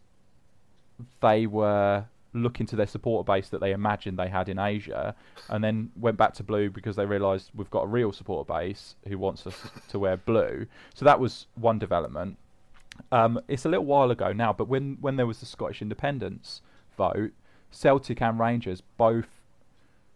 they 1.20 1.46
were 1.46 2.04
looking 2.34 2.66
to 2.66 2.76
their 2.76 2.86
supporter 2.86 3.24
base 3.24 3.50
that 3.50 3.60
they 3.60 3.72
imagined 3.72 4.18
they 4.18 4.28
had 4.28 4.48
in 4.48 4.58
Asia, 4.58 5.14
and 5.48 5.62
then 5.62 5.90
went 5.96 6.16
back 6.16 6.34
to 6.34 6.42
blue 6.42 6.70
because 6.70 6.96
they 6.96 7.06
realised 7.06 7.50
we've 7.54 7.70
got 7.70 7.84
a 7.84 7.86
real 7.86 8.12
supporter 8.12 8.50
base 8.52 8.96
who 9.06 9.18
wants 9.18 9.46
us 9.46 9.54
to 9.88 9.98
wear 9.98 10.16
blue. 10.16 10.66
So 10.94 11.04
that 11.04 11.20
was 11.20 11.46
one 11.54 11.78
development. 11.78 12.38
Um, 13.10 13.40
it's 13.48 13.64
a 13.64 13.68
little 13.68 13.86
while 13.86 14.10
ago 14.10 14.32
now, 14.32 14.52
but 14.52 14.68
when 14.68 14.98
when 15.00 15.16
there 15.16 15.26
was 15.26 15.40
the 15.40 15.46
Scottish 15.46 15.82
independence 15.82 16.62
vote, 16.96 17.32
Celtic 17.70 18.20
and 18.20 18.38
Rangers 18.38 18.82
both 18.96 19.28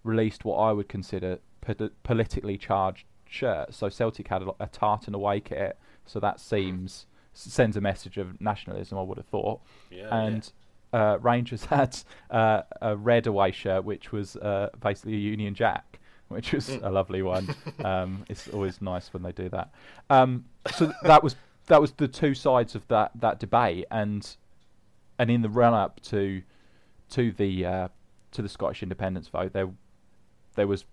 released 0.05 0.45
what 0.45 0.57
I 0.57 0.73
would 0.73 0.89
consider 0.89 1.39
po- 1.67 1.91
politically 2.03 2.57
charged 2.57 3.05
shirts. 3.29 3.77
So 3.77 3.89
Celtic 3.89 4.29
had 4.29 4.43
a, 4.43 4.51
a 4.61 4.67
tartan 4.67 5.15
away 5.15 5.41
kit, 5.41 5.79
so 6.05 6.21
that 6.21 6.41
seems 6.41 7.07
sends 7.33 7.77
a 7.77 7.81
message 7.81 8.17
of 8.17 8.41
nationalism. 8.41 8.99
I 8.99 9.03
would 9.03 9.19
have 9.19 9.27
thought. 9.27 9.61
Yeah, 9.91 10.09
and 10.11 10.51
uh, 10.93 11.19
Rangers 11.21 11.65
had 11.67 11.97
uh, 12.31 12.63
a 12.81 12.97
red 12.97 13.27
away 13.27 13.53
shirt, 13.53 13.85
which 13.85 14.13
was 14.13 14.37
uh, 14.37 14.71
basically 14.81 15.15
a 15.15 15.19
Union 15.19 15.55
Jack, 15.55 15.99
which 16.29 16.53
was 16.53 16.69
a 16.69 16.91
lovely 16.91 17.23
one. 17.23 17.55
Um, 17.85 18.25
it's 18.29 18.49
always 18.49 18.81
nice 18.81 19.13
when 19.13 19.23
they 19.23 19.33
do 19.33 19.49
that. 19.51 19.71
Um, 20.11 20.47
so 20.75 20.93
that 21.03 21.23
was 21.23 21.37
that 21.67 21.81
was 21.81 21.93
the 21.93 22.09
two 22.09 22.35
sides 22.35 22.75
of 22.75 22.87
that 22.89 23.13
that 23.17 23.39
debate, 23.39 23.85
and 23.91 24.37
and 25.19 25.31
in 25.31 25.43
the 25.43 25.49
run 25.49 25.75
up 25.75 26.01
to 26.05 26.43
to 27.11 27.33
the 27.33 27.65
uh, 27.65 27.89
to 28.33 28.43
the 28.43 28.49
Scottish 28.49 28.83
independence 28.83 29.29
vote, 29.29 29.53
there 29.53 29.69
there 30.55 30.67
was 30.67 30.85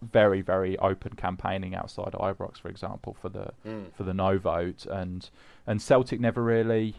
very 0.00 0.40
very 0.42 0.78
open 0.78 1.14
campaigning 1.14 1.74
outside 1.74 2.12
Ibrox, 2.12 2.58
for 2.58 2.68
example, 2.68 3.16
for 3.20 3.28
the 3.28 3.52
Mm. 3.66 3.92
for 3.92 4.04
the 4.04 4.14
no 4.14 4.38
vote, 4.38 4.86
and 4.86 5.28
and 5.66 5.80
Celtic 5.82 6.20
never 6.20 6.42
really. 6.42 6.96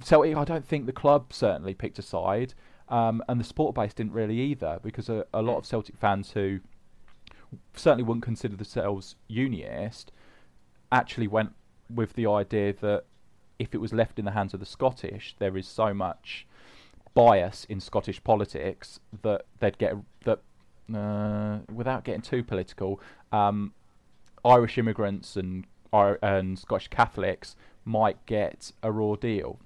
Celtic, 0.00 0.36
I 0.36 0.44
don't 0.44 0.64
think 0.64 0.86
the 0.86 0.92
club 0.92 1.32
certainly 1.32 1.74
picked 1.74 1.98
a 1.98 2.02
side, 2.02 2.54
um, 2.88 3.22
and 3.28 3.40
the 3.40 3.44
support 3.44 3.74
base 3.74 3.94
didn't 3.94 4.12
really 4.12 4.38
either, 4.38 4.78
because 4.82 5.08
a, 5.08 5.26
a 5.34 5.42
lot 5.42 5.56
of 5.56 5.66
Celtic 5.66 5.96
fans 5.96 6.32
who 6.32 6.60
certainly 7.74 8.04
wouldn't 8.04 8.24
consider 8.24 8.54
themselves 8.56 9.16
unionist 9.26 10.12
actually 10.92 11.26
went 11.26 11.52
with 11.92 12.12
the 12.12 12.26
idea 12.26 12.72
that 12.74 13.04
if 13.58 13.74
it 13.74 13.78
was 13.78 13.92
left 13.92 14.18
in 14.18 14.24
the 14.24 14.32
hands 14.32 14.54
of 14.54 14.60
the 14.60 14.66
Scottish, 14.66 15.34
there 15.38 15.56
is 15.56 15.66
so 15.66 15.92
much 15.94 16.46
bias 17.14 17.64
in 17.64 17.80
Scottish 17.80 18.22
politics 18.22 19.00
that 19.22 19.46
they'd 19.58 19.78
get 19.78 19.94
that 20.24 20.40
uh, 20.94 21.58
without 21.72 22.04
getting 22.04 22.22
too 22.22 22.42
political, 22.42 23.00
um, 23.32 23.72
Irish 24.44 24.78
immigrants 24.78 25.36
and 25.36 25.64
and 25.92 26.58
Scottish 26.58 26.88
Catholics 26.88 27.56
might 27.84 28.24
get 28.26 28.72
a 28.82 28.92
raw 28.92 29.14
deal 29.16 29.58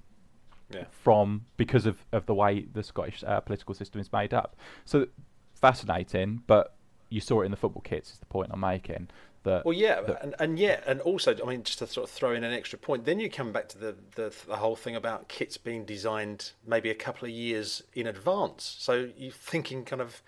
Yeah. 0.73 0.85
from 0.89 1.45
because 1.57 1.85
of, 1.85 2.05
of 2.13 2.25
the 2.27 2.33
way 2.33 2.61
the 2.71 2.81
Scottish 2.81 3.23
uh, 3.27 3.41
political 3.41 3.73
system 3.75 3.99
is 3.99 4.11
made 4.13 4.33
up. 4.33 4.55
So 4.85 5.07
fascinating, 5.53 6.43
but 6.47 6.73
you 7.09 7.19
saw 7.21 7.41
it 7.41 7.45
in 7.45 7.51
the 7.51 7.57
football 7.57 7.81
kits. 7.81 8.11
Is 8.13 8.19
the 8.19 8.25
point 8.25 8.49
I'm 8.53 8.59
making? 8.61 9.09
That 9.43 9.65
Well, 9.65 9.73
yeah, 9.73 9.99
that- 10.01 10.23
and, 10.23 10.35
and 10.39 10.57
yeah, 10.57 10.79
and 10.87 11.01
also, 11.01 11.35
I 11.43 11.45
mean, 11.49 11.63
just 11.63 11.79
to 11.79 11.87
sort 11.87 12.05
of 12.07 12.11
throw 12.15 12.31
in 12.31 12.45
an 12.45 12.53
extra 12.53 12.79
point, 12.79 13.03
then 13.03 13.19
you 13.19 13.29
come 13.29 13.51
back 13.51 13.67
to 13.69 13.77
the, 13.77 13.95
the 14.15 14.33
the 14.47 14.55
whole 14.57 14.77
thing 14.77 14.95
about 14.95 15.27
kits 15.27 15.57
being 15.57 15.83
designed 15.83 16.51
maybe 16.65 16.89
a 16.89 16.95
couple 16.95 17.25
of 17.27 17.31
years 17.33 17.83
in 17.93 18.07
advance. 18.07 18.75
So 18.79 19.09
you're 19.17 19.31
thinking, 19.33 19.83
kind 19.83 20.01
of, 20.01 20.23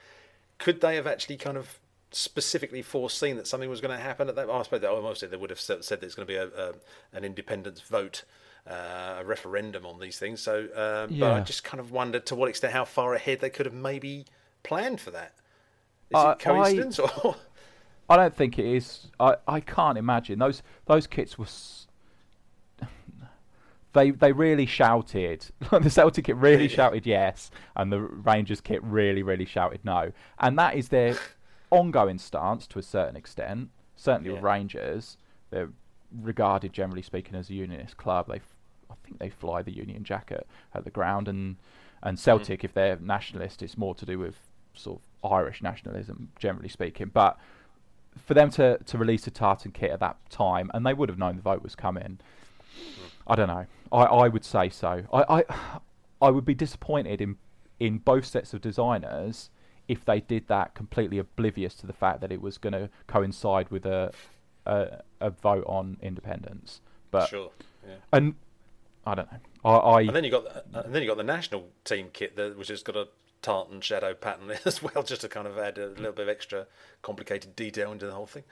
could 0.57 0.81
they 0.81 0.95
have 0.95 1.07
actually 1.07 1.37
kind 1.37 1.57
of 1.57 1.79
specifically 2.11 2.81
foreseen 2.81 3.37
that 3.37 3.47
something 3.47 3.69
was 3.69 3.81
going 3.81 3.95
to 3.95 4.01
happen 4.03 4.29
at 4.29 4.35
that? 4.35 4.49
I 4.49 4.61
suppose 4.63 4.81
they 4.81 5.27
they 5.27 5.37
would 5.37 5.49
have 5.49 5.59
said 5.59 5.81
there's 5.81 6.15
going 6.15 6.27
to 6.27 6.33
be 6.33 6.37
a, 6.37 6.47
a 6.47 6.73
an 7.13 7.23
independence 7.23 7.81
vote. 7.81 8.23
Uh, 8.67 9.17
a 9.19 9.23
referendum 9.23 9.85
on 9.85 9.99
these 9.99 10.17
things, 10.17 10.41
so 10.41 10.61
um, 10.73 11.19
but 11.19 11.31
I 11.33 11.41
just 11.41 11.63
kind 11.63 11.79
of 11.79 11.91
wondered 11.91 12.25
to 12.25 12.35
what 12.35 12.49
extent 12.49 12.73
how 12.73 12.83
far 12.83 13.13
ahead 13.13 13.39
they 13.39 13.51
could 13.51 13.67
have 13.67 13.75
maybe 13.75 14.25
planned 14.63 14.99
for 14.99 15.11
that. 15.11 15.33
Is 16.09 16.15
Uh, 16.15 16.29
it 16.35 16.43
coincidence 16.43 16.97
or 16.97 17.35
I 18.09 18.17
don't 18.17 18.35
think 18.35 18.57
it 18.59 18.65
is. 18.65 19.07
I, 19.19 19.35
I 19.47 19.59
can't 19.59 19.99
imagine 19.99 20.39
those 20.39 20.63
those 20.85 21.07
kits 21.07 21.37
were. 21.37 21.45
They 23.95 24.11
they 24.11 24.33
really 24.33 24.65
shouted. 24.67 25.47
the 25.71 25.89
Celtic 25.89 26.25
kit 26.25 26.35
really 26.35 26.67
shouted 26.67 27.07
yes, 27.07 27.49
and 27.75 27.91
the 27.91 28.01
Rangers 28.01 28.61
kit 28.61 28.83
really 28.83 29.23
really 29.23 29.45
shouted 29.45 29.79
no, 29.83 30.11
and 30.37 30.59
that 30.59 30.75
is 30.75 30.89
their 30.89 31.15
ongoing 31.71 32.19
stance 32.19 32.67
to 32.67 32.79
a 32.79 32.83
certain 32.83 33.15
extent. 33.15 33.69
Certainly 33.95 34.31
with 34.31 34.43
Rangers, 34.43 35.17
they're 35.49 35.69
regarded 36.21 36.73
generally 36.73 37.01
speaking 37.01 37.35
as 37.35 37.49
a 37.49 37.53
unionist 37.53 37.95
club. 37.95 38.27
They, 38.27 38.35
f- 38.35 38.55
I 38.91 38.95
think 39.05 39.19
they 39.19 39.29
fly 39.29 39.61
the 39.61 39.71
Union 39.71 40.03
jacket 40.03 40.45
at 40.73 40.83
the 40.83 40.91
ground, 40.91 41.27
and 41.29 41.55
and 42.03 42.17
hmm. 42.17 42.21
Celtic, 42.21 42.63
if 42.63 42.73
they're 42.73 42.97
nationalist, 42.97 43.63
it's 43.63 43.77
more 43.77 43.95
to 43.95 44.05
do 44.05 44.19
with 44.19 44.35
sort 44.73 44.99
of 44.99 45.31
Irish 45.31 45.63
nationalism, 45.63 46.31
generally 46.37 46.69
speaking. 46.69 47.11
But 47.13 47.37
for 48.17 48.33
them 48.33 48.49
to, 48.51 48.77
to 48.85 48.97
release 48.97 49.25
a 49.27 49.31
tartan 49.31 49.71
kit 49.71 49.91
at 49.91 50.01
that 50.01 50.17
time, 50.29 50.69
and 50.73 50.85
they 50.85 50.93
would 50.93 51.09
have 51.09 51.17
known 51.17 51.37
the 51.37 51.41
vote 51.41 51.63
was 51.63 51.75
coming. 51.75 52.19
Hmm. 52.75 53.01
I 53.27 53.35
don't 53.35 53.47
know. 53.47 53.65
I, 53.91 54.03
I 54.03 54.27
would 54.27 54.45
say 54.45 54.69
so. 54.69 55.03
I, 55.11 55.39
I 55.39 55.43
I 56.21 56.29
would 56.29 56.45
be 56.45 56.53
disappointed 56.55 57.21
in 57.21 57.37
in 57.79 57.97
both 57.99 58.25
sets 58.25 58.53
of 58.53 58.61
designers 58.61 59.49
if 59.87 60.03
they 60.03 60.19
did 60.19 60.47
that 60.47 60.73
completely 60.73 61.19
oblivious 61.19 61.75
to 61.75 61.87
the 61.87 61.93
fact 61.93 62.21
that 62.21 62.31
it 62.31 62.41
was 62.41 62.57
going 62.57 62.73
to 62.73 62.89
coincide 63.07 63.69
with 63.69 63.85
a, 63.85 64.11
a 64.65 65.01
a 65.21 65.29
vote 65.29 65.65
on 65.67 65.97
independence. 66.01 66.81
But 67.11 67.29
sure? 67.29 67.51
Yeah. 67.87 67.95
and 68.11 68.35
I 69.05 69.15
don't 69.15 69.31
know. 69.31 69.39
I, 69.63 69.71
I 69.71 70.01
And 70.01 70.15
then 70.15 70.23
you 70.23 70.31
got 70.31 70.71
the, 70.71 70.85
and 70.85 70.93
then 70.93 71.01
you 71.01 71.07
got 71.07 71.17
the 71.17 71.23
national 71.23 71.69
team 71.83 72.09
kit 72.11 72.35
that 72.35 72.57
which 72.57 72.69
has 72.69 72.81
got 72.81 72.95
a 72.95 73.07
tartan 73.41 73.81
shadow 73.81 74.13
pattern 74.15 74.51
as 74.65 74.81
well, 74.81 75.03
just 75.03 75.21
to 75.21 75.29
kind 75.29 75.47
of 75.47 75.57
add 75.57 75.77
a 75.77 75.87
little 75.87 76.13
bit 76.13 76.23
of 76.23 76.29
extra 76.29 76.65
complicated 77.01 77.55
detail 77.55 77.91
into 77.91 78.07
the 78.07 78.13
whole 78.13 78.25
thing. 78.25 78.43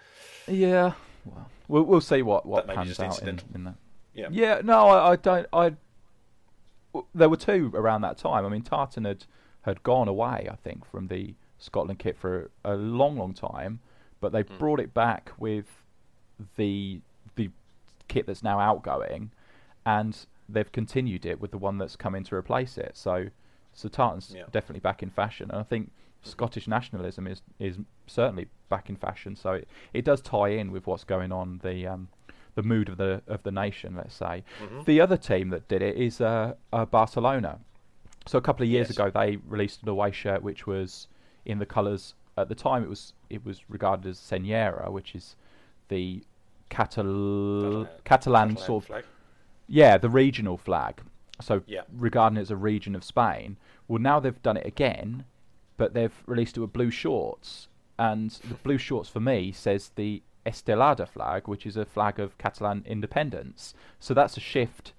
Yeah, 0.48 0.94
well, 1.26 1.50
we'll 1.68 1.84
we'll 1.84 2.02
see 2.02 2.22
what 2.22 2.46
what 2.46 2.68
That 2.68 2.76
may 2.76 2.84
be 2.84 2.86
pans 2.86 2.98
just 2.98 3.22
out 3.22 3.28
in, 3.28 3.40
in 3.56 3.64
that. 3.64 3.76
Yeah. 4.14 4.28
Yeah, 4.32 4.62
no, 4.64 4.88
I, 4.88 5.12
I 5.12 5.16
don't. 5.16 5.48
I 5.54 5.74
there 7.16 7.30
were 7.30 7.38
two 7.38 7.72
around 7.74 8.02
that 8.02 8.18
time. 8.18 8.46
I 8.46 8.50
mean, 8.50 8.62
Tartan 8.62 9.06
had 9.06 9.26
had 9.64 9.82
gone 9.84 10.08
away, 10.08 10.48
I 10.52 10.56
think, 10.56 10.86
from 10.86 11.08
the 11.08 11.34
Scotland 11.58 11.98
kit 12.00 12.18
for 12.18 12.52
a 12.66 12.76
long, 12.76 13.18
long 13.18 13.34
time, 13.34 13.80
but 14.20 14.32
they 14.32 14.42
Hmm. 14.44 14.58
brought 14.58 14.80
it 14.80 14.94
back 14.94 15.32
with 15.38 15.84
the 16.58 17.02
the 17.36 17.50
kit 18.08 18.28
that's 18.28 18.44
now 18.44 18.60
outgoing, 18.60 19.32
and 19.86 20.26
they've 20.48 20.72
continued 20.72 21.26
it 21.26 21.40
with 21.42 21.52
the 21.52 21.58
one 21.58 21.78
that's 21.78 21.96
come 21.96 22.14
in 22.14 22.24
to 22.26 22.36
replace 22.36 22.78
it. 22.78 22.92
So, 22.96 23.28
so 23.74 23.88
Tartan's 23.90 24.34
Yeah. 24.36 24.44
definitely 24.52 24.82
back 24.82 25.02
in 25.02 25.10
fashion, 25.10 25.50
and 25.50 25.60
I 25.60 25.64
think 25.64 25.92
Scottish 26.22 26.68
nationalism 26.68 27.26
is 27.28 27.42
is 27.60 27.80
certainly 28.06 28.48
back 28.70 28.90
in 28.90 28.96
fashion. 28.98 29.36
So 29.36 29.54
it, 29.54 29.68
it 29.94 30.06
does 30.06 30.22
tie 30.22 30.50
in 30.50 30.72
with 30.72 30.86
what's 30.86 31.04
going 31.06 31.32
on 31.32 31.60
the 31.64 31.88
um, 31.88 32.10
the 32.56 32.64
mood 32.64 32.90
of 32.90 32.98
the 32.98 33.22
of 33.28 33.44
the 33.44 33.52
nation. 33.52 33.96
Let's 33.96 34.16
say 34.16 34.44
Mm-hmm. 34.62 34.84
the 34.86 35.02
other 35.02 35.18
team 35.18 35.50
that 35.50 35.68
did 35.68 35.82
it 35.82 35.98
is 35.98 36.22
uh, 36.22 36.54
uh, 36.72 36.86
Barcelona. 36.86 37.60
So 38.26 38.38
a 38.38 38.42
couple 38.42 38.64
of 38.64 38.70
years 38.70 38.88
Yes. 38.90 38.98
ago, 38.98 39.10
they 39.10 39.36
released 39.48 39.84
an 39.84 39.90
away 39.90 40.12
shirt 40.12 40.42
which 40.44 40.66
was 40.68 41.08
in 41.46 41.60
the 41.60 41.66
colours. 41.66 42.14
At 42.38 42.48
the 42.50 42.56
time, 42.56 42.84
it 42.84 42.90
was 42.90 43.14
it 43.30 43.46
was 43.46 43.62
regarded 43.70 44.08
as 44.10 44.18
Senyera, 44.18 44.92
which 44.92 45.14
is 45.16 45.36
the 45.90 46.24
Catal- 46.88 47.88
Catalan 48.04 48.58
sort 48.58 48.84
of 48.84 48.88
flag. 48.88 49.06
yeah, 49.68 49.98
the 49.98 50.10
regional 50.10 50.58
flag. 50.58 51.02
So 51.42 51.64
Yeah. 51.66 51.82
regarding 51.96 52.38
it 52.38 52.42
as 52.42 52.52
a 52.52 52.56
region 52.56 52.96
of 52.96 53.04
Spain. 53.04 53.58
Well, 53.88 54.02
now 54.02 54.20
they've 54.20 54.42
done 54.42 54.58
it 54.58 54.66
again, 54.66 55.26
but 55.78 55.94
they've 55.94 56.14
released 56.26 56.58
it 56.58 56.62
with 56.62 56.74
blue 56.74 56.92
shorts, 56.92 57.68
and 57.98 58.32
the 58.32 58.56
blue 58.56 58.78
shorts 58.78 59.10
for 59.10 59.20
me 59.20 59.52
says 59.52 59.92
the 59.96 60.22
Estelada 60.46 61.08
flag, 61.08 61.48
which 61.48 61.66
is 61.66 61.78
a 61.78 61.86
flag 61.86 62.20
of 62.20 62.38
Catalan 62.38 62.84
independence. 62.86 63.74
So 64.00 64.14
that's 64.14 64.36
a 64.38 64.42
shift, 64.42 64.94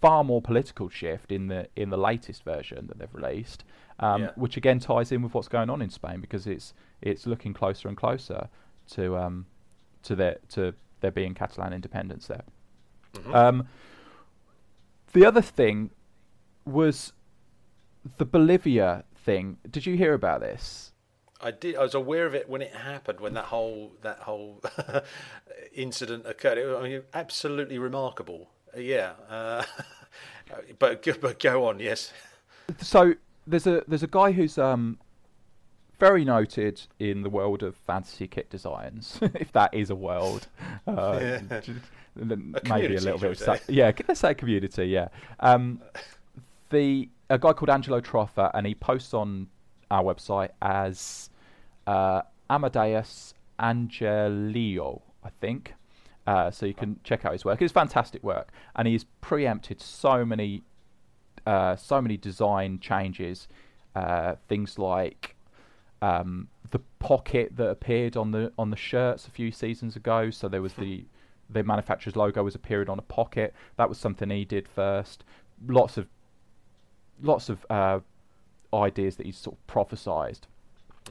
far 0.00 0.22
more 0.24 0.40
political 0.40 0.88
shift 0.88 1.32
in 1.32 1.48
the 1.48 1.68
in 1.74 1.90
the 1.90 1.96
latest 1.98 2.44
version 2.44 2.86
that 2.86 2.98
they've 2.98 3.14
released, 3.14 3.64
um, 3.98 4.22
Yeah. 4.22 4.30
which 4.36 4.56
again 4.56 4.78
ties 4.78 5.10
in 5.12 5.22
with 5.22 5.34
what's 5.34 5.48
going 5.48 5.70
on 5.70 5.82
in 5.82 5.90
Spain 5.90 6.20
because 6.20 6.46
it's 6.46 6.72
it's 7.02 7.26
looking 7.26 7.52
closer 7.52 7.88
and 7.88 7.96
closer 7.96 8.48
to 8.90 9.16
um 9.16 9.46
to 10.04 10.14
their 10.14 10.38
to 10.50 10.74
there 11.00 11.10
being 11.10 11.34
Catalan 11.34 11.72
independence 11.72 12.26
there. 12.28 12.44
Um, 13.32 13.68
the 15.12 15.24
other 15.26 15.42
thing 15.42 15.90
was 16.64 17.12
the 18.18 18.24
Bolivia 18.24 19.04
thing. 19.14 19.58
Did 19.70 19.86
you 19.86 19.96
hear 19.96 20.14
about 20.14 20.40
this? 20.40 20.92
I 21.40 21.50
did. 21.50 21.76
I 21.76 21.82
was 21.82 21.94
aware 21.94 22.26
of 22.26 22.34
it 22.34 22.48
when 22.48 22.62
it 22.62 22.72
happened, 22.74 23.20
when 23.20 23.34
that 23.34 23.46
whole 23.46 23.92
that 24.02 24.20
whole 24.20 24.62
incident 25.74 26.26
occurred. 26.26 26.58
It, 26.58 26.66
was- 26.66 26.76
I 26.76 26.82
mean, 26.88 27.02
absolutely 27.12 27.78
remarkable. 27.78 28.48
Uh, 28.76 28.80
Yeah, 28.80 29.12
uh, 29.28 29.64
but 30.78 31.02
go- 31.02 31.14
but 31.20 31.38
go 31.40 31.66
on. 31.66 31.80
Yes. 31.80 32.12
So 32.80 33.14
there's 33.46 33.66
a 33.66 33.82
there's 33.86 34.02
a 34.02 34.06
guy 34.08 34.32
who's 34.32 34.56
um 34.58 34.98
very 36.00 36.24
noted 36.24 36.82
in 36.98 37.22
the 37.22 37.30
world 37.30 37.62
of 37.62 37.76
fantasy 37.76 38.26
kit 38.26 38.50
designs, 38.50 39.18
if 39.22 39.52
that 39.52 39.72
is 39.74 39.90
a 39.90 39.94
world. 39.94 40.48
Uh, 40.86 41.18
Yeah. 41.20 41.60
A 42.16 42.68
maybe 42.68 42.94
a 42.94 43.00
little 43.00 43.18
bit. 43.18 43.40
Of 43.48 43.68
yeah, 43.68 43.90
let's 44.06 44.20
say 44.20 44.34
community. 44.34 44.86
Yeah. 44.86 45.08
Um, 45.40 45.80
the 46.70 47.08
a 47.28 47.38
guy 47.38 47.52
called 47.52 47.70
Angelo 47.70 48.00
Troffa, 48.00 48.52
and 48.54 48.66
he 48.68 48.74
posts 48.76 49.12
on 49.14 49.48
our 49.94 50.04
website 50.10 50.50
as 50.60 51.30
uh, 51.86 52.20
Amadeus 52.48 53.34
Angelio, 53.58 54.90
I 55.28 55.30
think, 55.40 55.74
Uh, 56.26 56.50
so 56.50 56.66
you 56.66 56.74
can 56.74 56.98
check 57.04 57.24
out 57.26 57.32
his 57.32 57.44
work. 57.44 57.60
It's 57.62 57.72
fantastic 57.72 58.22
work, 58.24 58.48
and 58.76 58.88
he's 58.88 59.04
preempted 59.20 59.78
so 59.80 60.24
many, 60.24 60.62
uh, 61.46 61.76
so 61.76 62.00
many 62.00 62.16
design 62.16 62.78
changes. 62.80 63.48
Uh, 63.94 64.34
things 64.48 64.78
like 64.78 65.36
um, 66.00 66.48
the 66.70 66.80
pocket 66.98 67.46
that 67.58 67.68
appeared 67.76 68.16
on 68.16 68.32
the 68.32 68.50
on 68.56 68.70
the 68.70 68.76
shirts 68.90 69.28
a 69.28 69.30
few 69.30 69.50
seasons 69.52 69.96
ago. 69.96 70.30
So 70.30 70.48
there 70.48 70.62
was 70.62 70.74
the 70.74 71.04
the 71.50 71.62
manufacturer's 71.62 72.16
logo 72.16 72.42
was 72.42 72.54
appeared 72.54 72.88
on 72.88 72.98
a 72.98 73.06
pocket. 73.20 73.52
That 73.76 73.88
was 73.88 73.98
something 73.98 74.30
he 74.30 74.44
did 74.46 74.66
first. 74.66 75.24
Lots 75.68 75.98
of 75.98 76.06
lots 77.22 77.50
of 77.50 77.56
uh, 77.68 78.00
ideas 78.74 79.16
that 79.16 79.26
he's 79.26 79.38
sort 79.38 79.56
of 79.56 79.66
prophesized, 79.66 80.42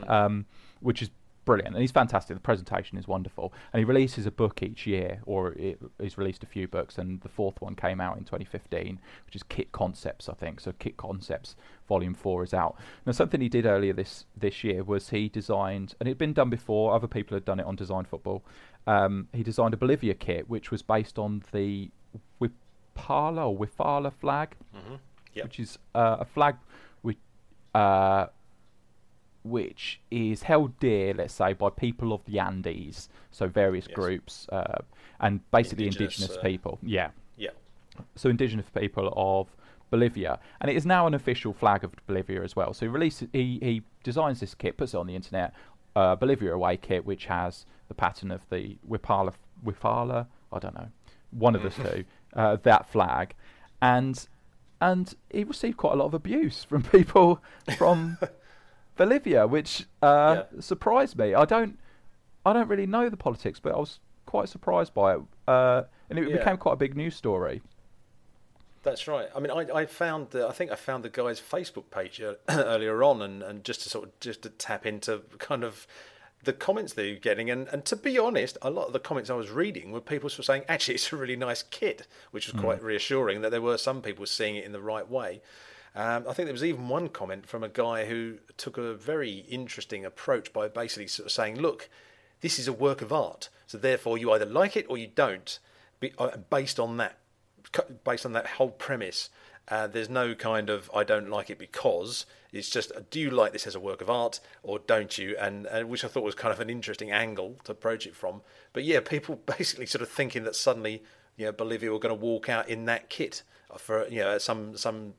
um, 0.08 0.46
which 0.82 1.02
is 1.02 1.10
brilliant. 1.46 1.76
And 1.76 1.82
he's 1.82 1.92
fantastic. 1.92 2.38
The 2.38 2.42
presentation 2.42 2.98
is 2.98 3.06
wonderful. 3.08 3.52
And 3.74 3.80
he 3.80 3.84
releases 3.84 4.26
a 4.26 4.32
book 4.32 4.64
each 4.64 4.88
year, 4.88 5.22
or 5.26 5.52
it, 5.54 5.78
he's 6.02 6.18
released 6.18 6.42
a 6.44 6.46
few 6.48 6.68
books, 6.70 6.98
and 6.98 7.20
the 7.22 7.28
fourth 7.30 7.60
one 7.62 7.76
came 7.76 8.00
out 8.00 8.18
in 8.18 8.24
2015, 8.24 8.98
which 9.26 9.36
is 9.36 9.44
Kit 9.44 9.72
Concepts, 9.74 10.30
I 10.30 10.34
think. 10.34 10.60
So 10.62 10.72
Kit 10.80 10.96
Concepts 10.96 11.56
Volume 11.90 12.14
Four 12.14 12.44
is 12.44 12.54
out. 12.54 12.78
Now, 13.06 13.12
something 13.12 13.42
he 13.42 13.50
did 13.50 13.66
earlier 13.66 13.92
this 13.94 14.26
this 14.38 14.64
year 14.64 14.84
was 14.84 15.10
he 15.10 15.28
designed, 15.28 15.96
and 16.00 16.08
it 16.08 16.12
had 16.12 16.18
been 16.18 16.34
done 16.34 16.50
before. 16.50 16.94
Other 16.96 17.08
people 17.08 17.36
had 17.36 17.44
done 17.46 17.60
it 17.60 17.66
on 17.66 17.76
Design 17.76 18.06
Football. 18.06 18.42
Um, 18.88 19.28
he 19.34 19.44
designed 19.44 19.74
a 19.74 19.78
Bolivia 19.78 20.14
kit, 20.14 20.50
which 20.50 20.72
was 20.72 20.82
based 20.82 21.20
on 21.20 21.44
the 21.52 21.90
Wipala 22.42 23.48
or 23.50 23.58
Wifala 23.58 24.12
flag, 24.14 24.56
Mm-hmm. 24.76 24.96
Yep. 25.36 25.44
which 25.46 25.60
is 25.60 25.78
uh, 25.96 26.18
a 26.20 26.26
flag 26.26 26.56
uh, 27.74 28.28
which 29.44 30.00
is 30.10 30.44
held 30.44 30.80
dear, 30.80 31.14
let's 31.14 31.34
say, 31.34 31.54
by 31.54 31.70
people 31.70 32.14
of 32.14 32.24
the 32.26 32.40
Andes, 32.40 33.10
so 33.32 33.48
various 33.48 33.88
Yes. 33.88 33.96
groups, 33.96 34.48
uh, 34.50 34.80
and 35.20 35.40
basically 35.52 35.86
Indigenous, 35.86 36.20
indigenous, 36.22 36.38
uh, 36.38 36.42
people. 36.42 36.80
Yeah, 36.82 37.10
Yeah. 37.38 37.50
so 38.16 38.30
indigenous 38.30 38.70
people 38.70 39.12
of 39.18 39.50
Bolivia, 39.92 40.40
and 40.62 40.72
it 40.72 40.76
is 40.78 40.86
now 40.86 41.08
an 41.08 41.14
official 41.14 41.54
flag 41.54 41.84
of 41.84 41.92
Bolivia 42.08 42.42
as 42.42 42.56
well. 42.56 42.74
So 42.74 42.86
he 42.86 42.90
releases, 42.90 43.28
he 43.34 43.60
he 43.62 43.82
designs 44.04 44.40
this 44.40 44.56
kit, 44.56 44.78
puts 44.78 44.94
it 44.94 44.98
on 44.98 45.08
the 45.08 45.16
internet, 45.16 45.54
uh, 45.96 46.16
Bolivia 46.16 46.54
away 46.54 46.78
kit, 46.78 47.06
which 47.06 47.26
has 47.26 47.66
the 47.90 47.94
pattern 47.94 48.32
of 48.32 48.48
the 48.50 48.78
Wipala, 48.90 49.34
Wifala, 49.64 50.28
I 50.52 50.60
don't 50.60 50.74
know, 50.74 50.88
one 51.32 51.54
of 51.54 51.62
the 51.64 51.70
two, 51.84 52.06
uh, 52.34 52.56
that 52.64 52.88
flag, 52.88 53.36
and 53.82 54.28
and 54.90 55.14
he 55.30 55.44
received 55.44 55.78
quite 55.78 55.94
a 55.94 55.96
lot 55.96 56.06
of 56.06 56.14
abuse 56.14 56.64
from 56.64 56.84
people 56.98 57.42
from 57.78 58.18
Bolivia, 58.98 59.48
which 59.48 59.86
uh, 60.02 60.44
Yeah. 60.54 60.62
surprised 60.62 61.18
me. 61.18 61.34
I 61.34 61.46
don't 61.46 61.80
I 62.46 62.52
don't 62.54 62.68
really 62.68 62.86
know 62.88 63.10
the 63.10 63.18
politics, 63.18 63.60
but 63.60 63.74
I 63.74 63.78
was 63.78 64.00
quite 64.26 64.50
surprised 64.50 64.94
by 64.94 65.16
it, 65.16 65.22
uh, 65.48 65.84
and 66.10 66.20
it 66.20 66.30
Yeah. 66.30 66.38
became 66.38 66.58
quite 66.58 66.74
a 66.74 66.82
big 66.86 66.96
news 66.96 67.16
story. 67.16 67.62
That's 68.84 69.08
right. 69.08 69.30
I 69.34 69.40
mean, 69.40 69.50
I, 69.52 69.62
I 69.82 69.86
found 69.86 70.32
the, 70.32 70.46
I 70.46 70.52
think 70.52 70.70
I 70.70 70.76
found 70.76 71.06
the 71.06 71.10
guy's 71.10 71.40
Facebook 71.40 71.90
page 71.90 72.22
earlier 72.50 73.02
on, 73.02 73.22
and, 73.22 73.42
and 73.42 73.64
just 73.64 73.82
to 73.84 73.90
sort 73.90 74.06
of 74.06 74.20
just 74.20 74.42
to 74.42 74.50
tap 74.50 74.86
into 74.86 75.22
kind 75.40 75.64
of 75.64 75.88
the 76.44 76.54
comments 76.54 76.94
that 76.94 77.06
you're 77.06 77.16
getting, 77.16 77.50
and, 77.50 77.68
and 77.70 77.86
to 77.86 77.96
be 77.96 78.20
honest, 78.20 78.58
a 78.62 78.70
lot 78.70 78.88
of 78.88 78.94
the 78.94 79.00
comments 79.00 79.30
I 79.30 79.36
was 79.36 79.50
reading 79.50 79.92
were 79.92 80.02
people 80.02 80.30
sort 80.30 80.40
of 80.40 80.46
saying, 80.46 80.64
actually, 80.68 80.96
it's 80.96 81.12
a 81.12 81.16
really 81.16 81.36
nice 81.36 81.64
kit, 81.64 82.08
which 82.32 82.52
was 82.52 82.60
quite 82.60 82.84
reassuring 82.84 83.42
that 83.42 83.52
there 83.52 83.62
were 83.62 83.78
some 83.78 84.02
people 84.02 84.26
seeing 84.26 84.56
it 84.56 84.66
in 84.66 84.72
the 84.72 84.82
right 84.82 85.10
way. 85.10 85.42
Um, 85.96 86.26
I 86.28 86.34
think 86.34 86.48
there 86.48 86.54
was 86.54 86.64
even 86.64 86.90
one 86.90 87.10
comment 87.10 87.46
from 87.46 87.64
a 87.64 87.70
guy 87.70 88.06
who 88.06 88.40
took 88.58 88.78
a 88.78 88.96
very 88.96 89.46
interesting 89.48 90.04
approach 90.04 90.52
by 90.52 90.68
basically 90.68 91.08
sort 91.08 91.28
of 91.28 91.32
saying, 91.32 91.60
look, 91.60 91.88
this 92.42 92.58
is 92.58 92.68
a 92.68 92.74
work 92.74 93.02
of 93.02 93.14
art, 93.14 93.50
so 93.68 93.78
therefore 93.78 94.18
you 94.18 94.32
either 94.32 94.46
like 94.46 94.76
it 94.76 94.86
or 94.90 94.98
you 94.98 95.08
don't, 95.08 95.60
uh, 96.18 96.38
based 96.50 96.80
on 96.80 96.98
that 96.98 97.18
based 98.04 98.26
on 98.26 98.34
that 98.34 98.48
whole 98.48 98.72
premise. 98.72 99.30
Uh, 99.70 99.88
there's 99.88 100.10
no 100.10 100.36
kind 100.36 100.70
of 100.70 100.92
I 100.94 101.04
don't 101.04 101.30
like 101.30 101.50
it 101.50 101.58
because 101.58 102.26
it's 102.54 102.70
just 102.70 102.92
do 103.10 103.20
you 103.20 103.32
like 103.32 103.52
this 103.52 103.66
as 103.66 103.76
a 103.76 103.80
work 103.80 104.02
of 104.02 104.10
art 104.10 104.40
or 104.62 104.80
don't 104.80 105.18
you? 105.18 105.36
And, 105.40 105.66
and 105.66 105.90
which 105.90 106.06
I 106.06 106.08
thought 106.08 106.24
was 106.24 106.36
kind 106.36 106.54
of 106.54 106.60
an 106.60 106.70
interesting 106.70 107.12
angle 107.12 107.58
to 107.64 107.72
approach 107.72 108.06
it 108.06 108.16
from. 108.16 108.42
But 108.72 108.84
yeah, 108.84 109.00
people 109.00 109.36
basically 109.58 109.88
sort 109.88 110.04
of 110.04 110.10
thinking 110.10 110.44
that 110.44 110.56
suddenly 110.56 111.04
you 111.36 111.46
know 111.46 111.52
Bolivia 111.52 111.92
were 111.92 112.00
going 112.00 112.16
to 112.16 112.22
walk 112.22 112.48
out 112.48 112.70
in 112.70 112.86
that 112.86 113.10
kit 113.10 113.44
for 113.78 114.08
you 114.08 114.20
know 114.20 114.38
some 114.38 114.78
some 114.78 115.16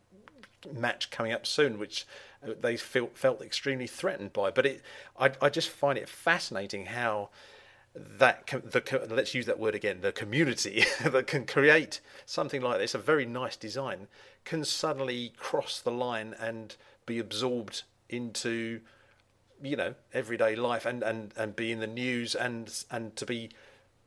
match 0.72 1.10
coming 1.10 1.32
up 1.32 1.46
soon, 1.46 1.78
which 1.78 2.06
uh, 2.46 2.52
they 2.60 2.76
felt 2.76 3.18
felt 3.18 3.42
extremely 3.42 3.88
threatened 3.88 4.32
by. 4.32 4.50
But 4.50 4.66
it, 4.66 4.82
I, 5.18 5.32
I 5.42 5.48
just 5.48 5.68
find 5.68 5.98
it 5.98 6.08
fascinating 6.08 6.86
how 6.86 7.30
that 7.94 8.46
the 8.46 9.06
let's 9.08 9.34
use 9.34 9.46
that 9.46 9.58
word 9.58 9.74
again 9.74 10.00
the 10.00 10.10
community 10.10 10.84
that 11.04 11.28
can 11.28 11.46
create 11.46 12.00
something 12.26 12.60
like 12.60 12.78
this 12.78 12.92
a 12.92 12.98
very 12.98 13.24
nice 13.24 13.54
design 13.54 14.08
can 14.44 14.64
suddenly 14.64 15.32
cross 15.36 15.80
the 15.80 15.92
line 15.92 16.34
and 16.40 16.74
be 17.06 17.18
absorbed 17.18 17.82
into 18.08 18.80
you 19.62 19.76
know 19.76 19.94
everyday 20.12 20.56
life 20.56 20.86
and 20.86 21.02
and 21.02 21.32
and 21.36 21.56
be 21.56 21.72
in 21.72 21.80
the 21.80 21.86
news 21.86 22.34
and 22.34 22.84
and 22.90 23.16
to 23.16 23.26
be 23.26 23.50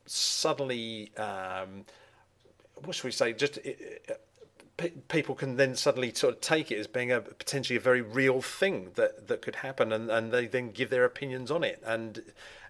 suddenly 0.05 1.11
um 1.17 1.85
what 2.83 2.95
should 2.95 3.05
we 3.05 3.11
say 3.11 3.33
just 3.33 3.59
pe- 4.77 4.91
people 5.07 5.35
can 5.35 5.57
then 5.57 5.75
suddenly 5.75 6.13
sort 6.13 6.35
of 6.35 6.41
take 6.41 6.71
it 6.71 6.77
as 6.77 6.87
being 6.87 7.11
a 7.11 7.19
potentially 7.21 7.77
a 7.77 7.81
very 7.81 8.01
real 8.01 8.41
thing 8.41 8.91
that 8.95 9.27
that 9.27 9.41
could 9.41 9.57
happen 9.57 9.91
and 9.91 10.09
and 10.09 10.31
they 10.31 10.47
then 10.47 10.71
give 10.71 10.89
their 10.89 11.05
opinions 11.05 11.51
on 11.51 11.63
it 11.63 11.81
and 11.85 12.23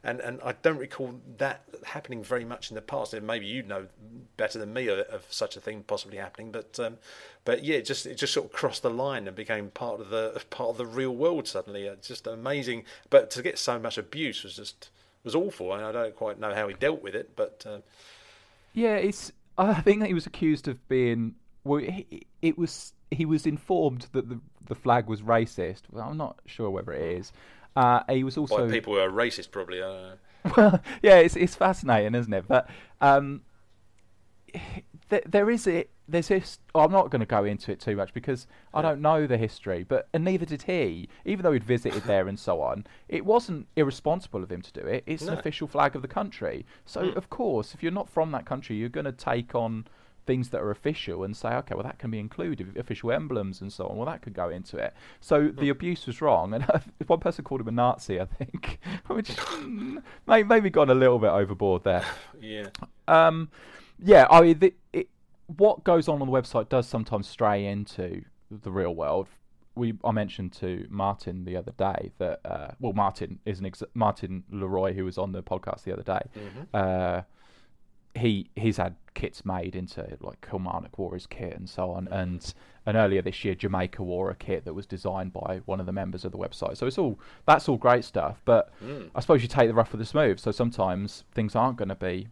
and 0.03 0.19
and 0.19 0.39
I 0.43 0.53
don't 0.53 0.77
recall 0.77 1.19
that 1.37 1.63
happening 1.85 2.23
very 2.23 2.45
much 2.45 2.71
in 2.71 2.75
the 2.75 2.81
past 2.81 3.13
and 3.13 3.25
maybe 3.25 3.45
you 3.45 3.63
know 3.63 3.87
better 4.37 4.59
than 4.59 4.73
me 4.73 4.87
of, 4.87 4.99
of 4.99 5.25
such 5.29 5.55
a 5.55 5.59
thing 5.59 5.83
possibly 5.83 6.17
happening 6.17 6.51
but 6.51 6.79
um, 6.79 6.97
but 7.45 7.63
yeah 7.63 7.75
it 7.75 7.85
just 7.85 8.05
it 8.05 8.15
just 8.15 8.33
sort 8.33 8.47
of 8.47 8.51
crossed 8.51 8.83
the 8.83 8.89
line 8.89 9.27
and 9.27 9.35
became 9.35 9.69
part 9.69 9.99
of 9.99 10.09
the 10.09 10.41
part 10.49 10.69
of 10.69 10.77
the 10.77 10.85
real 10.85 11.15
world 11.15 11.47
suddenly 11.47 11.83
it's 11.87 12.07
just 12.07 12.27
amazing 12.27 12.83
but 13.09 13.29
to 13.31 13.41
get 13.41 13.57
so 13.57 13.77
much 13.77 13.97
abuse 13.97 14.43
was 14.43 14.55
just 14.55 14.89
was 15.23 15.35
awful 15.35 15.73
and 15.73 15.83
I 15.83 15.91
don't 15.91 16.15
quite 16.15 16.39
know 16.39 16.53
how 16.53 16.67
he 16.67 16.73
dealt 16.73 17.01
with 17.01 17.15
it 17.15 17.35
but 17.35 17.65
uh, 17.67 17.79
Yeah, 18.77 18.95
it's. 18.97 19.31
I 19.57 19.81
think 19.81 20.01
that 20.01 20.07
he 20.07 20.13
was 20.13 20.27
accused 20.27 20.67
of 20.67 20.87
being. 20.87 21.33
Well, 21.67 21.79
he, 21.79 22.25
it 22.41 22.57
was. 22.57 22.93
He 23.09 23.25
was 23.25 23.45
informed 23.45 24.07
that 24.11 24.27
the 24.29 24.39
the 24.67 24.75
flag 24.75 25.07
was 25.07 25.21
racist. 25.21 25.83
Well, 25.91 26.07
I'm 26.09 26.17
not 26.17 26.39
sure 26.45 26.69
whether 26.69 26.93
it 26.93 27.17
is. 27.19 27.31
Uh, 27.75 28.01
he 28.09 28.23
was 28.23 28.37
also. 28.37 28.69
people 28.69 28.93
who 28.93 28.99
are 28.99 29.09
racist 29.09 29.51
probably 29.51 29.79
know. 29.79 30.13
well, 30.57 30.81
yeah, 31.01 31.17
it's 31.17 31.35
it's 31.35 31.55
fascinating, 31.55 32.15
isn't 32.15 32.33
it? 32.33 32.45
But 32.47 32.69
um, 33.01 33.41
there, 35.09 35.21
there 35.25 35.49
is 35.49 35.67
it. 35.67 35.91
There's 36.07 36.29
this. 36.29 36.59
oh, 36.73 36.81
I'm 36.81 36.91
not 36.91 37.09
going 37.11 37.19
to 37.19 37.25
go 37.25 37.43
into 37.43 37.71
it 37.71 37.79
too 37.79 37.95
much 37.95 38.13
because 38.13 38.47
I 38.73 38.81
don't 38.81 39.01
know 39.01 39.27
the 39.27 39.37
history, 39.37 39.83
but 39.83 40.07
and 40.13 40.23
neither 40.23 40.45
did 40.45 40.63
he. 40.63 41.09
Even 41.25 41.43
though 41.43 41.51
he'd 41.51 41.63
visited 41.63 42.03
there 42.03 42.27
and 42.27 42.39
so 42.39 42.61
on, 42.61 42.87
it 43.09 43.25
wasn't 43.25 43.67
irresponsible 43.75 44.41
of 44.41 44.51
him 44.51 44.61
to 44.61 44.71
do 44.71 44.81
it. 44.81 45.03
It's 45.05 45.23
an 45.23 45.33
official 45.33 45.67
flag 45.67 45.95
of 45.95 46.01
the 46.01 46.07
country. 46.07 46.65
So 46.85 47.09
of 47.09 47.29
course, 47.29 47.73
if 47.73 47.83
you're 47.83 47.91
not 47.91 48.09
from 48.09 48.31
that 48.31 48.45
country, 48.45 48.75
you're 48.75 48.89
going 48.89 49.05
to 49.05 49.11
take 49.11 49.53
on 49.53 49.85
things 50.27 50.49
that 50.49 50.61
are 50.61 50.69
official 50.69 51.23
and 51.23 51.35
say, 51.35 51.49
okay, 51.49 51.73
well 51.73 51.83
that 51.83 51.97
can 51.97 52.11
be 52.11 52.19
included, 52.19 52.77
official 52.77 53.11
emblems 53.11 53.61
and 53.61 53.73
so 53.73 53.87
on. 53.87 53.97
Well, 53.97 54.05
that 54.05 54.21
could 54.21 54.33
go 54.33 54.49
into 54.49 54.77
it. 54.77 54.93
So 55.21 55.47
the 55.47 55.69
abuse 55.69 56.05
was 56.05 56.21
wrong, 56.21 56.53
and 56.53 56.63
one 57.07 57.19
person 57.19 57.43
called 57.43 57.61
him 57.61 57.69
a 57.69 57.71
Nazi, 57.71 58.19
I 58.21 58.25
think, 58.25 58.79
which 59.07 59.29
mm, 59.29 60.03
may- 60.27 60.43
maybe 60.43 60.69
gone 60.69 60.89
a 60.89 60.93
little 60.95 61.17
bit 61.17 61.29
overboard 61.31 61.83
there. 61.83 62.03
yeah 62.39 62.67
Um, 63.07 63.49
yeah, 63.97 64.27
I 64.29 64.41
mean, 64.41 64.59
the, 64.59 64.73
it, 64.93 65.07
what 65.47 65.83
goes 65.83 66.07
on 66.07 66.21
on 66.21 66.27
the 66.29 66.33
website 66.41 66.69
does 66.69 66.87
sometimes 66.87 67.27
stray 67.27 67.65
into 67.65 68.23
the 68.51 68.69
real 68.69 68.93
world. 68.93 69.27
We 69.75 69.93
I 70.03 70.11
mentioned 70.11 70.53
to 70.53 70.87
Martin 70.89 71.45
the 71.45 71.55
other 71.55 71.71
day 71.77 72.11
that 72.17 72.39
uh, 72.43 72.71
well, 72.79 72.93
Martin 72.93 73.39
is 73.45 73.59
an 73.59 73.67
ex- 73.67 73.83
Martin 73.93 74.43
Leroy 74.51 74.93
who 74.93 75.05
was 75.05 75.17
on 75.17 75.31
the 75.31 75.43
podcast 75.43 75.83
the 75.83 75.93
other 75.93 76.03
day. 76.03 76.21
Uh, 76.73 77.21
he 78.17 78.49
he's 78.55 78.77
had 78.77 78.95
kits 79.13 79.45
made 79.45 79.75
into 79.75 80.17
like 80.21 80.45
Kilmarnock 80.47 80.97
wore 80.97 81.13
his 81.13 81.25
kit 81.25 81.57
and 81.57 81.69
so 81.69 81.91
on, 81.91 82.07
and 82.09 82.53
and 82.85 82.97
earlier 82.97 83.21
this 83.21 83.43
year 83.43 83.55
Jamaica 83.55 84.03
wore 84.03 84.29
a 84.29 84.35
kit 84.35 84.65
that 84.65 84.73
was 84.73 84.85
designed 84.85 85.33
by 85.33 85.61
one 85.65 85.79
of 85.79 85.85
the 85.85 85.91
members 85.91 86.25
of 86.25 86.31
the 86.31 86.37
website. 86.37 86.77
So 86.77 86.87
it's 86.87 86.97
all 86.97 87.19
that's 87.45 87.67
all 87.69 87.77
great 87.77 88.05
stuff, 88.05 88.41
but 88.45 88.71
I 89.15 89.19
suppose 89.19 89.41
you 89.41 89.47
take 89.47 89.67
the 89.69 89.73
rough 89.73 89.91
with 89.91 89.99
the 89.99 90.05
smooth. 90.05 90.39
So 90.39 90.51
sometimes 90.51 91.23
things 91.33 91.55
aren't 91.55 91.77
going 91.77 91.89
to 91.89 91.95
be 91.95 92.27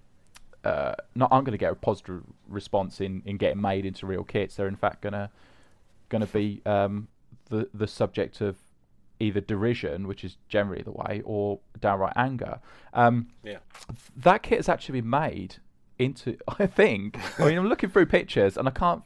uh, 0.64 0.96
not 1.16 1.32
aren't 1.32 1.46
going 1.46 1.58
to 1.58 1.58
get 1.58 1.72
a 1.72 1.76
positive 1.76 2.24
response 2.48 3.02
in, 3.02 3.22
in 3.26 3.38
getting 3.38 3.62
made 3.62 3.86
into 3.86 4.06
real 4.06 4.24
kits. 4.24 4.56
They're 4.56 4.68
in 4.68 4.76
fact 4.76 5.02
gonna 5.02 5.30
gonna 6.10 6.28
be 6.28 6.62
um, 6.66 7.08
the 7.50 7.70
the 7.74 7.88
subject 7.88 8.42
of 8.42 8.58
either 9.20 9.40
derision, 9.40 10.08
which 10.08 10.26
is 10.26 10.38
generally 10.50 10.84
the 10.84 10.92
way, 10.92 11.22
or 11.24 11.60
downright 11.80 12.14
anger. 12.16 12.60
Um, 12.94 13.28
yeah 13.44 13.58
that 14.16 14.44
kit 14.44 14.58
has 14.58 14.70
actually 14.70 15.02
been 15.02 15.10
made 15.10 15.58
into 15.98 16.38
I 16.60 16.68
think 16.68 17.18
I 17.40 17.46
mean 17.46 17.58
I'm 17.58 17.68
looking 17.68 17.90
through 17.90 18.08
pictures 18.08 18.58
and 18.58 18.68
I 18.68 18.72
can't 18.72 19.04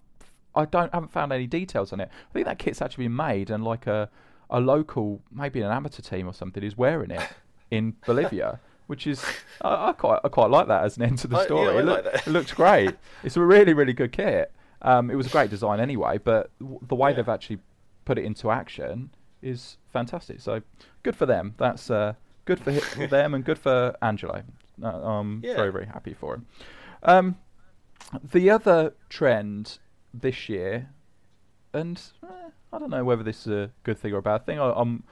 I 0.56 0.66
don't 0.66 0.94
haven't 0.94 1.12
found 1.12 1.32
any 1.32 1.48
details 1.48 1.94
on 1.94 2.00
it. 2.00 2.10
I 2.30 2.34
think 2.34 2.46
that 2.46 2.60
kit's 2.60 2.82
actually 2.82 3.06
been 3.06 3.16
made 3.16 3.50
and 3.50 3.64
like 3.64 3.88
a 3.88 4.10
a 4.50 4.60
local 4.60 5.22
maybe 5.32 5.62
an 5.62 5.72
amateur 5.72 6.02
team 6.02 6.28
or 6.28 6.34
something 6.34 6.64
is 6.64 6.78
wearing 6.78 7.12
it 7.12 7.28
in 7.70 7.96
Bolivia. 8.06 8.60
which 8.88 9.06
is 9.06 9.24
I, 9.62 9.90
I, 9.90 9.94
quite 9.94 10.20
I 10.24 10.30
quite 10.30 10.50
like 10.50 10.68
that 10.68 10.84
as 10.84 10.98
an 10.98 11.04
end 11.04 11.20
to 11.20 11.28
the 11.28 11.44
story. 11.44 11.70
I, 11.70 11.74
yeah, 11.74 11.80
it, 11.80 11.86
look, 11.86 12.06
look, 12.06 12.16
it, 12.16 12.28
looks 12.28 12.52
great. 12.52 12.96
it's 13.24 13.38
a 13.38 13.42
really 13.42 13.74
really 13.74 13.94
good 13.94 14.12
kit. 14.12 14.52
Um, 14.82 15.12
it 15.12 15.16
was 15.16 15.28
a 15.28 15.30
great 15.30 15.50
design 15.50 15.80
anyway, 15.80 16.18
but 16.18 16.52
w- 16.60 16.80
the 16.88 16.96
way 16.96 17.10
yeah. 17.10 17.18
they've 17.18 17.30
actually 17.30 17.60
put 18.06 18.18
it 18.18 18.24
into 18.24 18.50
action 18.50 19.12
is 19.42 19.78
fantastic. 19.92 20.40
So 20.40 20.62
good 21.04 21.16
for 21.16 21.26
them. 21.26 21.54
That's 21.58 21.92
uh, 21.92 22.14
good 22.46 22.60
for 22.60 22.72
them 23.08 23.34
and 23.34 23.44
good 23.44 23.60
for 23.60 23.96
Angelo. 24.02 24.44
Uh, 24.82 24.88
I'm 24.88 25.42
yeah. 25.44 25.56
very 25.56 25.72
very 25.72 25.86
happy 25.86 26.14
for 26.14 26.36
him. 26.36 26.48
Um, 27.04 27.38
the 28.24 28.50
other 28.50 28.94
trend 29.10 29.80
this 30.14 30.50
year, 30.50 30.90
and 31.74 32.02
eh, 32.24 32.50
I 32.74 32.80
don't 32.80 32.90
know 32.90 33.04
whether 33.04 33.24
this 33.24 33.48
is 33.48 33.54
a 33.54 33.72
good 33.84 33.98
thing 33.98 34.14
or 34.14 34.18
a 34.18 34.22
bad 34.22 34.46
thing. 34.46 34.60
I, 34.60 34.72
I'm 34.72 35.04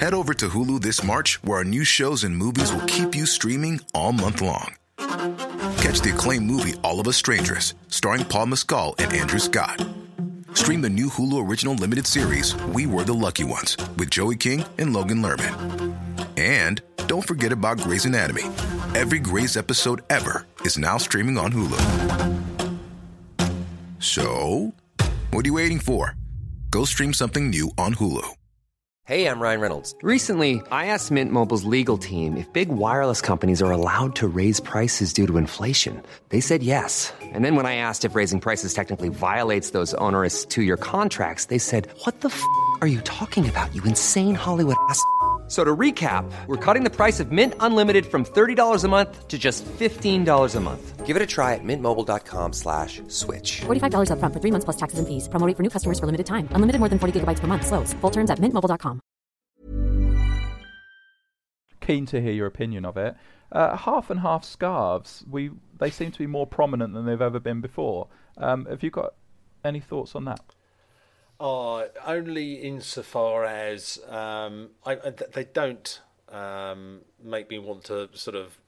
Head 0.00 0.12
over 0.12 0.34
to 0.34 0.48
Hulu 0.48 0.82
this 0.82 1.02
March, 1.02 1.42
where 1.44 1.58
our 1.58 1.64
new 1.64 1.84
shows 1.84 2.24
and 2.24 2.36
movies 2.36 2.72
will 2.72 2.84
keep 2.86 3.14
you 3.14 3.26
streaming 3.26 3.80
all 3.94 4.12
month 4.12 4.42
long. 4.42 4.74
Catch 5.78 6.00
the 6.00 6.12
acclaimed 6.12 6.46
movie 6.46 6.74
All 6.82 7.00
of 7.00 7.08
Us 7.08 7.16
Strangers, 7.16 7.74
starring 7.88 8.24
Paul 8.24 8.46
Mescal 8.46 8.94
and 8.98 9.12
Andrew 9.12 9.38
Scott. 9.38 9.86
Stream 10.52 10.82
the 10.82 10.90
new 10.90 11.08
Hulu 11.08 11.48
original 11.48 11.74
limited 11.74 12.06
series 12.06 12.54
We 12.66 12.86
Were 12.86 13.04
the 13.04 13.14
Lucky 13.14 13.44
Ones 13.44 13.76
with 13.96 14.10
Joey 14.10 14.36
King 14.36 14.64
and 14.78 14.92
Logan 14.92 15.22
Lerman. 15.22 16.03
And 16.36 16.80
don't 17.06 17.26
forget 17.26 17.52
about 17.52 17.78
Grey's 17.78 18.04
Anatomy. 18.04 18.44
Every 18.94 19.18
Grey's 19.18 19.56
episode 19.56 20.02
ever 20.10 20.46
is 20.60 20.78
now 20.78 20.98
streaming 20.98 21.38
on 21.38 21.52
Hulu. 21.52 21.80
So, 23.98 24.74
what 25.30 25.44
are 25.44 25.48
you 25.48 25.54
waiting 25.54 25.80
for? 25.80 26.14
Go 26.70 26.84
stream 26.84 27.12
something 27.14 27.50
new 27.50 27.70
on 27.78 27.94
Hulu. 27.94 28.26
Hey, 29.06 29.28
I'm 29.28 29.38
Ryan 29.38 29.60
Reynolds. 29.60 29.94
Recently, 30.00 30.62
I 30.70 30.86
asked 30.86 31.10
Mint 31.10 31.30
Mobile's 31.30 31.64
legal 31.64 31.98
team 31.98 32.38
if 32.38 32.50
big 32.54 32.70
wireless 32.70 33.20
companies 33.20 33.60
are 33.60 33.70
allowed 33.70 34.16
to 34.16 34.26
raise 34.26 34.60
prices 34.60 35.12
due 35.12 35.26
to 35.26 35.36
inflation. 35.36 36.02
They 36.30 36.40
said 36.40 36.62
yes. 36.62 37.12
And 37.20 37.44
then 37.44 37.54
when 37.54 37.66
I 37.66 37.76
asked 37.76 38.06
if 38.06 38.14
raising 38.14 38.40
prices 38.40 38.72
technically 38.72 39.10
violates 39.10 39.70
those 39.70 39.92
onerous 39.94 40.46
two 40.46 40.62
year 40.62 40.78
contracts, 40.78 41.46
they 41.46 41.58
said, 41.58 41.86
What 42.04 42.22
the 42.22 42.30
f 42.30 42.42
are 42.80 42.86
you 42.86 43.02
talking 43.02 43.46
about, 43.46 43.74
you 43.74 43.82
insane 43.84 44.34
Hollywood 44.34 44.76
ass? 44.88 45.04
So 45.54 45.62
to 45.62 45.76
recap, 45.76 46.24
we're 46.48 46.56
cutting 46.56 46.82
the 46.82 46.90
price 46.90 47.20
of 47.20 47.30
Mint 47.30 47.54
Unlimited 47.60 48.06
from 48.06 48.24
$30 48.24 48.82
a 48.82 48.88
month 48.88 49.28
to 49.28 49.38
just 49.38 49.64
$15 49.64 50.56
a 50.56 50.60
month. 50.60 51.06
Give 51.06 51.16
it 51.16 51.22
a 51.22 51.26
try 51.26 51.54
at 51.54 51.62
mintmobile.com 51.62 52.52
slash 52.52 53.00
switch. 53.06 53.60
$45 53.60 54.10
up 54.10 54.18
front 54.18 54.34
for 54.34 54.40
three 54.40 54.50
months 54.50 54.64
plus 54.64 54.76
taxes 54.76 54.98
and 54.98 55.06
fees. 55.06 55.28
Promo 55.28 55.46
for 55.56 55.62
new 55.62 55.70
customers 55.70 56.00
for 56.00 56.06
limited 56.06 56.26
time. 56.26 56.48
Unlimited 56.56 56.80
more 56.80 56.88
than 56.88 56.98
40 56.98 57.20
gigabytes 57.20 57.38
per 57.38 57.46
month. 57.46 57.68
Slows. 57.68 57.92
Full 58.00 58.10
terms 58.10 58.30
at 58.32 58.40
mintmobile.com. 58.40 59.00
Keen 61.80 62.06
to 62.06 62.20
hear 62.20 62.32
your 62.32 62.46
opinion 62.48 62.84
of 62.84 62.96
it. 62.96 63.14
Uh, 63.52 63.76
half 63.76 64.10
and 64.10 64.18
half 64.18 64.42
scarves, 64.44 65.22
we 65.30 65.52
they 65.78 65.90
seem 65.90 66.10
to 66.10 66.18
be 66.18 66.26
more 66.26 66.48
prominent 66.48 66.94
than 66.94 67.06
they've 67.06 67.22
ever 67.22 67.38
been 67.38 67.60
before. 67.60 68.08
Um, 68.38 68.66
have 68.66 68.82
you 68.82 68.90
got 68.90 69.14
any 69.64 69.78
thoughts 69.78 70.16
on 70.16 70.24
that? 70.24 70.40
Are 71.40 71.88
only 72.06 72.54
insofar 72.54 73.44
as 73.44 73.98
um, 74.08 74.70
I, 74.84 74.94
they 74.96 75.44
don't 75.44 76.00
um, 76.28 77.00
make 77.22 77.50
me 77.50 77.58
want 77.58 77.84
to 77.84 78.08
sort 78.14 78.36
of 78.36 78.58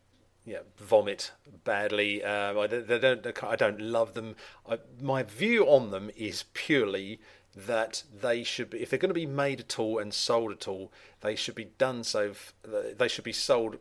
yeah, 0.45 0.61
vomit 0.79 1.33
badly. 1.65 2.23
Um, 2.23 2.59
I, 2.59 2.67
they 2.69 2.99
don't. 2.99 3.27
I 3.43 3.57
don't 3.57 3.81
love 3.81 4.15
them. 4.15 4.37
I, 4.69 4.79
my 5.01 5.25
view 5.25 5.67
on 5.67 5.91
them 5.91 6.11
is 6.17 6.45
purely 6.55 7.21
that 7.57 8.05
they 8.23 8.45
should 8.45 8.71
be, 8.71 8.83
if 8.83 8.91
they're 8.91 8.99
going 8.99 9.11
to 9.11 9.15
be 9.15 9.27
made 9.27 9.61
at 9.61 9.79
all 9.79 9.99
and 9.99 10.13
sold 10.13 10.53
at 10.53 10.69
all, 10.69 10.93
they 11.23 11.35
should 11.35 11.55
be 11.55 11.71
done 11.79 12.05
so. 12.05 12.33
They 12.97 13.09
should 13.09 13.25
be 13.25 13.33
sold 13.33 13.79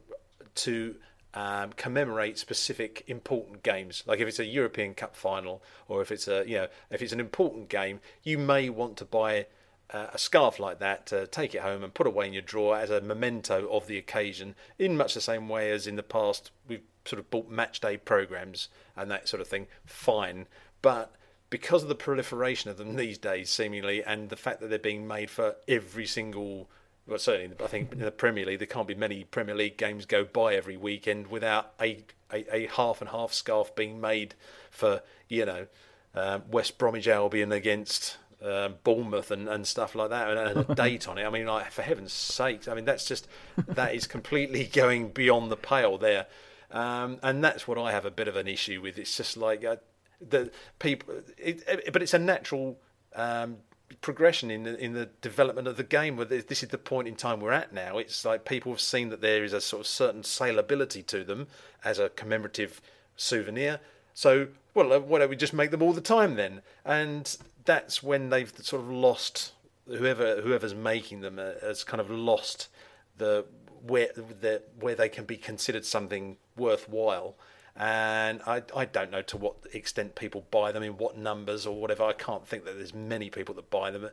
to 0.56 0.96
um, 1.36 1.74
commemorate 1.74 2.38
specific 2.38 3.04
important 3.08 3.62
games. 3.62 4.04
Like 4.08 4.20
if 4.20 4.28
it's 4.28 4.40
a 4.40 4.46
European 4.46 4.94
Cup 4.94 5.16
final, 5.16 5.62
or 5.88 6.02
if 6.02 6.12
it's 6.12 6.28
a 6.28 6.44
you 6.48 6.56
know 6.56 6.68
if 6.90 7.02
it's 7.02 7.14
an 7.14 7.20
important 7.20 7.70
game, 7.70 8.00
you 8.24 8.38
may 8.38 8.70
want 8.70 8.98
to 8.98 9.06
buy 9.06 9.48
uh, 9.92 10.08
a 10.14 10.18
scarf 10.18 10.60
like 10.60 10.80
that 10.80 11.06
to 11.08 11.28
take 11.28 11.54
it 11.54 11.62
home 11.62 11.84
and 11.84 11.94
put 11.94 12.08
away 12.08 12.28
in 12.28 12.34
your 12.34 12.42
drawer 12.42 12.78
as 12.78 12.90
a 12.90 13.02
memento 13.02 13.68
of 13.70 13.88
the 13.88 13.98
occasion. 13.98 14.56
In 14.80 14.98
much 14.98 15.14
the 15.14 15.22
same 15.22 15.48
way 15.48 15.72
as 15.72 15.86
in 15.86 15.96
the 15.96 16.04
past, 16.04 16.52
we've 16.68 16.82
sort 17.04 17.20
of 17.20 17.30
bought 17.30 17.50
match 17.50 17.82
day 17.82 17.98
programs 17.98 18.70
and 18.96 19.12
that 19.12 19.28
sort 19.28 19.42
of 19.42 19.48
thing. 19.48 19.68
Fine, 19.86 20.48
but 20.82 21.16
because 21.50 21.84
of 21.84 21.90
the 21.90 21.96
proliferation 21.96 22.72
of 22.72 22.78
them 22.78 22.96
these 22.96 23.18
days, 23.18 23.50
seemingly, 23.50 24.04
and 24.04 24.30
the 24.30 24.36
fact 24.36 24.62
that 24.62 24.70
they're 24.70 24.80
being 24.80 25.08
made 25.08 25.30
for 25.30 25.56
every 25.68 26.06
single 26.06 26.70
well, 27.08 27.20
certainly, 27.20 27.56
I 27.64 27.68
think 27.68 27.91
in 27.91 27.99
the 27.99 28.12
Premier 28.12 28.45
League, 28.45 28.60
there 28.60 28.68
can't 28.68 28.88
be 28.88 28.95
many 28.95 29.24
Premier 29.26 29.56
League 29.56 29.78
games 29.78 30.06
go 30.06 30.24
by 30.24 30.56
every 30.56 30.76
weekend 30.76 31.28
without 31.28 31.74
a, 31.80 32.03
a, 32.34 32.56
a 32.56 32.68
half 32.68 32.99
and 32.99 33.12
half 33.12 33.32
scarf 33.32 33.76
being 33.76 34.01
made 34.01 34.34
for, 34.72 35.01
you 35.30 35.45
know, 35.45 35.68
um, 36.16 36.43
West 36.49 36.78
Bromwich 36.78 37.08
Albion 37.08 37.51
against 37.51 38.18
um, 38.41 38.76
Bournemouth 38.84 39.30
and, 39.30 39.47
and 39.47 39.68
stuff 39.68 39.93
like 39.93 40.10
that, 40.10 40.30
and, 40.30 40.39
and 40.39 40.70
a 40.70 40.76
date 40.76 41.08
on 41.08 41.20
it. 41.20 41.26
I 41.26 41.30
mean, 41.30 41.45
like, 41.45 41.72
for 41.72 41.84
heaven's 41.84 42.14
sakes, 42.14 42.68
I 42.68 42.74
mean, 42.74 42.86
that's 42.86 43.06
just, 43.06 43.28
that 43.68 43.93
is 43.93 44.08
completely 44.08 44.64
going 44.74 45.10
beyond 45.10 45.51
the 45.51 45.58
pale 45.58 45.99
there. 45.99 46.26
Um, 46.72 47.20
and 47.22 47.43
that's 47.43 47.68
what 47.68 47.78
I 47.78 47.91
have 47.91 48.06
a 48.06 48.12
bit 48.12 48.28
of 48.28 48.36
an 48.36 48.47
issue 48.47 48.82
with. 48.82 48.97
It's 48.97 49.16
just 49.16 49.38
like, 49.38 49.64
uh, 49.64 49.76
the 50.20 50.49
people, 50.80 51.16
it, 51.38 51.64
it, 51.68 51.93
but 51.93 52.01
it's 52.01 52.16
a 52.16 52.20
natural 52.20 52.80
um, 53.16 53.58
progression 54.02 54.52
in 54.52 54.64
the 54.64 54.78
in 54.78 54.94
the 54.94 55.10
development 55.22 55.68
of 55.68 55.78
the 55.78 55.84
game. 55.84 56.18
Where 56.18 56.26
this 56.26 56.64
is 56.64 56.70
the 56.70 56.78
point 56.78 57.08
in 57.08 57.16
time 57.16 57.40
we're 57.40 57.52
at 57.52 57.74
now. 57.74 57.98
It's 57.98 58.26
like 58.26 58.46
people 58.46 58.72
have 58.72 58.82
seen 58.82 59.10
that 59.10 59.22
there 59.22 59.44
is 59.44 59.54
a 59.54 59.62
sort 59.62 59.82
of 59.82 59.88
certain 59.88 60.22
saleability 60.22 61.06
to 61.08 61.24
them 61.24 61.48
as 61.84 62.00
a 62.00 62.10
commemorative 62.10 62.82
souvenir. 63.16 63.80
So, 64.14 64.48
well, 64.74 64.94
uh, 64.94 65.00
why 65.00 65.20
don't 65.20 65.30
we 65.30 65.36
just 65.36 65.54
make 65.54 65.72
them 65.72 65.82
all 65.82 65.94
the 65.94 66.02
time 66.02 66.36
then? 66.36 66.62
And 66.86 67.36
that's 67.66 68.02
when 68.02 68.30
they've 68.30 68.52
sort 68.62 68.82
of 68.82 68.90
lost 68.90 69.54
whoever 69.88 70.42
whoever's 70.42 70.76
making 70.76 71.22
them 71.22 71.40
uh, 71.40 71.52
has 71.62 71.84
kind 71.84 72.02
of 72.02 72.10
lost 72.10 72.70
the 73.18 73.46
where 73.86 74.10
the 74.16 74.62
where 74.80 74.96
they 74.96 75.10
can 75.10 75.26
be 75.26 75.38
considered 75.38 75.86
something 75.86 76.38
worthwhile 76.56 77.36
and 77.76 78.42
I, 78.48 78.64
I 78.76 78.86
don't 78.86 79.12
know 79.12 79.22
to 79.24 79.38
what 79.38 79.56
extent 79.74 80.16
people 80.16 80.46
buy 80.50 80.72
them 80.72 80.84
in 80.84 80.98
what 80.98 81.18
numbers 81.18 81.66
or 81.66 81.80
whatever. 81.80 82.04
I 82.04 82.14
can't 82.14 82.48
think 82.48 82.66
that 82.66 82.78
there's 82.78 82.94
many 82.94 83.30
people 83.30 83.54
that 83.56 83.70
buy 83.70 83.92
them. 83.92 84.10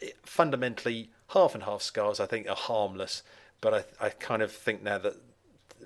It, 0.00 0.16
fundamentally, 0.22 1.10
half 1.28 1.54
and 1.54 1.64
half 1.64 1.82
scars 1.82 2.20
I 2.20 2.26
think 2.26 2.48
are 2.48 2.56
harmless, 2.56 3.22
but 3.60 3.74
I 3.74 4.06
I 4.06 4.08
kind 4.10 4.42
of 4.42 4.52
think 4.52 4.82
now 4.82 4.98
that 4.98 5.16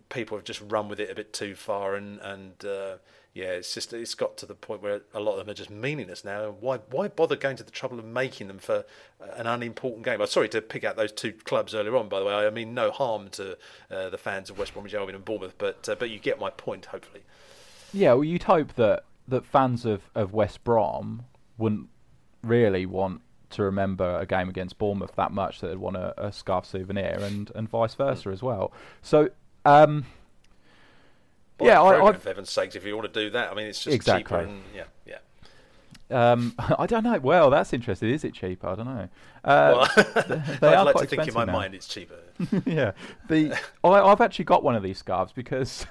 people 0.09 0.37
have 0.37 0.45
just 0.45 0.61
run 0.61 0.89
with 0.89 1.01
it 1.01 1.11
a 1.11 1.15
bit 1.15 1.33
too 1.33 1.55
far 1.55 1.95
and 1.95 2.21
and 2.21 2.65
uh, 2.65 2.97
yeah, 3.37 3.49
it's 3.49 3.75
just 3.75 3.93
it's 3.93 4.15
got 4.15 4.39
to 4.39 4.47
the 4.47 4.55
point 4.55 4.81
where 4.81 5.03
a 5.13 5.21
lot 5.21 5.33
of 5.33 5.41
them 5.41 5.51
are 5.51 5.55
just 5.55 5.69
meaningless 5.69 6.25
now. 6.25 6.57
Why 6.59 6.79
why 6.91 7.09
bother 7.09 7.37
going 7.37 7.57
to 7.57 7.63
the 7.63 7.71
trouble 7.71 7.99
of 7.99 8.07
making 8.07 8.49
them 8.49 8.59
for 8.59 8.87
an 9.21 9.47
unimportant 9.47 10.07
game? 10.07 10.23
I'm 10.23 10.27
sorry 10.27 10.49
to 10.49 10.63
pick 10.63 10.85
out 10.85 10.97
those 10.97 11.13
two 11.13 11.33
clubs 11.33 11.75
earlier 11.75 11.95
on. 11.97 12.09
By 12.09 12.21
the 12.21 12.25
way, 12.25 12.33
I 12.33 12.49
mean 12.49 12.73
no 12.73 12.91
harm 12.91 13.29
to 13.33 13.59
uh, 13.91 14.09
the 14.09 14.17
fans 14.17 14.49
of 14.49 14.59
West 14.59 14.73
Bromwich 14.73 14.95
Albion 14.95 15.17
and 15.17 15.25
Bournemouth, 15.25 15.57
but 15.59 15.87
uh, 15.87 15.97
but 15.97 16.09
you 16.09 16.19
get 16.19 16.41
my 16.41 16.49
point. 16.49 16.87
Hopefully. 16.87 17.25
Yeah, 17.93 18.15
well, 18.15 18.25
you'd 18.25 18.45
hope 18.45 18.73
that 18.77 19.05
that 19.29 19.45
fans 19.45 19.85
of, 19.85 20.09
of 20.15 20.33
West 20.33 20.65
Brom 20.65 21.27
wouldn't 21.59 21.91
really 22.43 22.87
want 22.87 23.21
to 23.51 23.63
remember 23.65 24.19
a 24.19 24.25
game 24.25 24.49
against 24.49 24.79
Bournemouth 24.79 25.15
that 25.17 25.31
much 25.31 25.61
that 25.61 25.69
they'd 25.69 25.77
want 25.77 25.97
a, 25.97 26.29
a 26.29 26.33
scarf 26.33 26.65
souvenir, 26.65 27.19
and 27.21 27.53
and 27.55 27.69
vice 27.69 27.95
versa 27.95 28.31
as 28.31 28.43
well. 28.43 28.73
So. 29.03 29.29
Um, 29.67 30.07
yeah, 31.61 31.81
I, 31.81 32.09
I, 32.09 32.13
for 32.13 32.29
heaven's 32.29 32.51
sakes, 32.51 32.77
if 32.77 32.85
you 32.85 32.97
want 32.97 33.13
to 33.13 33.21
do 33.25 33.31
that, 33.31 33.51
I 33.51 33.55
mean, 33.55 33.67
it's 33.67 33.83
just 33.83 33.95
exactly. 33.95 34.39
cheaper 34.39 34.49
and 34.49 34.63
yeah, 34.75 34.85
yeah. 35.07 35.19
Um, 36.11 36.55
I 36.79 36.87
don't 36.87 37.05
know. 37.05 37.19
Well, 37.19 37.51
that's 37.51 37.73
interesting. 37.73 38.11
Is 38.11 38.25
it 38.25 38.35
cheaper? 38.35 38.69
I 38.69 38.75
don't 38.75 38.87
know. 38.87 39.09
Uh, 39.45 39.89
well, 39.97 40.05
they 40.61 40.69
I'd 40.69 40.83
like 40.83 40.97
to 40.97 41.07
think 41.07 41.29
in 41.29 41.35
my 41.35 41.45
now. 41.45 41.53
mind 41.53 41.75
it's 41.75 41.87
cheaper. 41.87 42.19
yeah, 42.67 42.93
the 43.29 43.57
I, 43.85 44.09
have 44.09 44.21
actually 44.21 44.45
got 44.45 44.63
one 44.63 44.75
of 44.75 44.83
these 44.83 44.99
scarves 44.99 45.33
because 45.33 45.87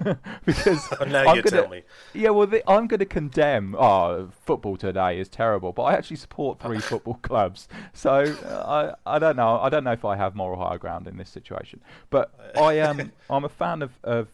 because 0.45 0.87
oh, 0.99 1.05
now 1.05 1.25
I'm 1.25 1.37
you 1.37 1.41
gonna, 1.41 1.61
tell 1.61 1.69
me. 1.69 1.83
Yeah, 2.13 2.29
well, 2.29 2.47
the, 2.47 2.69
I'm 2.69 2.87
going 2.87 2.99
to 2.99 3.05
condemn. 3.05 3.75
Oh, 3.75 4.29
football 4.45 4.77
today 4.77 5.19
is 5.19 5.29
terrible, 5.29 5.71
but 5.71 5.83
I 5.83 5.93
actually 5.93 6.17
support 6.17 6.59
three 6.59 6.79
football 6.79 7.15
clubs, 7.21 7.67
so 7.93 8.23
uh, 8.45 8.93
I 9.05 9.15
I 9.15 9.19
don't 9.19 9.37
know. 9.37 9.59
I 9.59 9.69
don't 9.69 9.83
know 9.83 9.93
if 9.93 10.05
I 10.05 10.15
have 10.17 10.35
moral 10.35 10.59
high 10.59 10.77
ground 10.77 11.07
in 11.07 11.17
this 11.17 11.29
situation, 11.29 11.81
but 12.09 12.33
I 12.59 12.73
am. 12.73 13.11
I'm 13.29 13.45
a 13.45 13.49
fan 13.49 13.81
of 13.81 13.91
of. 14.03 14.27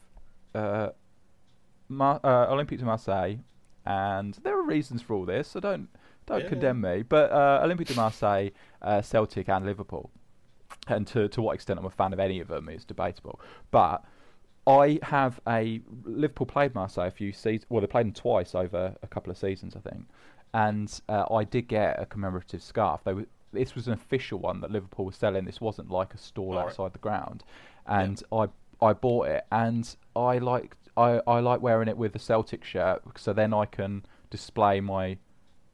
Uh, 0.53 0.89
Mar- 1.92 2.20
uh, 2.24 2.48
Olympique 2.48 2.80
de 2.80 2.86
Marseille, 2.86 3.38
and 3.86 4.38
there 4.44 4.58
are 4.58 4.64
reasons 4.64 5.02
for 5.02 5.14
all 5.14 5.26
this, 5.26 5.50
so 5.50 5.60
don't 5.60 5.89
don't 6.26 6.44
yeah. 6.44 6.50
condemn 6.50 6.82
me. 6.82 7.04
But 7.04 7.32
uh, 7.32 7.62
Olympique 7.64 7.88
de 7.88 7.96
Marseille, 7.96 8.50
uh, 8.82 9.02
Celtic, 9.02 9.50
and 9.50 9.66
Liverpool, 9.66 10.10
and 10.88 11.06
to 11.08 11.28
to 11.28 11.42
what 11.42 11.56
extent 11.56 11.80
I'm 11.80 11.86
a 11.86 11.89
fan 11.89 12.14
of 12.14 12.20
any 12.20 12.39
of 12.39 12.48
them 12.48 12.70
is 12.70 12.86
debatable. 12.86 13.39
But 13.72 14.04
I 14.68 15.00
have 15.04 15.39
a 15.48 15.82
Liverpool 16.04 16.46
played 16.46 16.76
Marseille 16.76 17.08
a 17.08 17.12
few 17.12 17.32
seasons. 17.32 17.66
Well, 17.70 17.82
they 17.82 17.88
played 17.88 18.06
them 18.06 18.14
twice 18.14 18.56
over 18.56 18.96
a 19.02 19.08
couple 19.08 19.32
of 19.32 19.38
seasons, 19.38 19.76
I 19.76 19.89
think. 19.89 20.06
And 20.54 21.02
uh, 21.08 21.26
I 21.34 21.46
did 21.46 21.68
get 21.68 22.00
a 22.00 22.06
commemorative 22.06 22.62
scarf. 22.62 23.02
They 23.04 23.14
were 23.14 23.26
this 23.54 23.76
was 23.76 23.88
an 23.88 23.94
official 23.94 24.39
one 24.39 24.62
that 24.62 24.72
Liverpool 24.72 25.06
was 25.06 25.16
selling. 25.16 25.46
This 25.46 25.62
wasn't 25.62 25.89
like 25.89 26.14
a 26.14 26.18
stall 26.18 26.58
outside 26.58 26.94
the 26.94 27.00
ground, 27.00 27.44
and 27.86 28.22
I 28.32 28.48
I 28.82 28.94
bought 28.94 29.28
it, 29.28 29.46
and 29.52 29.94
I 30.16 30.38
like 30.38 30.76
I, 30.98 31.22
I 31.26 31.39
like 31.39 31.62
wearing 31.62 31.88
it 31.88 31.98
with 31.98 32.16
a 32.16 32.20
Celtic 32.20 32.64
shirt, 32.64 33.02
so 33.18 33.34
then 33.34 33.54
I 33.54 33.66
can 33.66 34.06
display 34.30 34.82
my 34.82 35.18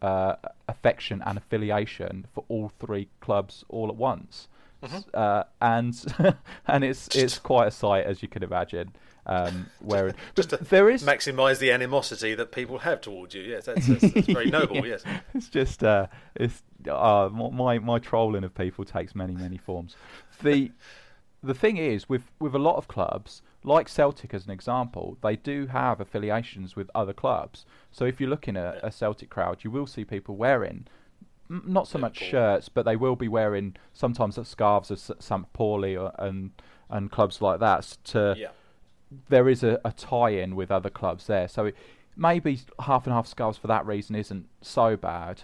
uh, 0.02 0.36
affection 0.68 1.24
and 1.26 1.38
affiliation 1.38 2.26
for 2.34 2.44
all 2.48 2.70
three 2.80 3.10
clubs 3.20 3.64
all 3.70 3.90
at 3.90 3.96
once. 3.96 4.48
Mm-hmm. 4.84 5.10
Uh, 5.14 5.44
and 5.60 6.36
and 6.68 6.84
it's 6.84 7.16
it's 7.16 7.40
quite 7.40 7.68
a 7.68 7.72
sight 7.72 8.06
as 8.06 8.22
you 8.22 8.28
can 8.28 8.44
imagine. 8.44 8.94
Um, 9.26 9.70
wearing, 9.82 10.14
Just 10.36 10.52
to 10.52 10.58
there 10.58 10.90
is 10.90 11.04
maximise 11.04 11.60
the 11.60 11.72
animosity 11.72 12.36
that 12.36 12.52
people 12.52 12.80
have 12.80 13.02
towards 13.02 13.36
you. 13.36 13.42
Yes, 13.42 13.66
that's, 13.66 13.88
that's, 13.88 14.14
that's 14.14 14.28
very 14.28 14.46
noble. 14.52 14.86
Yes. 14.86 15.04
it's 15.34 15.50
just 15.50 15.84
uh, 15.84 16.08
it's 16.36 16.62
uh, 16.90 17.30
my 17.32 17.80
my 17.80 18.00
trolling 18.00 18.44
of 18.44 18.54
people 18.54 18.86
takes 18.86 19.16
many 19.16 19.34
many 19.34 19.58
forms. 19.58 19.96
The 20.44 20.72
the 21.44 21.56
thing 21.56 21.78
is 21.78 22.08
with 22.08 22.32
with 22.40 22.54
a 22.54 22.60
lot 22.60 22.76
of 22.76 22.88
clubs, 22.88 23.42
like 23.68 23.90
Celtic 23.90 24.34
as 24.34 24.46
an 24.46 24.52
example, 24.52 25.18
they 25.22 25.36
do 25.36 25.68
have 25.68 26.00
affiliations 26.02 26.76
with 26.76 26.90
other 26.96 27.14
clubs. 27.14 27.66
So 27.92 28.06
if 28.06 28.20
you're 28.20 28.30
looking 28.30 28.56
at 28.58 28.80
a 28.84 28.92
Celtic 28.92 29.30
crowd, 29.30 29.64
you 29.64 29.72
will 29.72 29.88
see 29.88 30.06
people 30.06 30.36
wearing 30.36 30.88
m- 31.50 31.64
not 31.68 31.88
so 31.88 31.98
much 32.00 32.18
shirts, 32.18 32.70
but 32.70 32.86
they 32.86 32.96
will 32.96 33.16
be 33.16 33.28
wearing 33.28 33.76
sometimes 33.94 34.40
scarves 34.48 34.90
of 34.92 34.98
S- 34.98 35.12
St. 35.20 35.52
Pauli 35.54 35.96
or, 35.98 36.12
and 36.18 36.52
and 36.90 37.12
clubs 37.12 37.42
like 37.42 37.60
that 37.60 37.98
to 38.06 38.36
Yeah. 38.38 38.52
there 39.30 39.50
is 39.50 39.62
a, 39.64 39.80
a 39.84 39.92
tie-in 39.92 40.56
with 40.56 40.72
other 40.72 40.90
clubs 40.90 41.28
there. 41.28 41.48
So 41.50 41.66
it, 41.66 41.76
maybe 42.16 42.62
half 42.80 43.06
and 43.06 43.14
half 43.14 43.28
scarves 43.28 43.58
for 43.58 43.68
that 43.68 43.86
reason 43.86 44.16
isn't 44.16 44.48
so 44.62 44.96
bad. 44.96 45.44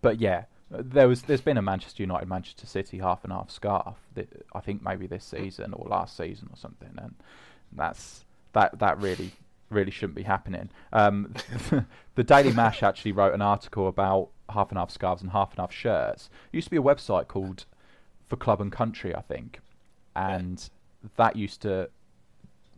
But 0.00 0.20
yeah, 0.20 0.44
there 0.78 1.08
was 1.08 1.22
there's 1.22 1.40
been 1.40 1.56
a 1.56 1.62
Manchester 1.62 2.02
United 2.02 2.28
Manchester 2.28 2.66
City 2.66 2.98
half 2.98 3.24
and 3.24 3.32
half 3.32 3.50
scarf. 3.50 3.96
That 4.14 4.28
I 4.52 4.60
think 4.60 4.82
maybe 4.82 5.06
this 5.06 5.24
season 5.24 5.72
or 5.72 5.88
last 5.88 6.16
season 6.16 6.48
or 6.52 6.56
something, 6.56 6.92
and 6.96 7.14
that's 7.72 8.24
that 8.52 8.78
that 8.78 9.00
really 9.00 9.32
really 9.70 9.90
shouldn't 9.90 10.16
be 10.16 10.22
happening. 10.22 10.70
Um, 10.92 11.34
the 12.14 12.24
Daily 12.24 12.52
Mash 12.52 12.82
actually 12.82 13.12
wrote 13.12 13.34
an 13.34 13.42
article 13.42 13.88
about 13.88 14.28
half 14.50 14.70
and 14.70 14.78
half 14.78 14.90
scarves 14.90 15.22
and 15.22 15.32
half 15.32 15.50
and 15.50 15.60
half 15.60 15.72
shirts. 15.72 16.30
It 16.52 16.56
used 16.56 16.66
to 16.66 16.70
be 16.70 16.76
a 16.76 16.82
website 16.82 17.28
called 17.28 17.64
For 18.26 18.36
Club 18.36 18.60
and 18.60 18.70
Country, 18.70 19.14
I 19.14 19.20
think, 19.22 19.60
and 20.14 20.68
that 21.16 21.36
used 21.36 21.62
to 21.62 21.90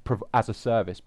prov- 0.05 0.25
as 0.33 0.49
a 0.49 0.55
service, 0.55 1.01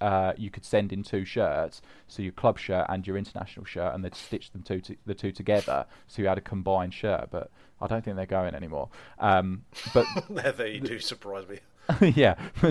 uh, 0.00 0.32
you 0.36 0.50
could 0.50 0.64
send 0.64 0.92
in 0.92 1.02
two 1.02 1.24
shirts, 1.24 1.82
so 2.06 2.22
your 2.22 2.32
club 2.32 2.58
shirt 2.58 2.86
and 2.88 3.06
your 3.06 3.16
international 3.16 3.64
shirt, 3.64 3.94
and 3.94 4.04
they'd 4.04 4.14
stitch 4.14 4.50
them 4.52 4.62
two 4.62 4.80
to, 4.80 4.96
the 5.06 5.14
two 5.14 5.32
together, 5.32 5.86
so 6.06 6.22
you 6.22 6.28
had 6.28 6.38
a 6.38 6.42
combined 6.42 6.94
shirt. 6.94 7.28
But 7.30 7.50
I 7.80 7.86
don't 7.86 8.04
think 8.04 8.16
they're 8.16 8.26
going 8.26 8.54
anymore. 8.54 8.88
Um, 9.18 9.64
but 9.94 10.06
there, 10.56 10.66
you 10.66 10.80
do 10.80 10.98
surprise 10.98 11.46
me. 11.48 11.60
yeah, 12.14 12.34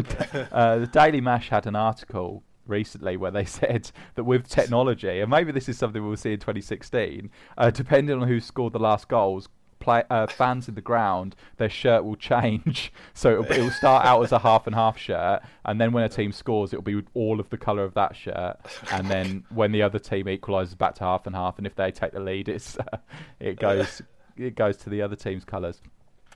uh, 0.51 0.79
the 0.79 0.89
Daily 0.91 1.21
Mash 1.21 1.49
had 1.49 1.65
an 1.65 1.75
article 1.75 2.43
recently 2.67 3.17
where 3.17 3.31
they 3.31 3.45
said 3.45 3.91
that 4.15 4.23
with 4.23 4.47
technology, 4.47 5.19
and 5.21 5.29
maybe 5.29 5.51
this 5.51 5.69
is 5.69 5.77
something 5.77 6.05
we'll 6.05 6.17
see 6.17 6.33
in 6.33 6.39
2016, 6.39 7.29
uh, 7.57 7.69
depending 7.71 8.21
on 8.21 8.27
who 8.27 8.39
scored 8.39 8.73
the 8.73 8.79
last 8.79 9.07
goals, 9.07 9.49
play, 9.87 10.03
uh, 10.09 10.27
fans 10.27 10.67
in 10.67 10.75
the 10.75 10.81
ground, 10.81 11.33
their 11.55 11.69
shirt 11.69 12.03
will 12.03 12.17
change. 12.17 12.91
So 13.13 13.43
it'll, 13.43 13.71
start 13.71 14.05
out 14.05 14.23
as 14.23 14.31
a 14.31 14.39
half 14.39 14.67
and 14.67 14.75
half 14.75 14.97
shirt, 14.97 15.41
and 15.65 15.81
then 15.81 15.91
when 15.91 16.03
a 16.03 16.09
team 16.09 16.31
scores, 16.31 16.71
it'll 16.71 16.83
be 16.83 17.01
all 17.15 17.39
of 17.39 17.49
the 17.49 17.57
colour 17.57 17.83
of 17.83 17.95
that 17.95 18.15
shirt. 18.15 18.57
And 18.91 19.07
then 19.07 19.43
when 19.49 19.71
the 19.71 19.81
other 19.81 19.97
team 19.97 20.25
equalises 20.25 20.77
back 20.77 20.95
to 20.95 21.03
half 21.03 21.25
and 21.25 21.35
half, 21.35 21.57
and 21.57 21.65
if 21.65 21.75
they 21.75 21.91
take 21.91 22.11
the 22.11 22.19
lead, 22.19 22.47
it's 22.47 22.77
uh, 22.77 22.97
it 23.39 23.59
goes 23.59 24.03
it 24.35 24.55
goes 24.55 24.77
to 24.77 24.89
the 24.89 25.01
other 25.01 25.15
team's 25.15 25.45
colours. 25.45 25.81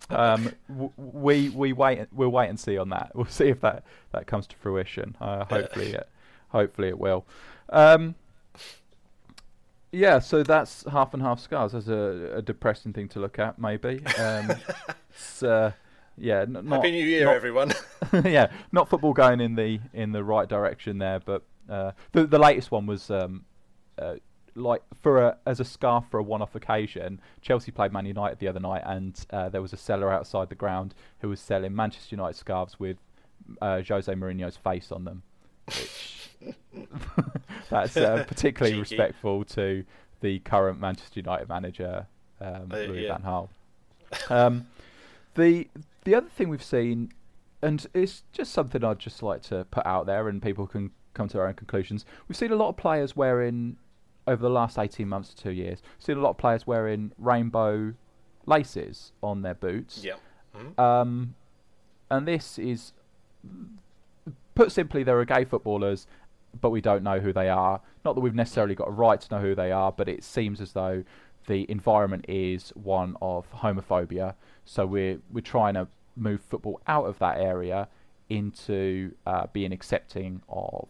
Um, 0.09 0.51
we 0.97 1.49
we 1.49 1.71
wait 1.71 2.07
we'll 2.11 2.29
wait 2.29 2.49
and 2.49 2.59
see 2.59 2.77
on 2.77 2.89
that. 2.89 3.11
We'll 3.15 3.25
see 3.25 3.49
if 3.49 3.61
that, 3.61 3.83
that 4.11 4.25
comes 4.25 4.47
to 4.47 4.55
fruition. 4.55 5.15
Uh, 5.21 5.45
hopefully 5.45 5.93
it 5.93 6.09
hopefully 6.49 6.87
it 6.87 6.99
will. 6.99 7.25
Um, 7.69 8.15
yeah, 9.91 10.19
so 10.19 10.43
that's 10.43 10.85
half 10.91 11.13
and 11.13 11.21
half 11.21 11.39
scars. 11.39 11.73
That's 11.73 11.87
a, 11.87 12.33
a 12.37 12.41
depressing 12.41 12.93
thing 12.93 13.07
to 13.09 13.19
look 13.19 13.39
at, 13.39 13.59
maybe. 13.59 14.05
Um, 14.17 14.51
uh, 15.43 15.71
yeah, 16.17 16.41
n- 16.41 16.53
not 16.53 16.77
Happy 16.77 16.91
New 16.91 17.05
Year, 17.05 17.25
not- 17.25 17.35
everyone. 17.35 17.71
yeah, 18.25 18.51
not 18.71 18.89
football 18.89 19.13
going 19.13 19.41
in 19.41 19.55
the 19.55 19.79
in 19.93 20.11
the 20.11 20.23
right 20.23 20.47
direction 20.47 20.97
there, 20.97 21.19
but 21.19 21.43
uh, 21.69 21.91
the 22.11 22.25
the 22.25 22.39
latest 22.39 22.71
one 22.71 22.85
was 22.85 23.09
um, 23.09 23.45
uh, 23.99 24.15
like 24.55 24.81
for 25.01 25.19
a 25.19 25.37
as 25.45 25.59
a 25.59 25.65
scarf 25.65 26.05
for 26.09 26.19
a 26.19 26.23
one-off 26.23 26.55
occasion. 26.55 27.19
Chelsea 27.41 27.71
played 27.71 27.91
Man 27.91 28.05
United 28.05 28.39
the 28.39 28.47
other 28.47 28.59
night, 28.59 28.83
and 28.85 29.25
uh, 29.31 29.49
there 29.49 29.61
was 29.61 29.73
a 29.73 29.77
seller 29.77 30.11
outside 30.11 30.49
the 30.49 30.55
ground 30.55 30.93
who 31.19 31.29
was 31.29 31.39
selling 31.39 31.75
Manchester 31.75 32.15
United 32.15 32.37
scarves 32.37 32.79
with 32.79 32.97
uh, 33.61 33.81
Jose 33.87 34.13
Mourinho's 34.13 34.57
face 34.57 34.91
on 34.91 35.05
them, 35.05 35.23
which 35.65 36.20
that's 37.71 37.97
uh, 37.97 38.23
particularly 38.27 38.79
respectful 38.79 39.43
to 39.45 39.83
the 40.21 40.39
current 40.39 40.79
Manchester 40.79 41.19
United 41.19 41.49
manager 41.49 42.05
um, 42.39 42.69
Uh, 42.71 42.77
Louis 42.77 43.05
yeah. 43.05 43.17
van 43.17 43.21
Gaal. 43.23 43.49
Um, 44.29 44.67
the 45.35 45.67
the 46.03 46.13
other 46.15 46.29
thing 46.29 46.49
we've 46.49 46.63
seen, 46.63 47.11
and 47.61 47.85
it's 47.93 48.23
just 48.33 48.51
something 48.53 48.83
I'd 48.83 48.99
just 48.99 49.23
like 49.23 49.41
to 49.43 49.65
put 49.71 49.85
out 49.85 50.05
there, 50.05 50.27
and 50.27 50.41
people 50.41 50.67
can 50.67 50.91
come 51.13 51.27
to 51.27 51.37
their 51.37 51.47
own 51.47 51.53
conclusions. 51.55 52.05
We've 52.27 52.37
seen 52.37 52.51
a 52.51 52.55
lot 52.55 52.69
of 52.69 52.77
players 52.77 53.15
wearing 53.15 53.77
over 54.27 54.41
the 54.41 54.49
last 54.49 54.77
eighteen 54.77 55.07
months 55.09 55.33
to 55.33 55.43
two 55.43 55.51
years. 55.51 55.81
Seen 55.99 56.17
a 56.17 56.21
lot 56.21 56.31
of 56.31 56.37
players 56.37 56.67
wearing 56.67 57.11
rainbow 57.17 57.93
laces 58.45 59.11
on 59.21 59.41
their 59.43 59.53
boots. 59.55 60.03
yeah. 60.03 60.13
Um, 60.77 61.35
and 62.09 62.27
this 62.27 62.59
is, 62.59 62.91
put 64.55 64.71
simply, 64.71 65.03
there 65.03 65.17
are 65.19 65.25
gay 65.25 65.45
footballers, 65.45 66.07
but 66.59 66.69
we 66.69 66.81
don't 66.81 67.03
know 67.03 67.19
who 67.19 67.31
they 67.31 67.49
are. 67.49 67.81
Not 68.03 68.15
that 68.15 68.21
we've 68.21 68.35
necessarily 68.35 68.75
got 68.75 68.87
a 68.87 68.91
right 68.91 69.19
to 69.21 69.35
know 69.35 69.41
who 69.41 69.55
they 69.55 69.71
are, 69.71 69.91
but 69.91 70.09
it 70.09 70.23
seems 70.23 70.59
as 70.59 70.73
though 70.73 71.03
the 71.47 71.69
environment 71.69 72.25
is 72.27 72.69
one 72.75 73.15
of 73.21 73.51
homophobia. 73.51 74.35
So 74.65 74.85
we're 74.85 75.19
we're 75.31 75.41
trying 75.41 75.75
to 75.75 75.87
move 76.15 76.41
football 76.41 76.81
out 76.87 77.05
of 77.05 77.19
that 77.19 77.39
area 77.39 77.87
into 78.29 79.13
uh, 79.25 79.47
being 79.51 79.71
accepting 79.71 80.41
of 80.49 80.87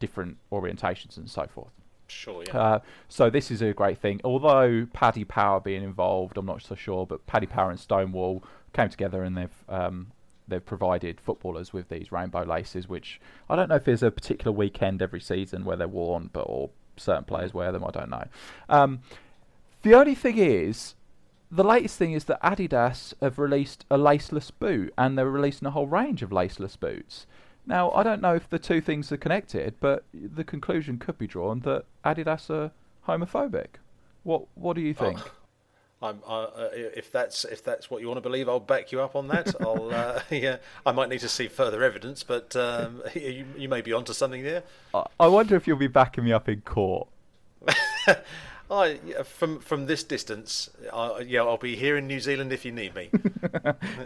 different 0.00 0.36
orientations 0.52 1.16
and 1.16 1.30
so 1.30 1.46
forth. 1.46 1.70
Sure, 2.08 2.44
yeah. 2.46 2.58
Uh, 2.58 2.78
so 3.08 3.30
this 3.30 3.50
is 3.50 3.62
a 3.62 3.72
great 3.72 3.98
thing. 3.98 4.20
Although 4.24 4.86
Paddy 4.92 5.24
Power 5.24 5.60
being 5.60 5.82
involved, 5.82 6.36
I'm 6.36 6.46
not 6.46 6.62
so 6.62 6.74
sure, 6.74 7.06
but 7.06 7.26
Paddy 7.26 7.46
Power 7.46 7.70
and 7.70 7.80
Stonewall 7.80 8.42
came 8.72 8.88
together 8.88 9.22
and 9.22 9.36
they've 9.36 9.64
um, 9.68 10.12
they've 10.46 10.64
provided 10.64 11.20
footballers 11.20 11.72
with 11.72 11.88
these 11.88 12.12
rainbow 12.12 12.42
laces, 12.42 12.88
which 12.88 13.20
I 13.48 13.56
don't 13.56 13.68
know 13.68 13.76
if 13.76 13.84
there's 13.84 14.02
a 14.02 14.10
particular 14.10 14.52
weekend 14.52 15.02
every 15.02 15.20
season 15.20 15.64
where 15.64 15.76
they're 15.76 15.88
worn, 15.88 16.30
but 16.32 16.42
or 16.42 16.70
certain 16.96 17.24
players 17.24 17.54
wear 17.54 17.72
them. 17.72 17.84
I 17.84 17.90
don't 17.90 18.10
know. 18.10 18.24
Um, 18.68 19.00
the 19.82 19.94
only 19.94 20.14
thing 20.14 20.38
is, 20.38 20.94
the 21.50 21.64
latest 21.64 21.98
thing 21.98 22.12
is 22.12 22.24
that 22.24 22.42
Adidas 22.42 23.14
have 23.20 23.38
released 23.38 23.84
a 23.90 23.98
laceless 23.98 24.50
boot, 24.58 24.92
and 24.96 25.16
they're 25.16 25.30
releasing 25.30 25.66
a 25.66 25.70
whole 25.70 25.86
range 25.86 26.22
of 26.22 26.30
laceless 26.30 26.78
boots. 26.78 27.26
Now, 27.66 27.90
I 27.92 28.02
don't 28.02 28.20
know 28.20 28.34
if 28.34 28.48
the 28.48 28.58
two 28.58 28.80
things 28.80 29.10
are 29.12 29.16
connected, 29.16 29.74
but 29.80 30.04
the 30.12 30.44
conclusion 30.44 30.98
could 30.98 31.16
be 31.16 31.26
drawn 31.26 31.60
that 31.60 31.84
Adidas 32.04 32.50
are 32.50 32.72
homophobic. 33.06 33.76
What 34.22 34.46
What 34.54 34.74
do 34.74 34.82
you 34.82 34.94
think? 34.94 35.18
I'm, 36.04 36.20
uh, 36.26 36.42
uh, 36.42 36.68
if 36.74 37.10
that's 37.10 37.46
if 37.46 37.64
that's 37.64 37.90
what 37.90 38.02
you 38.02 38.08
want 38.08 38.18
to 38.18 38.20
believe, 38.20 38.46
I'll 38.46 38.60
back 38.60 38.92
you 38.92 39.00
up 39.00 39.16
on 39.16 39.28
that. 39.28 39.54
I'll 39.60 39.90
uh, 39.90 40.20
yeah, 40.30 40.58
I 40.84 40.92
might 40.92 41.08
need 41.08 41.20
to 41.20 41.30
see 41.30 41.48
further 41.48 41.82
evidence, 41.82 42.22
but 42.22 42.54
um, 42.54 43.02
you, 43.14 43.46
you 43.56 43.68
may 43.70 43.80
be 43.80 43.94
onto 43.94 44.12
something 44.12 44.42
there. 44.42 44.62
I, 45.18 45.26
wonder 45.26 45.56
if 45.56 45.66
you'll 45.66 45.78
be 45.78 45.86
backing 45.86 46.24
me 46.24 46.32
up 46.32 46.48
in 46.48 46.60
court. 46.60 47.08
I 48.70 48.98
from 49.24 49.60
from 49.60 49.86
this 49.86 50.04
distance, 50.04 50.68
I, 50.92 51.20
yeah, 51.20 51.40
I'll 51.40 51.56
be 51.56 51.74
here 51.74 51.96
in 51.96 52.06
New 52.06 52.20
Zealand 52.20 52.52
if 52.52 52.66
you 52.66 52.72
need 52.72 52.94
me. 52.94 53.10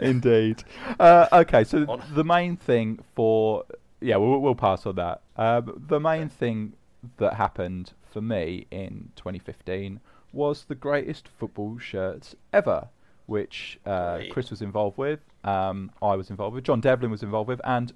Indeed. 0.01 0.63
Uh, 0.97 1.27
okay, 1.33 1.65
so 1.65 1.83
On. 1.83 2.01
the 2.13 2.23
main 2.23 2.55
thing 2.55 2.99
for 3.13 3.65
yeah, 3.99 4.15
we'll, 4.15 4.39
we'll 4.39 4.55
pass 4.55 4.85
on 4.85 4.95
that. 4.95 5.21
Um, 5.35 5.83
the 5.87 5.99
main 5.99 6.29
thing 6.29 6.73
that 7.17 7.33
happened 7.33 7.91
for 8.09 8.21
me 8.21 8.67
in 8.71 9.11
2015 9.17 9.99
was 10.31 10.65
the 10.65 10.75
greatest 10.75 11.27
football 11.27 11.77
shirts 11.77 12.35
ever, 12.53 12.89
which 13.25 13.79
uh, 13.85 14.19
Chris 14.31 14.49
was 14.49 14.61
involved 14.61 14.97
with. 14.97 15.19
Um, 15.43 15.91
I 16.01 16.15
was 16.15 16.29
involved 16.29 16.55
with. 16.55 16.63
John 16.63 16.81
Devlin 16.81 17.11
was 17.11 17.23
involved 17.23 17.47
with, 17.47 17.61
and 17.63 17.93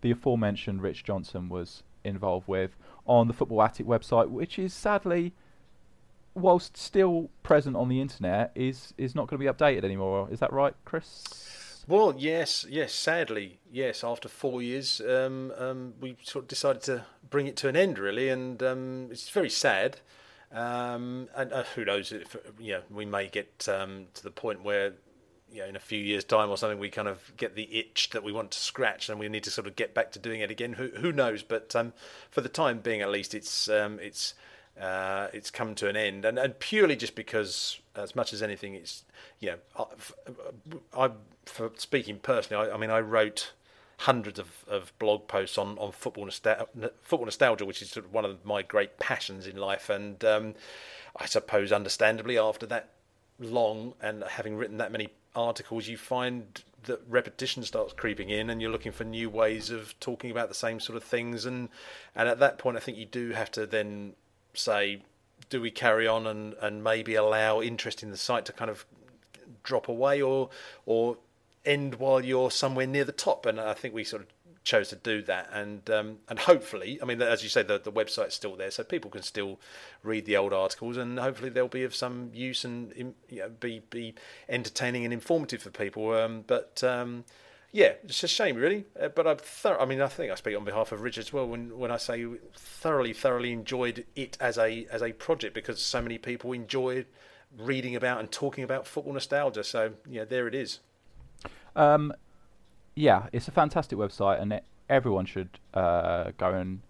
the 0.00 0.10
aforementioned 0.10 0.82
Rich 0.82 1.04
Johnson 1.04 1.48
was 1.48 1.82
involved 2.04 2.46
with 2.48 2.76
on 3.06 3.28
the 3.28 3.32
Football 3.32 3.62
Attic 3.62 3.86
website, 3.86 4.28
which 4.28 4.58
is 4.58 4.72
sadly, 4.72 5.32
whilst 6.34 6.76
still 6.76 7.30
present 7.42 7.76
on 7.76 7.88
the 7.88 8.00
internet, 8.00 8.52
is 8.54 8.94
is 8.98 9.14
not 9.14 9.28
going 9.28 9.40
to 9.40 9.44
be 9.44 9.52
updated 9.52 9.84
anymore. 9.84 10.28
Is 10.30 10.40
that 10.40 10.52
right, 10.52 10.74
Chris? 10.84 11.84
Well, 11.88 12.14
yes, 12.18 12.66
yes. 12.68 12.92
Sadly, 12.92 13.60
yes. 13.70 14.02
After 14.02 14.28
four 14.28 14.60
years, 14.60 15.00
um, 15.00 15.52
um, 15.56 15.94
we 16.00 16.16
sort 16.22 16.44
of 16.44 16.48
decided 16.48 16.82
to 16.82 17.04
bring 17.30 17.46
it 17.46 17.56
to 17.58 17.68
an 17.68 17.76
end, 17.76 17.98
really, 17.98 18.28
and 18.28 18.60
um, 18.62 19.08
it's 19.10 19.28
very 19.28 19.50
sad. 19.50 19.98
Um, 20.56 21.28
and 21.36 21.52
uh, 21.52 21.64
who 21.74 21.84
knows? 21.84 22.12
If, 22.12 22.34
you 22.58 22.72
know, 22.72 22.82
we 22.90 23.04
may 23.04 23.28
get 23.28 23.68
um, 23.68 24.06
to 24.14 24.22
the 24.22 24.30
point 24.30 24.64
where 24.64 24.94
you 25.52 25.60
know, 25.60 25.68
in 25.68 25.76
a 25.76 25.80
few 25.80 25.98
years' 25.98 26.24
time 26.24 26.48
or 26.48 26.56
something, 26.56 26.78
we 26.78 26.88
kind 26.88 27.08
of 27.08 27.32
get 27.36 27.54
the 27.54 27.68
itch 27.78 28.10
that 28.10 28.24
we 28.24 28.32
want 28.32 28.50
to 28.52 28.58
scratch, 28.58 29.08
and 29.08 29.20
we 29.20 29.28
need 29.28 29.44
to 29.44 29.50
sort 29.50 29.66
of 29.66 29.76
get 29.76 29.94
back 29.94 30.12
to 30.12 30.18
doing 30.18 30.40
it 30.40 30.50
again. 30.50 30.72
Who 30.72 30.88
who 30.88 31.12
knows? 31.12 31.42
But 31.42 31.76
um, 31.76 31.92
for 32.30 32.40
the 32.40 32.48
time 32.48 32.80
being, 32.80 33.02
at 33.02 33.10
least, 33.10 33.34
it's 33.34 33.68
um, 33.68 33.98
it's 34.00 34.32
uh, 34.80 35.28
it's 35.34 35.50
come 35.50 35.74
to 35.76 35.88
an 35.88 35.96
end, 35.96 36.24
and, 36.24 36.38
and 36.38 36.58
purely 36.58 36.96
just 36.96 37.14
because, 37.14 37.78
as 37.94 38.16
much 38.16 38.32
as 38.32 38.42
anything, 38.42 38.74
it's 38.74 39.04
you 39.40 39.56
know, 39.76 39.86
I, 40.96 41.06
I 41.06 41.10
for 41.44 41.70
speaking 41.76 42.18
personally, 42.18 42.70
I, 42.70 42.74
I 42.74 42.78
mean, 42.78 42.90
I 42.90 43.00
wrote 43.00 43.52
hundreds 43.98 44.38
of, 44.38 44.64
of 44.68 44.92
blog 44.98 45.26
posts 45.26 45.56
on, 45.56 45.78
on 45.78 45.90
football, 45.92 46.24
nostalgia, 46.24 46.66
football 47.02 47.24
nostalgia, 47.24 47.64
which 47.64 47.80
is 47.80 47.90
sort 47.90 48.04
of 48.04 48.12
one 48.12 48.24
of 48.24 48.44
my 48.44 48.62
great 48.62 48.98
passions 48.98 49.46
in 49.46 49.56
life. 49.56 49.88
And 49.88 50.22
um, 50.24 50.54
I 51.16 51.26
suppose, 51.26 51.72
understandably, 51.72 52.38
after 52.38 52.66
that 52.66 52.90
long 53.38 53.94
and 54.00 54.22
having 54.24 54.56
written 54.56 54.78
that 54.78 54.92
many 54.92 55.08
articles, 55.34 55.88
you 55.88 55.96
find 55.96 56.62
that 56.84 57.00
repetition 57.08 57.64
starts 57.64 57.92
creeping 57.92 58.30
in, 58.30 58.50
and 58.50 58.60
you're 58.60 58.70
looking 58.70 58.92
for 58.92 59.04
new 59.04 59.28
ways 59.28 59.70
of 59.70 59.98
talking 59.98 60.30
about 60.30 60.48
the 60.48 60.54
same 60.54 60.78
sort 60.78 60.96
of 60.96 61.02
things. 61.02 61.46
And 61.46 61.68
and 62.14 62.28
at 62.28 62.38
that 62.38 62.58
point, 62.58 62.76
I 62.76 62.80
think 62.80 62.98
you 62.98 63.06
do 63.06 63.30
have 63.30 63.50
to 63.52 63.66
then 63.66 64.12
say, 64.54 65.02
do 65.50 65.60
we 65.60 65.70
carry 65.70 66.06
on 66.06 66.26
and, 66.26 66.54
and 66.60 66.84
maybe 66.84 67.14
allow 67.14 67.60
interest 67.60 68.02
in 68.02 68.10
the 68.10 68.16
site 68.16 68.44
to 68.46 68.52
kind 68.52 68.70
of 68.70 68.86
drop 69.62 69.88
away, 69.88 70.22
or 70.22 70.50
or 70.84 71.16
end 71.66 71.96
while 71.96 72.24
you're 72.24 72.50
somewhere 72.50 72.86
near 72.86 73.04
the 73.04 73.12
top? 73.12 73.46
And 73.46 73.60
I 73.60 73.74
think 73.74 73.94
we 73.94 74.04
sort 74.04 74.22
of 74.22 74.28
chose 74.66 74.88
to 74.88 74.96
do 74.96 75.22
that, 75.22 75.48
and 75.52 75.88
um, 75.90 76.18
and 76.28 76.38
hopefully, 76.40 76.98
I 77.00 77.06
mean, 77.06 77.22
as 77.22 77.42
you 77.42 77.48
say, 77.48 77.62
the 77.62 77.78
the 77.78 77.92
website's 77.92 78.34
still 78.34 78.56
there, 78.56 78.70
so 78.70 78.84
people 78.84 79.10
can 79.10 79.22
still 79.22 79.58
read 80.02 80.26
the 80.26 80.36
old 80.36 80.52
articles, 80.52 80.96
and 80.96 81.18
hopefully 81.18 81.48
they'll 81.48 81.68
be 81.68 81.84
of 81.84 81.94
some 81.94 82.30
use 82.34 82.64
and 82.64 83.14
you 83.28 83.38
know, 83.38 83.48
be 83.48 83.82
be 83.90 84.14
entertaining 84.48 85.04
and 85.04 85.14
informative 85.14 85.62
for 85.62 85.70
people. 85.70 86.12
Um, 86.12 86.44
but 86.46 86.82
um, 86.84 87.24
yeah, 87.72 87.92
it's 88.04 88.22
a 88.24 88.28
shame, 88.28 88.56
really. 88.56 88.84
Uh, 89.00 89.08
but 89.08 89.40
thor- 89.40 89.80
I 89.80 89.84
mean, 89.84 90.00
I 90.00 90.08
think 90.08 90.32
I 90.32 90.34
speak 90.34 90.56
on 90.56 90.64
behalf 90.64 90.92
of 90.92 91.00
Richard 91.00 91.20
as 91.20 91.32
well 91.32 91.46
when 91.46 91.78
when 91.78 91.90
I 91.90 91.96
say 91.96 92.26
thoroughly, 92.54 93.12
thoroughly 93.12 93.52
enjoyed 93.52 94.04
it 94.14 94.36
as 94.40 94.58
a 94.58 94.86
as 94.90 95.02
a 95.02 95.12
project 95.12 95.54
because 95.54 95.80
so 95.80 96.02
many 96.02 96.18
people 96.18 96.52
enjoyed 96.52 97.06
reading 97.56 97.94
about 97.94 98.18
and 98.20 98.30
talking 98.30 98.64
about 98.64 98.86
football 98.86 99.12
nostalgia. 99.12 99.62
So 99.62 99.92
yeah, 100.08 100.24
there 100.24 100.48
it 100.48 100.54
is. 100.54 100.80
Um, 101.74 102.12
yeah, 102.94 103.26
it's 103.32 103.48
a 103.48 103.52
fantastic 103.52 103.98
website, 103.98 104.40
and 104.40 104.52
it, 104.52 104.64
everyone 104.88 105.26
should 105.26 105.58
uh, 105.74 106.32
go 106.38 106.54
and 106.54 106.80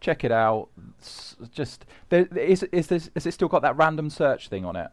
check 0.00 0.24
it 0.24 0.32
out. 0.32 0.68
It's 0.98 1.36
just 1.52 1.86
there, 2.10 2.26
is 2.36 2.62
is 2.64 2.88
this 2.88 3.10
has 3.14 3.26
it 3.26 3.32
still 3.32 3.48
got 3.48 3.62
that 3.62 3.76
random 3.76 4.10
search 4.10 4.48
thing 4.48 4.64
on 4.64 4.76
it? 4.76 4.88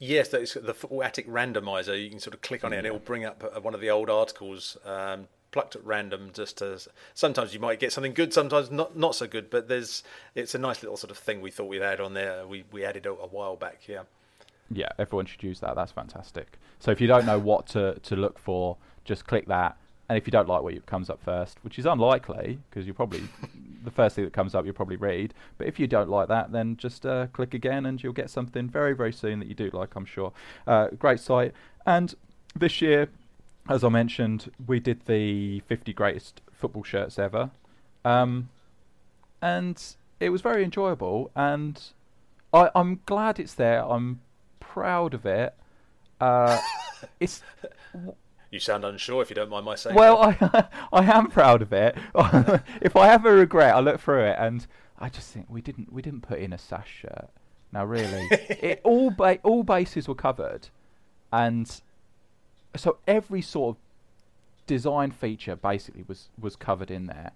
Yes, 0.00 0.28
the 0.28 0.74
Football 0.74 1.02
Attic 1.02 1.28
randomizer. 1.28 2.00
You 2.00 2.10
can 2.10 2.20
sort 2.20 2.34
of 2.34 2.40
click 2.40 2.64
on 2.64 2.72
it, 2.72 2.78
and 2.78 2.86
it 2.86 2.92
will 2.92 2.98
bring 3.00 3.24
up 3.24 3.42
uh, 3.44 3.60
one 3.60 3.74
of 3.74 3.80
the 3.80 3.90
old 3.90 4.10
articles. 4.10 4.76
Um, 4.84 5.28
plucked 5.50 5.76
at 5.76 5.84
random 5.84 6.30
just 6.34 6.58
to 6.58 6.78
sometimes 7.14 7.54
you 7.54 7.60
might 7.60 7.80
get 7.80 7.90
something 7.90 8.12
good 8.12 8.34
sometimes 8.34 8.70
not 8.70 8.96
not 8.98 9.14
so 9.14 9.26
good 9.26 9.48
but 9.48 9.66
there's 9.66 10.02
it's 10.34 10.54
a 10.54 10.58
nice 10.58 10.82
little 10.82 10.96
sort 10.96 11.10
of 11.10 11.16
thing 11.16 11.40
we 11.40 11.50
thought 11.50 11.68
we'd 11.68 11.80
add 11.80 12.00
on 12.00 12.12
there 12.12 12.46
we 12.46 12.64
we 12.70 12.84
added 12.84 13.06
a, 13.06 13.10
a 13.12 13.26
while 13.26 13.56
back 13.56 13.80
yeah 13.88 14.02
yeah 14.70 14.88
everyone 14.98 15.26
should 15.26 15.42
use 15.42 15.60
that 15.60 15.74
that's 15.74 15.92
fantastic 15.92 16.58
so 16.78 16.90
if 16.90 17.00
you 17.00 17.06
don't 17.06 17.24
know 17.26 17.38
what 17.38 17.66
to 17.66 17.98
to 18.00 18.16
look 18.16 18.38
for 18.38 18.76
just 19.04 19.26
click 19.26 19.46
that 19.46 19.76
and 20.08 20.16
if 20.16 20.26
you 20.26 20.30
don't 20.30 20.48
like 20.48 20.62
what 20.62 20.86
comes 20.86 21.10
up 21.10 21.22
first, 21.22 21.62
which 21.62 21.78
is 21.78 21.84
unlikely 21.84 22.58
because 22.68 22.86
you 22.86 22.94
probably 22.94 23.22
the 23.84 23.90
first 23.90 24.16
thing 24.16 24.24
that 24.24 24.32
comes 24.32 24.54
up 24.54 24.64
you'll 24.64 24.74
probably 24.74 24.96
read. 24.96 25.34
But 25.58 25.66
if 25.66 25.78
you 25.78 25.86
don't 25.86 26.08
like 26.08 26.28
that, 26.28 26.50
then 26.50 26.76
just 26.76 27.04
uh, 27.04 27.26
click 27.28 27.52
again 27.52 27.84
and 27.84 28.02
you'll 28.02 28.14
get 28.14 28.30
something 28.30 28.68
very 28.68 28.94
very 28.94 29.12
soon 29.12 29.38
that 29.40 29.48
you 29.48 29.54
do 29.54 29.70
like. 29.72 29.94
I'm 29.94 30.06
sure. 30.06 30.32
Uh, 30.66 30.88
great 30.98 31.20
site. 31.20 31.52
And 31.84 32.14
this 32.56 32.80
year, 32.80 33.08
as 33.68 33.84
I 33.84 33.90
mentioned, 33.90 34.50
we 34.66 34.80
did 34.80 35.04
the 35.06 35.60
50 35.60 35.92
greatest 35.92 36.40
football 36.52 36.82
shirts 36.82 37.18
ever, 37.18 37.50
um, 38.04 38.48
and 39.42 39.82
it 40.20 40.30
was 40.30 40.40
very 40.40 40.64
enjoyable. 40.64 41.30
And 41.36 41.82
I, 42.52 42.70
I'm 42.74 43.00
glad 43.04 43.38
it's 43.38 43.54
there. 43.54 43.84
I'm 43.84 44.20
proud 44.72 45.14
of 45.14 45.26
it. 45.26 45.54
Uh, 46.20 46.58
it's 47.20 47.42
you 48.50 48.58
sound 48.58 48.84
unsure, 48.84 49.22
if 49.22 49.30
you 49.30 49.36
don't 49.36 49.50
mind 49.50 49.66
my 49.66 49.74
saying. 49.74 49.94
Well, 49.94 50.22
I, 50.22 50.68
I 50.92 51.04
am 51.04 51.28
proud 51.28 51.62
of 51.62 51.72
it. 51.72 51.96
if 52.80 52.96
I 52.96 53.06
have 53.06 53.26
a 53.26 53.32
regret, 53.32 53.74
I 53.74 53.80
look 53.80 54.00
through 54.00 54.24
it 54.24 54.36
and 54.38 54.66
I 54.98 55.08
just 55.08 55.32
think 55.32 55.46
we 55.48 55.60
didn't 55.60 55.92
we 55.92 56.02
didn't 56.02 56.22
put 56.22 56.38
in 56.38 56.52
a 56.52 56.58
sash 56.58 57.00
shirt. 57.00 57.28
Now, 57.72 57.84
really, 57.84 58.26
it, 58.30 58.80
all 58.82 59.10
ba- 59.10 59.40
all 59.42 59.62
bases 59.62 60.08
were 60.08 60.14
covered, 60.14 60.68
and 61.30 61.80
so 62.74 62.98
every 63.06 63.42
sort 63.42 63.76
of 63.76 63.82
design 64.66 65.10
feature 65.10 65.54
basically 65.54 66.04
was 66.08 66.30
was 66.40 66.56
covered 66.56 66.90
in 66.90 67.06
there, 67.06 67.32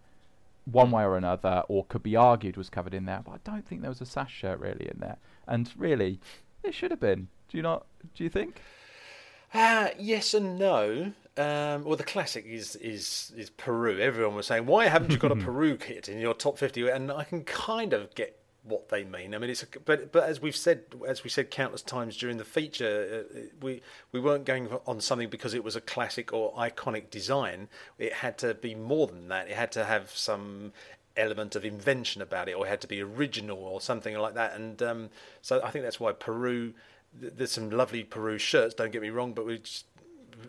one 0.65 0.91
way 0.91 1.03
or 1.03 1.19
another, 1.19 1.65
or 1.69 1.85
could 1.85 2.03
be 2.03 2.17
argued 2.17 2.57
was 2.57 2.71
covered 2.71 2.95
in 2.95 3.05
there. 3.05 3.21
But 3.23 3.33
I 3.33 3.39
don't 3.45 3.67
think 3.67 3.83
there 3.83 3.91
was 3.91 4.01
a 4.01 4.07
sash 4.07 4.33
shirt 4.33 4.59
really 4.59 4.89
in 4.89 5.01
there, 5.01 5.19
and 5.47 5.71
really, 5.77 6.19
it 6.63 6.75
should 6.75 6.91
have 6.91 7.01
been. 7.01 7.29
Do 7.49 7.57
you 7.57 7.63
not? 7.63 7.87
Do 8.15 8.25
you 8.25 8.31
think? 8.31 8.61
Uh, 9.55 9.89
yes 9.99 10.35
and 10.35 10.59
no. 10.59 11.13
Um, 11.37 11.85
well, 11.85 11.97
the 11.97 12.05
classic 12.05 12.45
is 12.47 12.77
is 12.77 13.33
is 13.37 13.51
Peru. 13.51 13.99
Everyone 13.99 14.35
was 14.35 14.47
saying, 14.47 14.67
"Why 14.67 14.87
haven't 14.87 15.11
you 15.11 15.19
got 15.19 15.33
a 15.33 15.37
Peru 15.45 15.77
kit 15.77 16.09
in 16.09 16.19
your 16.19 16.35
top 16.35 16.59
50? 16.59 16.89
And 16.89 17.11
I 17.11 17.25
can 17.25 17.45
kind 17.45 17.93
of 17.93 18.15
get 18.15 18.39
what 18.65 18.91
they 18.91 19.03
mean. 19.03 19.35
I 19.35 19.39
mean, 19.39 19.51
it's 19.51 19.63
a, 19.63 19.67
but 19.85 20.13
but 20.13 20.25
as 20.25 20.41
we've 20.41 20.57
said 20.57 20.83
as 21.07 21.25
we 21.25 21.31
said 21.31 21.51
countless 21.51 21.83
times 21.83 22.17
during 22.17 22.37
the 22.37 22.45
feature, 22.45 23.25
uh, 23.35 23.39
we 23.61 23.83
we 24.13 24.21
weren't 24.21 24.45
going 24.45 24.69
on 24.87 25.01
something 25.01 25.29
because 25.29 25.55
it 25.55 25.65
was 25.65 25.75
a 25.75 25.81
classic 25.81 26.33
or 26.33 26.53
iconic 26.55 27.11
design. 27.11 27.69
It 27.99 28.13
had 28.13 28.39
to 28.39 28.55
be 28.55 28.75
more 28.75 29.07
than 29.07 29.29
that. 29.29 29.49
It 29.49 29.57
had 29.57 29.73
to 29.73 29.85
have 29.85 30.11
some 30.11 30.73
element 31.17 31.57
of 31.57 31.65
invention 31.65 32.23
about 32.23 32.49
it, 32.49 32.53
or 32.53 32.67
it 32.67 32.69
had 32.69 32.81
to 32.83 32.89
be 32.89 33.03
original 33.03 33.59
or 33.59 33.81
something 33.81 34.17
like 34.17 34.35
that. 34.35 34.55
And 34.55 34.83
um, 34.83 35.11
so 35.41 35.61
I 35.63 35.71
think 35.71 35.85
that's 35.85 36.01
why 36.01 36.13
Peru 36.13 36.75
there's 37.15 37.53
some 37.53 37.71
lovely 37.71 38.05
Peru 38.05 38.39
shirts. 38.39 38.75
Don't 38.75 38.91
get 38.91 39.03
me 39.03 39.11
wrong, 39.11 39.33
but 39.33 39.47
we 39.47 39.59
just 39.59 39.87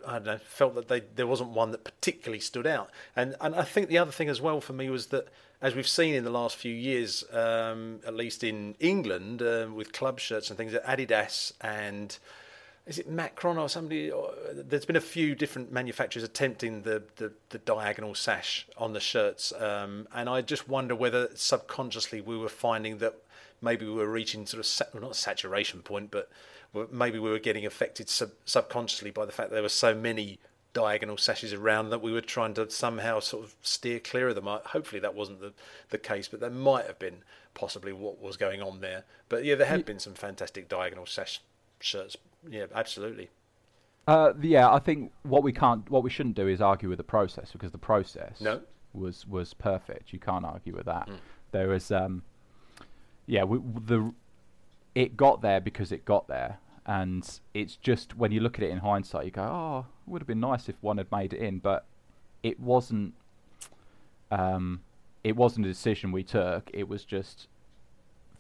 I 0.08 0.14
don't 0.14 0.26
know 0.26 0.38
felt 0.38 0.76
that 0.76 0.88
they 0.88 1.02
there 1.16 1.28
wasn't 1.28 1.50
one 1.50 1.72
that 1.72 1.84
particularly 1.84 2.40
stood 2.40 2.68
out. 2.68 2.90
And 3.16 3.36
and 3.42 3.56
I 3.56 3.64
think 3.64 3.90
the 3.90 3.98
other 3.98 4.12
thing 4.12 4.30
as 4.30 4.42
well 4.42 4.62
for 4.62 4.74
me 4.74 4.90
was 4.90 5.08
that 5.08 5.28
as 5.62 5.76
we've 5.76 5.88
seen 5.88 6.14
in 6.14 6.26
the 6.26 6.30
last 6.30 6.58
few 6.58 6.74
years, 6.74 7.24
um, 7.32 8.02
at 8.06 8.14
least 8.14 8.44
in 8.44 8.76
England 8.82 9.42
uh, 9.42 9.68
with 9.74 9.94
club 9.94 10.20
shirts 10.20 10.50
and 10.50 10.58
things, 10.58 10.74
Adidas 10.74 11.54
and 11.62 12.18
is 12.86 13.00
it 13.00 13.10
Macron 13.10 13.58
or 13.58 13.70
somebody? 13.70 14.12
Or, 14.12 14.34
there's 14.54 14.86
been 14.86 14.96
a 14.96 15.02
few 15.02 15.36
different 15.36 15.72
manufacturers 15.72 16.24
attempting 16.24 16.82
the, 16.82 17.04
the, 17.16 17.32
the 17.50 17.60
diagonal 17.60 18.16
sash 18.16 18.68
on 18.78 18.94
the 18.94 19.00
shirts, 19.00 19.54
um, 19.54 20.08
and 20.14 20.30
I 20.30 20.42
just 20.42 20.68
wonder 20.68 20.96
whether 20.96 21.30
subconsciously 21.36 22.22
we 22.22 22.38
were 22.38 22.50
finding 22.50 22.98
that 22.98 23.16
maybe 23.62 23.86
we 23.86 23.94
were 23.94 24.10
reaching 24.10 24.46
sort 24.46 24.66
of 24.66 24.94
well, 24.94 25.04
not 25.04 25.12
a 25.12 25.16
saturation 25.16 25.82
point, 25.82 26.12
but 26.12 26.30
maybe 26.92 27.20
we 27.20 27.30
were 27.30 27.40
getting 27.40 27.66
affected 27.66 28.10
sub- 28.10 28.32
subconsciously 28.46 29.12
by 29.12 29.26
the 29.26 29.32
fact 29.32 29.50
that 29.50 29.56
there 29.56 29.64
were 29.64 29.70
so 29.70 29.96
many 29.96 30.40
diagonal 30.74 31.18
sashes 31.18 31.54
around 31.54 31.90
that 31.90 32.02
we 32.02 32.12
were 32.12 32.22
trying 32.22 32.54
to 32.56 32.70
somehow 32.70 33.20
sort 33.20 33.46
of 33.46 33.56
steer 33.62 34.00
clear 34.00 34.30
of 34.30 34.36
them. 34.36 34.46
Hopefully 34.48 35.00
that 35.00 35.16
wasn't 35.16 35.40
the, 35.40 35.54
the 35.90 35.98
case, 35.98 36.28
but 36.28 36.40
that 36.40 36.52
might 36.52 36.88
have 36.88 37.00
been 37.00 37.24
possibly 37.54 37.94
what 37.94 38.20
was 38.20 38.38
going 38.38 38.62
on 38.62 38.82
there. 38.82 39.04
But 39.30 39.46
yeah, 39.46 39.56
there 39.56 39.68
have 39.68 39.86
been 39.86 40.00
some 40.00 40.16
fantastic 40.16 40.68
diagonal 40.68 41.06
sash 41.06 41.42
shirts. 41.80 42.18
Yeah, 42.50 42.66
absolutely. 42.74 43.30
Uh, 44.08 44.34
yeah, 44.42 44.72
I 44.72 44.80
think 44.80 45.12
what 45.24 45.44
we 45.44 45.54
can't, 45.54 45.90
what 45.90 46.04
we 46.04 46.10
shouldn't 46.10 46.36
do 46.36 46.48
is 46.48 46.62
argue 46.62 46.90
with 46.90 46.98
the 46.98 47.04
process 47.04 47.52
because 47.52 47.72
the 47.72 47.78
process 47.78 48.42
no. 48.42 48.62
was 48.94 49.26
was 49.26 49.54
perfect. 49.54 50.12
You 50.12 50.20
can't 50.20 50.44
argue 50.44 50.76
with 50.76 50.86
that. 50.86 51.08
Mm. 51.08 51.18
There 51.52 51.70
was, 51.70 51.92
um, 51.92 52.24
yeah, 53.28 53.44
we, 53.44 53.60
the 53.86 54.14
it 54.94 55.16
got 55.16 55.42
there 55.42 55.62
because 55.62 55.92
it 55.92 56.04
got 56.04 56.28
there, 56.28 56.58
and 56.86 57.40
it's 57.54 57.78
just 57.78 58.18
when 58.18 58.32
you 58.32 58.42
look 58.42 58.58
at 58.58 58.64
it 58.64 58.72
in 58.72 58.80
hindsight, 58.80 59.26
you 59.26 59.32
go, 59.32 59.44
"Oh, 59.44 59.86
it 60.06 60.12
would 60.12 60.22
have 60.22 60.28
been 60.28 60.42
nice 60.42 60.68
if 60.68 60.76
one 60.82 60.98
had 60.98 61.12
made 61.12 61.34
it 61.34 61.40
in," 61.40 61.60
but 61.60 61.86
it 62.42 62.60
wasn't. 62.60 63.14
Um, 64.32 64.82
it 65.24 65.38
wasn't 65.38 65.66
a 65.66 65.70
decision 65.70 66.12
we 66.12 66.24
took. 66.24 66.70
It 66.74 66.90
was 66.90 67.06
just 67.06 67.48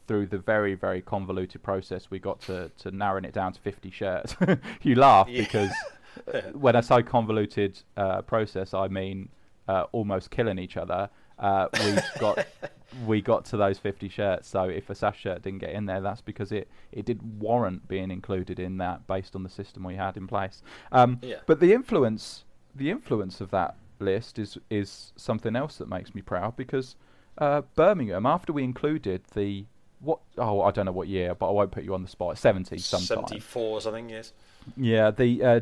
through 0.08 0.28
the 0.28 0.38
very 0.38 0.76
very 0.76 1.02
convoluted 1.02 1.64
process 1.64 2.10
we 2.10 2.20
got 2.20 2.40
to 2.42 2.70
to 2.78 2.92
narrowing 2.92 3.26
it 3.26 3.34
down 3.34 3.54
to 3.54 3.60
50 3.62 3.92
shirts. 3.92 4.36
you 4.82 4.96
laugh 4.96 5.28
yeah. 5.30 5.42
because 5.42 5.72
when 6.54 6.76
I 6.76 6.82
say 6.82 7.04
convoluted 7.04 7.82
uh, 7.98 8.22
process, 8.22 8.74
I 8.74 8.88
mean 8.88 9.30
uh, 9.68 9.86
almost 9.92 10.32
killing 10.32 10.60
each 10.60 10.78
other. 10.78 11.10
Uh, 11.40 11.68
we 11.74 11.96
got 12.20 12.46
we 13.06 13.22
got 13.22 13.46
to 13.46 13.58
those 13.58 13.80
50 13.80 14.10
shirts. 14.10 14.48
So 14.48 14.64
if 14.64 14.90
a 14.90 14.96
sash 14.96 15.20
shirt 15.20 15.42
didn't 15.42 15.60
get 15.60 15.72
in 15.72 15.86
there, 15.86 16.02
that's 16.02 16.22
because 16.22 16.52
it, 16.52 16.70
it 16.92 17.06
did 17.06 17.42
warrant 17.42 17.88
being 17.88 18.12
included 18.12 18.60
in 18.60 18.78
that 18.78 19.08
based 19.08 19.36
on 19.36 19.44
the 19.44 19.50
system 19.50 19.84
we 19.84 19.96
had 19.96 20.18
in 20.18 20.28
place. 20.28 20.62
Um, 20.92 21.20
yeah. 21.22 21.38
But 21.46 21.60
the 21.60 21.74
influence 21.74 22.46
the 22.76 22.90
influence 22.90 23.42
of 23.42 23.52
that 23.52 23.76
list 24.00 24.40
is 24.40 24.58
is 24.70 25.14
something 25.16 25.56
else 25.56 25.78
that 25.78 25.88
makes 25.88 26.14
me 26.14 26.22
proud 26.22 26.56
because 26.56 26.96
uh, 27.38 27.62
Birmingham, 27.76 28.26
after 28.26 28.54
we 28.54 28.64
included 28.64 29.24
the 29.34 29.66
what? 30.04 30.20
Oh, 30.38 30.62
I 30.62 30.72
don't 30.72 30.86
know 30.86 30.92
what 30.92 31.08
year, 31.08 31.34
but 31.36 31.48
I 31.48 31.52
won't 31.52 31.72
put 31.72 31.84
you 31.84 31.94
on 31.94 32.02
the 32.04 32.10
spot. 32.10 32.38
Seventy 32.38 32.78
sometime. 32.78 33.06
Seventy-four 33.08 33.82
something. 33.82 34.10
Yes. 34.10 34.34
Yeah, 34.78 35.12
the 35.12 35.44
uh, 35.44 35.60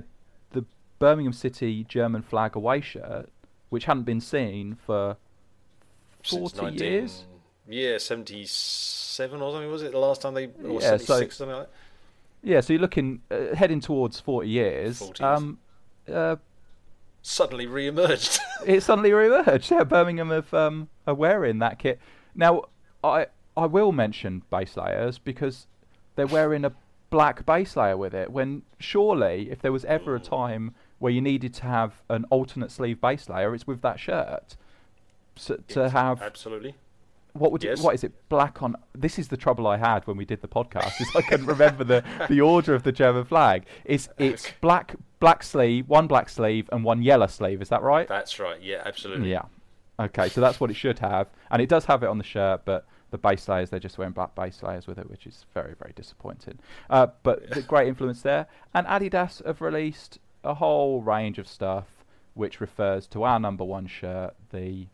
the 0.51 0.65
Birmingham 0.99 1.33
City 1.33 1.83
German 1.85 2.21
flag 2.21 2.55
away 2.55 2.81
shirt, 2.81 3.29
which 3.69 3.85
hadn't 3.85 4.03
been 4.03 4.21
seen 4.21 4.75
for 4.85 5.17
forty 6.23 6.61
19 6.61 6.79
years. 6.79 7.25
Yeah, 7.67 7.97
seventy-seven 7.99 9.41
or 9.41 9.51
something 9.53 9.71
was 9.71 9.83
it 9.83 9.91
the 9.91 9.99
last 9.99 10.21
time 10.21 10.33
they? 10.33 10.47
Or 10.65 10.81
Yeah, 10.81 10.97
so- 10.97 11.27
something 11.29 11.55
like 11.55 11.67
that. 11.67 11.69
Yeah, 12.43 12.61
so 12.61 12.73
you're 12.73 12.81
looking 12.81 13.21
uh, 13.29 13.55
heading 13.55 13.79
towards 13.79 14.19
forty 14.19 14.49
years. 14.49 14.99
40s. 14.99 15.21
Um, 15.21 15.59
uh, 16.11 16.37
Suddenly 17.23 17.67
re-emerged. 17.67 18.39
it 18.65 18.81
suddenly 18.81 19.13
re-emerged. 19.13 19.69
Yeah, 19.71 19.83
Birmingham 19.83 20.31
have, 20.31 20.51
um, 20.55 20.89
are 21.05 21.13
wearing 21.13 21.59
that 21.59 21.77
kit. 21.77 21.99
Now, 22.33 22.63
I 23.03 23.27
I 23.57 23.65
will 23.65 23.91
mention 23.91 24.43
base 24.49 24.77
layers 24.77 25.17
because 25.17 25.67
they're 26.15 26.27
wearing 26.27 26.65
a 26.65 26.71
black 27.09 27.45
base 27.45 27.75
layer 27.75 27.97
with 27.97 28.13
it. 28.13 28.31
When 28.31 28.63
surely, 28.79 29.49
if 29.51 29.61
there 29.61 29.71
was 29.71 29.83
ever 29.85 30.15
a 30.15 30.19
time 30.19 30.73
where 30.99 31.11
you 31.11 31.21
needed 31.21 31.53
to 31.55 31.63
have 31.63 32.01
an 32.09 32.25
alternate 32.29 32.71
sleeve 32.71 33.01
base 33.01 33.27
layer, 33.29 33.53
it's 33.53 33.67
with 33.67 33.81
that 33.81 33.99
shirt. 33.99 34.55
So, 35.35 35.57
to 35.69 35.89
have 35.89 36.21
Absolutely. 36.21 36.75
what 37.33 37.51
would 37.51 37.63
you, 37.63 37.71
Yes. 37.71 37.81
what 37.81 37.95
is 37.95 38.03
it 38.03 38.13
black 38.29 38.61
on? 38.61 38.75
This 38.93 39.17
is 39.17 39.29
the 39.29 39.37
trouble 39.37 39.65
I 39.67 39.77
had 39.77 40.05
when 40.07 40.17
we 40.17 40.25
did 40.25 40.41
the 40.41 40.47
podcast. 40.47 40.99
Is 41.01 41.09
I 41.15 41.21
couldn't 41.21 41.45
remember 41.47 41.83
the, 41.83 42.03
the 42.29 42.41
order 42.41 42.73
of 42.75 42.83
the 42.83 42.91
German 42.91 43.25
flag. 43.25 43.65
It's 43.85 44.07
it's 44.17 44.49
black 44.61 44.95
black 45.19 45.43
sleeve, 45.43 45.87
one 45.87 46.07
black 46.07 46.29
sleeve, 46.29 46.69
and 46.71 46.83
one 46.83 47.01
yellow 47.01 47.27
sleeve. 47.27 47.61
Is 47.61 47.69
that 47.69 47.81
right? 47.81 48.07
That's 48.07 48.39
right. 48.39 48.61
Yeah, 48.61 48.81
absolutely. 48.85 49.31
Yeah. 49.31 49.43
Okay, 49.99 50.29
so 50.29 50.41
that's 50.41 50.59
what 50.59 50.69
it 50.71 50.75
should 50.75 50.99
have, 50.99 51.27
and 51.51 51.61
it 51.61 51.69
does 51.69 51.85
have 51.85 52.01
it 52.01 52.07
on 52.07 52.17
the 52.17 52.23
shirt, 52.23 52.61
but 52.65 52.85
the 53.11 53.17
base 53.17 53.47
layers 53.47 53.69
they're 53.69 53.79
just 53.79 53.97
wearing 53.97 54.13
black 54.13 54.33
base 54.35 54.63
layers 54.63 54.87
with 54.87 54.97
it, 54.97 55.09
which 55.09 55.27
is 55.27 55.45
very 55.53 55.75
very 55.79 55.93
disappointing. 55.95 56.57
Uh, 56.89 57.07
but 57.23 57.49
the 57.51 57.61
great 57.61 57.87
influence 57.87 58.21
there, 58.21 58.47
and 58.73 58.87
Adidas 58.87 59.45
have 59.45 59.61
released 59.61 60.17
a 60.43 60.55
whole 60.55 61.01
range 61.01 61.37
of 61.37 61.47
stuff 61.47 61.85
which 62.33 62.59
refers 62.61 63.07
to 63.07 63.23
our 63.23 63.39
number 63.39 63.63
one 63.63 63.85
shirt, 63.87 64.33
the 64.51 64.87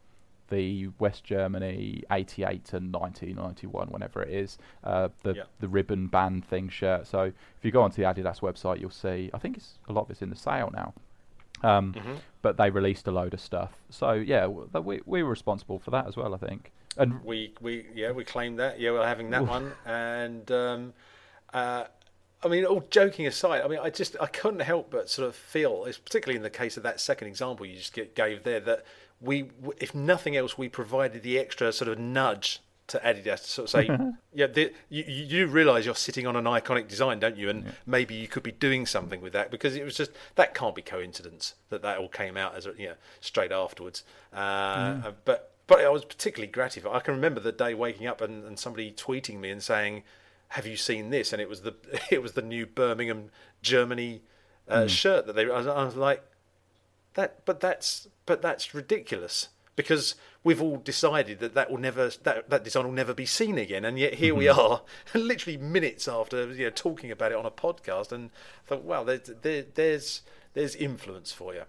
the 0.50 0.88
West 0.98 1.26
Germany 1.26 2.04
88 2.10 2.72
and 2.72 2.94
1991, 2.94 3.90
whenever 3.90 4.22
it 4.24 4.30
is, 4.30 4.58
uh, 4.84 5.10
the 5.24 5.34
Yeah. 5.36 5.44
the 5.60 5.68
ribbon 5.68 6.08
band 6.08 6.46
thing 6.46 6.70
shirt. 6.70 7.06
So 7.06 7.24
if 7.24 7.34
you 7.64 7.72
go 7.72 7.82
onto 7.82 7.98
the 8.02 8.08
Adidas 8.08 8.40
website, 8.40 8.80
you'll 8.80 8.90
see. 8.90 9.30
I 9.34 9.40
think 9.40 9.58
it's 9.58 9.78
a 9.90 9.94
lot 9.94 10.04
of 10.06 10.12
it's 10.12 10.22
in 10.22 10.30
the 10.30 10.36
sale 10.38 10.72
now. 10.74 10.94
Um, 11.64 11.94
Mm-hmm. 11.94 12.14
But 12.42 12.56
they 12.58 12.70
released 12.70 13.08
a 13.08 13.12
load 13.12 13.34
of 13.34 13.42
stuff. 13.42 13.74
So 13.90 14.14
yeah, 14.14 14.48
we 14.48 15.02
we 15.06 15.22
were 15.24 15.30
responsible 15.30 15.80
for 15.80 15.92
that 15.92 16.08
as 16.08 16.16
well, 16.16 16.34
I 16.34 16.38
think. 16.38 16.72
And 16.98 17.24
We 17.24 17.54
we 17.62 17.86
yeah 17.94 18.12
we 18.12 18.24
claimed 18.24 18.60
that. 18.60 18.80
Yeah, 18.80 18.92
we're 18.92 19.06
having 19.06 19.30
that 19.32 19.46
one, 19.46 19.72
and 19.86 20.50
um, 20.52 20.94
uh, 21.54 21.86
I 22.44 22.48
mean, 22.48 22.66
all 22.66 22.86
joking 22.90 23.26
aside, 23.26 23.64
I 23.64 23.68
mean, 23.68 23.80
I 23.82 23.90
just 23.90 24.16
I 24.22 24.28
couldn't 24.28 24.62
help 24.62 24.92
but 24.92 25.10
sort 25.10 25.28
of 25.28 25.36
feel, 25.36 25.84
particularly 26.04 26.38
in 26.38 26.44
the 26.44 26.50
case 26.50 26.78
of 26.78 26.84
that 26.84 27.00
second 27.00 27.28
example 27.28 27.66
you 27.66 27.76
just 27.78 27.98
gave 28.16 28.44
there, 28.44 28.60
that 28.60 28.86
we, 29.20 29.50
if 29.80 29.96
nothing 29.96 30.36
else, 30.38 30.58
we 30.58 30.70
provided 30.70 31.24
the 31.24 31.40
extra 31.40 31.72
sort 31.72 31.90
of 31.90 31.98
nudge 31.98 32.62
to 32.88 33.00
Adidas 33.00 33.42
to 33.42 33.50
sort 33.50 33.66
of 33.66 33.70
say, 33.70 33.90
yeah, 34.34 34.48
the, 34.48 34.72
you, 34.90 35.04
you 35.08 35.48
realise 35.48 35.86
you're 35.86 35.96
sitting 35.96 36.28
on 36.28 36.36
an 36.36 36.46
iconic 36.46 36.88
design, 36.88 37.20
don't 37.20 37.36
you? 37.38 37.50
And 37.50 37.74
maybe 37.86 38.14
you 38.14 38.28
could 38.28 38.44
be 38.44 38.52
doing 38.52 38.86
something 38.86 39.20
with 39.20 39.34
that 39.34 39.50
because 39.52 39.76
it 39.76 39.84
was 39.84 39.98
just 39.98 40.12
that 40.36 40.54
can't 40.54 40.76
be 40.76 40.84
coincidence 40.84 41.56
that 41.70 41.82
that 41.82 41.98
all 41.98 42.08
came 42.08 42.38
out 42.38 42.56
as 42.56 42.66
a, 42.68 42.74
you 42.78 42.90
know 42.90 42.96
straight 43.20 43.52
afterwards. 43.52 44.04
Uh, 44.32 45.12
But 45.26 45.52
but 45.68 45.82
I 45.82 45.90
was 45.90 46.06
particularly 46.06 46.52
gratified. 46.52 46.96
I 46.96 47.00
can 47.00 47.14
remember 47.14 47.40
the 47.40 47.52
day 47.52 47.74
waking 47.74 48.08
up 48.08 48.22
and, 48.22 48.46
and 48.46 48.58
somebody 48.58 48.92
tweeting 48.92 49.40
me 49.40 49.52
and 49.52 49.62
saying, 49.62 50.04
"Have 50.50 50.66
you 50.66 50.78
seen 50.78 51.10
this?" 51.10 51.34
And 51.34 51.42
it 51.42 51.50
was 51.50 51.62
the 51.62 51.76
it 52.10 52.22
was 52.22 52.34
the 52.34 52.42
new 52.42 52.66
Birmingham 52.66 53.30
Germany 53.62 54.22
uh, 54.68 54.88
shirt 54.88 55.28
that 55.28 55.36
they. 55.36 55.44
I 55.44 55.58
was, 55.58 55.68
I 55.68 55.84
was 55.84 55.96
like, 55.96 56.24
that 57.16 57.44
but 57.46 57.60
that's 57.60 58.08
but 58.26 58.42
that's 58.42 58.74
ridiculous 58.74 59.50
because 59.76 60.16
we've 60.44 60.62
all 60.62 60.78
decided 60.78 61.40
that 61.40 61.54
that 61.54 61.70
will 61.70 61.78
never 61.78 62.10
that 62.24 62.50
that 62.50 62.64
design 62.64 62.86
will 62.86 62.92
never 62.92 63.14
be 63.14 63.26
seen 63.26 63.58
again 63.58 63.86
and 63.86 64.00
yet 64.00 64.16
here 64.16 64.34
we 64.34 64.48
are 64.48 64.82
literally 65.14 65.58
minutes 65.58 66.08
after 66.08 66.52
you 66.54 66.66
know 66.66 66.70
talking 66.70 67.12
about 67.12 67.32
it 67.32 67.38
on 67.38 67.46
a 67.46 67.52
podcast 67.52 68.12
and 68.12 68.32
I 68.66 68.70
thought 68.70 68.84
wow 68.84 69.04
there's 69.04 69.32
there, 69.42 69.66
there's 69.76 70.22
there's 70.54 70.76
influence 70.76 71.32
for 71.32 71.54
you 71.54 71.64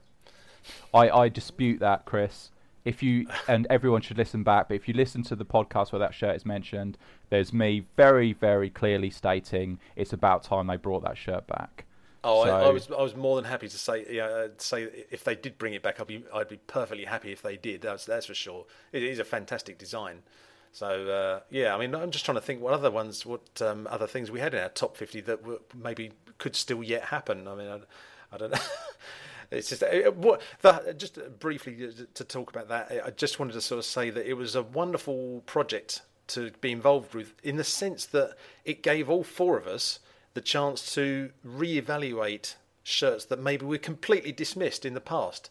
I, 0.92 1.08
I 1.08 1.28
dispute 1.28 1.80
that, 1.80 2.04
Chris. 2.04 2.50
If 2.88 3.02
you 3.02 3.26
and 3.48 3.66
everyone 3.68 4.00
should 4.00 4.16
listen 4.16 4.42
back, 4.42 4.68
but 4.68 4.74
if 4.74 4.88
you 4.88 4.94
listen 4.94 5.22
to 5.24 5.36
the 5.36 5.44
podcast 5.44 5.92
where 5.92 5.98
that 5.98 6.14
shirt 6.14 6.34
is 6.34 6.46
mentioned, 6.46 6.96
there's 7.28 7.52
me 7.52 7.84
very, 7.96 8.32
very 8.32 8.70
clearly 8.70 9.10
stating 9.10 9.78
it's 9.94 10.14
about 10.14 10.42
time 10.42 10.68
they 10.68 10.76
brought 10.76 11.02
that 11.02 11.18
shirt 11.18 11.46
back. 11.46 11.84
Oh, 12.24 12.40
I, 12.40 12.64
I 12.64 12.70
was 12.70 12.90
I 12.90 13.02
was 13.02 13.14
more 13.14 13.36
than 13.36 13.44
happy 13.44 13.68
to 13.68 13.78
say 13.78 14.06
yeah 14.10 14.24
uh, 14.24 14.48
say 14.56 14.88
if 15.10 15.22
they 15.22 15.34
did 15.34 15.58
bring 15.58 15.74
it 15.74 15.82
back, 15.82 16.00
I'd 16.00 16.06
be 16.06 16.24
I'd 16.34 16.48
be 16.48 16.56
perfectly 16.66 17.04
happy 17.04 17.30
if 17.30 17.42
they 17.42 17.58
did. 17.58 17.82
That's 17.82 18.06
that's 18.06 18.24
for 18.24 18.34
sure. 18.34 18.64
It 18.90 19.02
is 19.02 19.18
a 19.18 19.24
fantastic 19.24 19.76
design. 19.76 20.22
So 20.72 21.08
uh, 21.08 21.40
yeah, 21.50 21.74
I 21.74 21.78
mean, 21.78 21.94
I'm 21.94 22.10
just 22.10 22.24
trying 22.24 22.36
to 22.36 22.40
think 22.40 22.62
what 22.62 22.72
other 22.72 22.90
ones, 22.90 23.26
what 23.26 23.60
um, 23.60 23.86
other 23.90 24.06
things 24.06 24.30
we 24.30 24.40
had 24.40 24.54
in 24.54 24.62
our 24.62 24.70
top 24.70 24.96
50 24.96 25.20
that 25.22 25.44
were, 25.44 25.60
maybe 25.76 26.12
could 26.38 26.56
still 26.56 26.82
yet 26.82 27.04
happen. 27.04 27.46
I 27.48 27.54
mean, 27.54 27.68
I, 27.68 27.80
I 28.32 28.38
don't 28.38 28.52
know. 28.52 28.58
It's 29.50 29.70
just 29.70 29.82
uh, 29.82 30.10
what 30.10 30.42
the, 30.60 30.94
just 30.96 31.18
briefly 31.38 31.90
to 32.14 32.24
talk 32.24 32.50
about 32.50 32.68
that. 32.68 33.02
I 33.04 33.10
just 33.10 33.38
wanted 33.38 33.54
to 33.54 33.60
sort 33.60 33.78
of 33.78 33.84
say 33.84 34.10
that 34.10 34.28
it 34.28 34.34
was 34.34 34.54
a 34.54 34.62
wonderful 34.62 35.42
project 35.46 36.02
to 36.28 36.50
be 36.60 36.72
involved 36.72 37.14
with, 37.14 37.32
in 37.42 37.56
the 37.56 37.64
sense 37.64 38.04
that 38.06 38.34
it 38.64 38.82
gave 38.82 39.08
all 39.08 39.24
four 39.24 39.56
of 39.56 39.66
us 39.66 40.00
the 40.34 40.40
chance 40.40 40.94
to 40.94 41.30
reevaluate 41.46 42.54
shirts 42.82 43.24
that 43.26 43.40
maybe 43.40 43.64
we 43.66 43.78
completely 43.78 44.32
dismissed 44.32 44.84
in 44.84 44.94
the 44.94 45.00
past. 45.00 45.50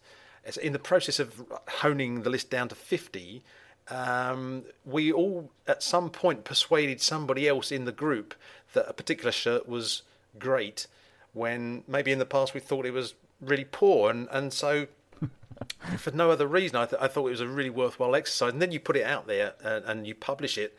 In 0.62 0.72
the 0.72 0.78
process 0.78 1.18
of 1.18 1.44
honing 1.68 2.22
the 2.22 2.30
list 2.30 2.48
down 2.48 2.68
to 2.68 2.74
50, 2.74 3.42
um, 3.90 4.64
we 4.84 5.12
all 5.12 5.50
at 5.66 5.82
some 5.82 6.10
point 6.10 6.44
persuaded 6.44 7.00
somebody 7.00 7.48
else 7.48 7.72
in 7.72 7.84
the 7.84 7.92
group 7.92 8.34
that 8.72 8.88
a 8.88 8.92
particular 8.92 9.32
shirt 9.32 9.68
was 9.68 10.02
great 10.38 10.86
when 11.32 11.82
maybe 11.86 12.12
in 12.12 12.18
the 12.18 12.26
past 12.26 12.54
we 12.54 12.60
thought 12.60 12.86
it 12.86 12.92
was 12.92 13.14
really 13.40 13.64
poor. 13.64 14.10
And, 14.10 14.28
and 14.30 14.52
so 14.52 14.86
for 15.98 16.10
no 16.10 16.30
other 16.30 16.46
reason, 16.46 16.76
I, 16.76 16.86
th- 16.86 17.00
I 17.00 17.08
thought 17.08 17.26
it 17.26 17.30
was 17.30 17.40
a 17.40 17.48
really 17.48 17.70
worthwhile 17.70 18.14
exercise. 18.14 18.52
And 18.52 18.62
then 18.62 18.72
you 18.72 18.80
put 18.80 18.96
it 18.96 19.04
out 19.04 19.26
there 19.26 19.54
and, 19.62 19.84
and 19.84 20.06
you 20.06 20.14
publish 20.14 20.58
it, 20.58 20.76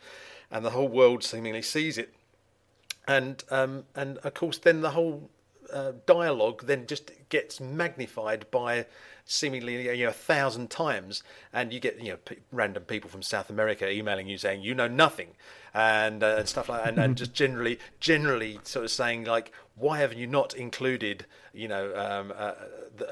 and 0.50 0.64
the 0.64 0.70
whole 0.70 0.88
world 0.88 1.22
seemingly 1.22 1.62
sees 1.62 1.98
it 1.98 2.14
and 3.10 3.42
um, 3.50 3.84
and 3.94 4.18
of 4.18 4.34
course 4.34 4.58
then 4.58 4.80
the 4.82 4.90
whole 4.90 5.30
uh, 5.72 5.92
dialogue 6.06 6.66
then 6.66 6.86
just 6.86 7.10
gets 7.28 7.60
magnified 7.60 8.48
by 8.50 8.86
seemingly 9.30 9.96
you 9.96 10.04
know 10.04 10.10
a 10.10 10.12
thousand 10.12 10.70
times, 10.70 11.22
and 11.52 11.72
you 11.72 11.80
get 11.80 12.00
you 12.00 12.10
know 12.10 12.16
p- 12.16 12.38
random 12.50 12.82
people 12.82 13.08
from 13.08 13.22
South 13.22 13.48
America 13.48 13.88
emailing 13.88 14.26
you 14.26 14.36
saying 14.36 14.62
you 14.62 14.74
know 14.74 14.88
nothing, 14.88 15.28
and 15.72 16.22
uh, 16.22 16.36
and 16.38 16.48
stuff 16.48 16.68
like 16.68 16.82
that, 16.82 16.88
and, 16.90 16.98
and 16.98 17.16
just 17.16 17.32
generally 17.32 17.78
generally 18.00 18.58
sort 18.64 18.84
of 18.84 18.90
saying 18.90 19.24
like 19.24 19.52
why 19.76 19.98
haven't 19.98 20.18
you 20.18 20.26
not 20.26 20.52
included 20.54 21.26
you 21.54 21.68
know 21.68 21.94
um, 21.96 22.32
uh, 22.36 22.52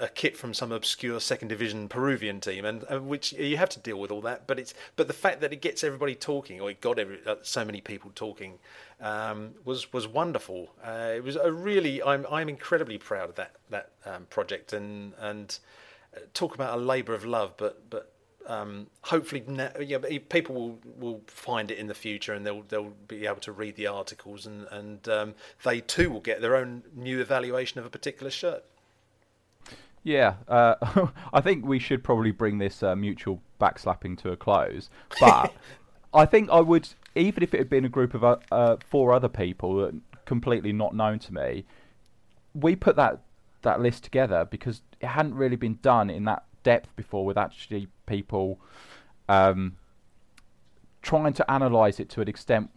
a 0.00 0.08
kit 0.08 0.36
from 0.36 0.52
some 0.52 0.72
obscure 0.72 1.20
second 1.20 1.48
division 1.48 1.88
Peruvian 1.88 2.40
team, 2.40 2.64
and 2.64 2.84
uh, 2.90 2.98
which 2.98 3.32
you 3.34 3.56
have 3.56 3.68
to 3.70 3.80
deal 3.80 4.00
with 4.00 4.10
all 4.10 4.20
that, 4.22 4.46
but 4.48 4.58
it's 4.58 4.74
but 4.96 5.06
the 5.06 5.14
fact 5.14 5.40
that 5.40 5.52
it 5.52 5.60
gets 5.60 5.84
everybody 5.84 6.16
talking, 6.16 6.60
or 6.60 6.68
it 6.68 6.80
got 6.80 6.98
every, 6.98 7.20
uh, 7.26 7.36
so 7.42 7.64
many 7.64 7.80
people 7.80 8.10
talking, 8.14 8.58
um, 9.00 9.54
was 9.64 9.92
was 9.92 10.08
wonderful. 10.08 10.70
Uh, 10.84 11.12
it 11.14 11.22
was 11.22 11.36
a 11.36 11.52
really 11.52 12.02
I'm 12.02 12.26
I'm 12.28 12.48
incredibly 12.48 12.98
proud 12.98 13.30
of 13.30 13.36
that 13.36 13.54
that 13.70 13.90
um, 14.04 14.26
project 14.30 14.72
and 14.72 15.12
and 15.20 15.56
talk 16.34 16.54
about 16.54 16.78
a 16.78 16.80
labour 16.80 17.14
of 17.14 17.24
love, 17.24 17.54
but 17.56 17.88
but. 17.90 18.12
Um, 18.46 18.86
hopefully, 19.02 19.44
you 19.78 19.98
know, 19.98 20.18
people 20.30 20.54
will, 20.54 20.78
will 20.98 21.20
find 21.26 21.70
it 21.70 21.76
in 21.76 21.86
the 21.86 21.92
future, 21.92 22.32
and 22.32 22.46
they'll 22.46 22.62
they'll 22.62 22.94
be 23.06 23.26
able 23.26 23.40
to 23.40 23.52
read 23.52 23.76
the 23.76 23.88
articles, 23.88 24.46
and 24.46 24.66
and 24.70 25.06
um, 25.06 25.34
they 25.64 25.82
too 25.82 26.08
will 26.08 26.20
get 26.20 26.40
their 26.40 26.56
own 26.56 26.82
new 26.96 27.20
evaluation 27.20 27.78
of 27.78 27.84
a 27.84 27.90
particular 27.90 28.30
shirt. 28.30 28.64
Yeah, 30.02 30.36
uh, 30.48 31.08
I 31.34 31.42
think 31.42 31.66
we 31.66 31.78
should 31.78 32.02
probably 32.02 32.30
bring 32.30 32.56
this 32.56 32.82
uh, 32.82 32.96
mutual 32.96 33.42
backslapping 33.60 34.16
to 34.22 34.32
a 34.32 34.36
close. 34.36 34.88
But 35.20 35.52
I 36.14 36.24
think 36.24 36.48
I 36.50 36.60
would, 36.60 36.88
even 37.14 37.42
if 37.42 37.52
it 37.52 37.58
had 37.58 37.68
been 37.68 37.84
a 37.84 37.90
group 37.90 38.14
of 38.14 38.24
uh, 38.24 38.36
uh, 38.50 38.76
four 38.88 39.12
other 39.12 39.28
people 39.28 39.92
completely 40.24 40.72
not 40.72 40.94
known 40.94 41.18
to 41.18 41.34
me, 41.34 41.64
we 42.54 42.76
put 42.76 42.96
that 42.96 43.20
that 43.62 43.80
list 43.80 44.04
together 44.04 44.46
because 44.48 44.82
it 45.00 45.06
hadn't 45.06 45.34
really 45.34 45.56
been 45.56 45.78
done 45.82 46.10
in 46.10 46.24
that 46.24 46.44
depth 46.62 46.94
before, 46.96 47.24
with 47.24 47.38
actually 47.38 47.88
people 48.06 48.58
um, 49.28 49.76
trying 51.02 51.32
to 51.32 51.54
analyse 51.54 52.00
it 52.00 52.08
to 52.10 52.20
an 52.20 52.28
extent 52.28 52.70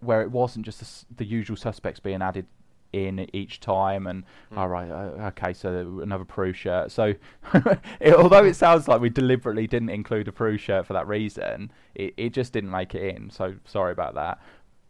where 0.00 0.22
it 0.22 0.30
wasn't 0.30 0.64
just 0.64 0.80
the, 0.80 1.16
the 1.16 1.24
usual 1.24 1.56
suspects 1.56 2.00
being 2.00 2.22
added 2.22 2.46
in 2.92 3.28
each 3.32 3.58
time 3.58 4.06
and 4.06 4.22
all 4.56 4.68
right 4.68 4.88
uh, 4.88 5.26
okay 5.26 5.52
so 5.52 5.98
another 6.00 6.24
Peru 6.24 6.52
shirt 6.52 6.92
so 6.92 7.12
it, 8.00 8.14
although 8.14 8.44
it 8.44 8.54
sounds 8.54 8.86
like 8.86 9.00
we 9.00 9.10
deliberately 9.10 9.66
didn't 9.66 9.88
include 9.88 10.28
a 10.28 10.32
Peru 10.32 10.56
shirt 10.56 10.86
for 10.86 10.92
that 10.92 11.08
reason 11.08 11.72
it, 11.96 12.14
it 12.16 12.30
just 12.30 12.52
didn't 12.52 12.70
make 12.70 12.94
it 12.94 13.16
in. 13.16 13.30
So 13.30 13.54
sorry 13.64 13.90
about 13.90 14.14
that 14.14 14.40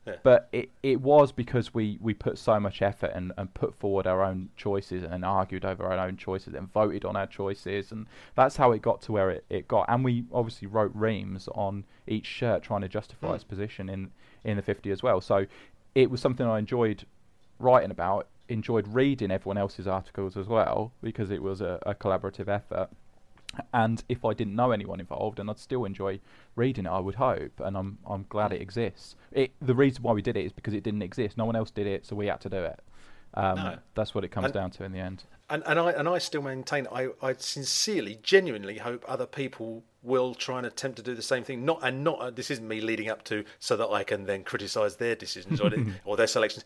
Yeah. 0.07 0.17
But 0.23 0.49
it, 0.53 0.71
it 0.83 1.01
was 1.01 1.33
because 1.33 1.73
we, 1.73 1.99
we 2.01 2.13
put 2.13 2.37
so 2.37 2.61
much 2.61 2.83
effort 2.83 3.13
and, 3.15 3.33
and 3.39 3.53
put 3.55 3.75
forward 3.75 4.07
our 4.07 4.23
own 4.23 4.51
choices 4.57 5.03
and 5.03 5.25
argued 5.25 5.65
over 5.65 5.85
our 5.85 5.99
own 5.99 6.17
choices 6.19 6.53
and 6.55 6.71
voted 6.73 7.05
on 7.07 7.17
our 7.17 7.27
choices. 7.27 7.91
And 7.91 8.07
that's 8.35 8.57
how 8.57 8.73
it 8.73 8.83
got 8.83 9.01
to 9.03 9.13
where 9.13 9.31
it, 9.31 9.45
it 9.49 9.67
got. 9.67 9.87
And 9.89 10.05
we 10.05 10.25
obviously 10.33 10.69
wrote 10.69 10.93
reams 10.95 11.49
on 11.55 11.85
each 12.07 12.27
shirt 12.27 12.63
trying 12.63 12.83
to 12.83 12.89
justify 12.89 13.29
Mm. 13.29 13.35
its 13.37 13.45
position 13.45 13.89
in, 13.89 14.11
in 14.45 14.57
the 14.57 14.63
50 14.63 14.91
as 14.91 15.03
well. 15.03 15.21
So 15.23 15.47
it 15.95 16.11
was 16.11 16.21
something 16.21 16.47
I 16.47 16.59
enjoyed 16.59 17.07
writing 17.59 17.91
about, 17.91 18.29
enjoyed 18.49 18.87
reading 18.89 19.31
everyone 19.31 19.57
else's 19.57 19.87
articles 19.87 20.37
as 20.37 20.49
well, 20.49 20.93
because 21.03 21.31
it 21.31 21.43
was 21.43 21.63
a, 21.63 21.79
a 21.87 21.95
collaborative 21.95 22.49
effort. 22.49 22.91
And 23.73 24.03
if 24.09 24.25
I 24.25 24.35
didn't 24.35 24.55
know 24.55 24.71
anyone 24.71 25.01
involved, 25.01 25.39
and 25.41 25.51
I'd 25.51 25.59
still 25.59 25.85
enjoy 25.85 26.21
reading 26.57 26.87
it, 26.87 26.91
I 26.91 27.01
would 27.01 27.17
hope, 27.17 27.61
and 27.61 27.77
I'm 27.77 27.99
I'm 28.07 28.25
glad 28.29 28.53
it 28.53 28.61
exists. 28.63 29.17
It 29.33 29.53
the 29.61 29.75
reason 29.75 30.03
why 30.03 30.13
we 30.13 30.23
did 30.23 30.37
it 30.37 30.45
is 30.45 30.53
because 30.53 30.75
it 30.75 30.83
didn't 30.85 31.03
exist. 31.03 31.37
No 31.37 31.45
one 31.45 31.57
else 31.57 31.71
did 31.71 31.87
it, 31.87 32.07
so 32.07 32.15
we 32.17 32.27
had 32.27 32.41
to 32.43 32.49
do 32.49 32.63
it. 32.65 32.81
Um, 33.35 33.57
No. 33.57 33.79
That's 33.95 34.15
what 34.15 34.25
it 34.25 34.29
comes 34.31 34.47
And- 34.47 34.55
down 34.55 34.71
to 34.73 34.85
in 34.85 34.93
the 34.93 35.01
end. 35.01 35.25
And, 35.51 35.63
and 35.67 35.79
I 35.79 35.91
and 35.93 36.09
I 36.09 36.19
still 36.19 36.41
maintain 36.41 36.87
I, 36.91 37.09
I 37.21 37.35
sincerely, 37.35 38.19
genuinely 38.23 38.79
hope 38.79 39.05
other 39.07 39.27
people 39.27 39.83
will 40.03 40.35
try 40.35 40.57
and 40.57 40.67
attempt 40.67 40.97
to 40.97 41.03
do 41.03 41.15
the 41.15 41.21
same 41.23 41.45
thing. 41.45 41.67
Not 41.67 41.81
and 41.83 42.03
not 42.03 42.19
uh, 42.21 42.31
this 42.31 42.51
isn't 42.51 42.67
me 42.67 42.81
leading 42.81 43.11
up 43.11 43.25
to 43.25 43.45
so 43.59 43.77
that 43.77 43.89
I 43.89 44.05
can 44.05 44.25
then 44.25 44.43
criticise 44.43 44.97
their 44.97 45.15
decisions 45.15 45.61
or, 45.61 45.71
or 46.07 46.17
their 46.17 46.27
selections. 46.29 46.65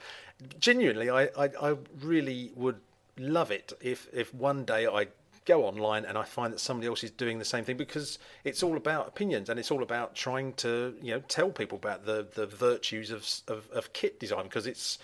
Genuinely, 0.61 1.11
I, 1.11 1.25
I 1.37 1.51
I 1.61 1.77
really 2.01 2.53
would 2.55 2.77
love 3.19 3.51
it 3.51 3.73
if 3.81 4.07
if 4.13 4.33
one 4.33 4.65
day 4.65 4.87
I 4.87 5.09
go 5.49 5.65
online 5.65 6.05
and 6.05 6.19
I 6.19 6.25
find 6.25 6.53
that 6.53 6.61
somebody 6.61 6.87
else 6.87 7.03
is 7.03 7.11
doing 7.11 7.39
the 7.39 7.45
same 7.45 7.65
thing 7.65 7.79
because 7.79 8.19
it's 8.45 8.63
all 8.63 8.77
about 8.77 9.09
opinions 9.09 9.49
and 9.49 9.59
it's 9.59 9.71
all 9.71 9.83
about 9.83 10.15
trying 10.15 10.53
to 10.55 10.95
you 11.03 11.15
know 11.15 11.21
tell 11.21 11.51
people 11.51 11.79
about 11.79 12.05
the 12.05 12.29
the 12.35 12.47
virtues 12.47 13.11
of 13.11 13.27
of, 13.49 13.69
of 13.73 13.93
kit 13.95 14.21
design 14.21 14.45
because 14.45 14.67
it's 14.67 14.99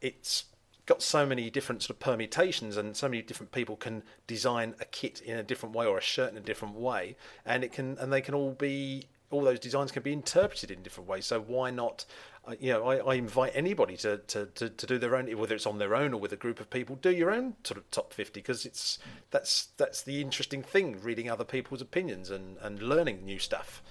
it's 0.00 0.44
got 0.86 1.02
so 1.02 1.26
many 1.26 1.50
different 1.50 1.82
sort 1.82 1.90
of 1.90 2.00
permutations 2.00 2.78
and 2.78 2.96
so 2.96 3.08
many 3.08 3.22
different 3.22 3.52
people 3.52 3.76
can 3.76 4.02
design 4.26 4.74
a 4.80 4.86
kit 4.86 5.20
in 5.20 5.36
a 5.36 5.42
different 5.42 5.74
way 5.74 5.86
or 5.86 5.98
a 5.98 6.02
shirt 6.02 6.32
in 6.32 6.38
a 6.38 6.40
different 6.40 6.74
way 6.74 7.14
and 7.44 7.62
it 7.62 7.70
can 7.70 7.98
and 7.98 8.10
they 8.10 8.22
can 8.22 8.34
all 8.34 8.52
be 8.52 9.06
all 9.30 9.42
those 9.42 9.60
designs 9.60 9.92
can 9.92 10.02
be 10.02 10.12
interpreted 10.12 10.70
in 10.70 10.82
different 10.82 11.08
ways. 11.08 11.26
So 11.26 11.40
why 11.40 11.70
not 11.70 12.04
uh, 12.46 12.54
you 12.58 12.72
know 12.72 12.86
I, 12.88 12.96
I 12.98 13.14
invite 13.14 13.52
anybody 13.54 13.96
to, 13.98 14.18
to, 14.18 14.46
to, 14.46 14.68
to 14.70 14.86
do 14.86 14.98
their 14.98 15.14
own 15.16 15.26
whether 15.38 15.54
it's 15.54 15.66
on 15.66 15.78
their 15.78 15.94
own 15.94 16.12
or 16.14 16.20
with 16.20 16.32
a 16.32 16.36
group 16.36 16.60
of 16.60 16.70
people 16.70 16.96
do 16.96 17.10
your 17.10 17.30
own 17.30 17.54
sort 17.64 17.78
of 17.78 17.90
top 17.90 18.12
50 18.12 18.40
because 18.40 18.64
it's 18.66 18.98
that's 19.30 19.68
that's 19.76 20.02
the 20.02 20.20
interesting 20.20 20.62
thing 20.62 21.00
reading 21.02 21.30
other 21.30 21.44
people's 21.44 21.80
opinions 21.82 22.30
and, 22.30 22.56
and 22.62 22.82
learning 22.82 23.24
new 23.24 23.38
stuff 23.38 23.82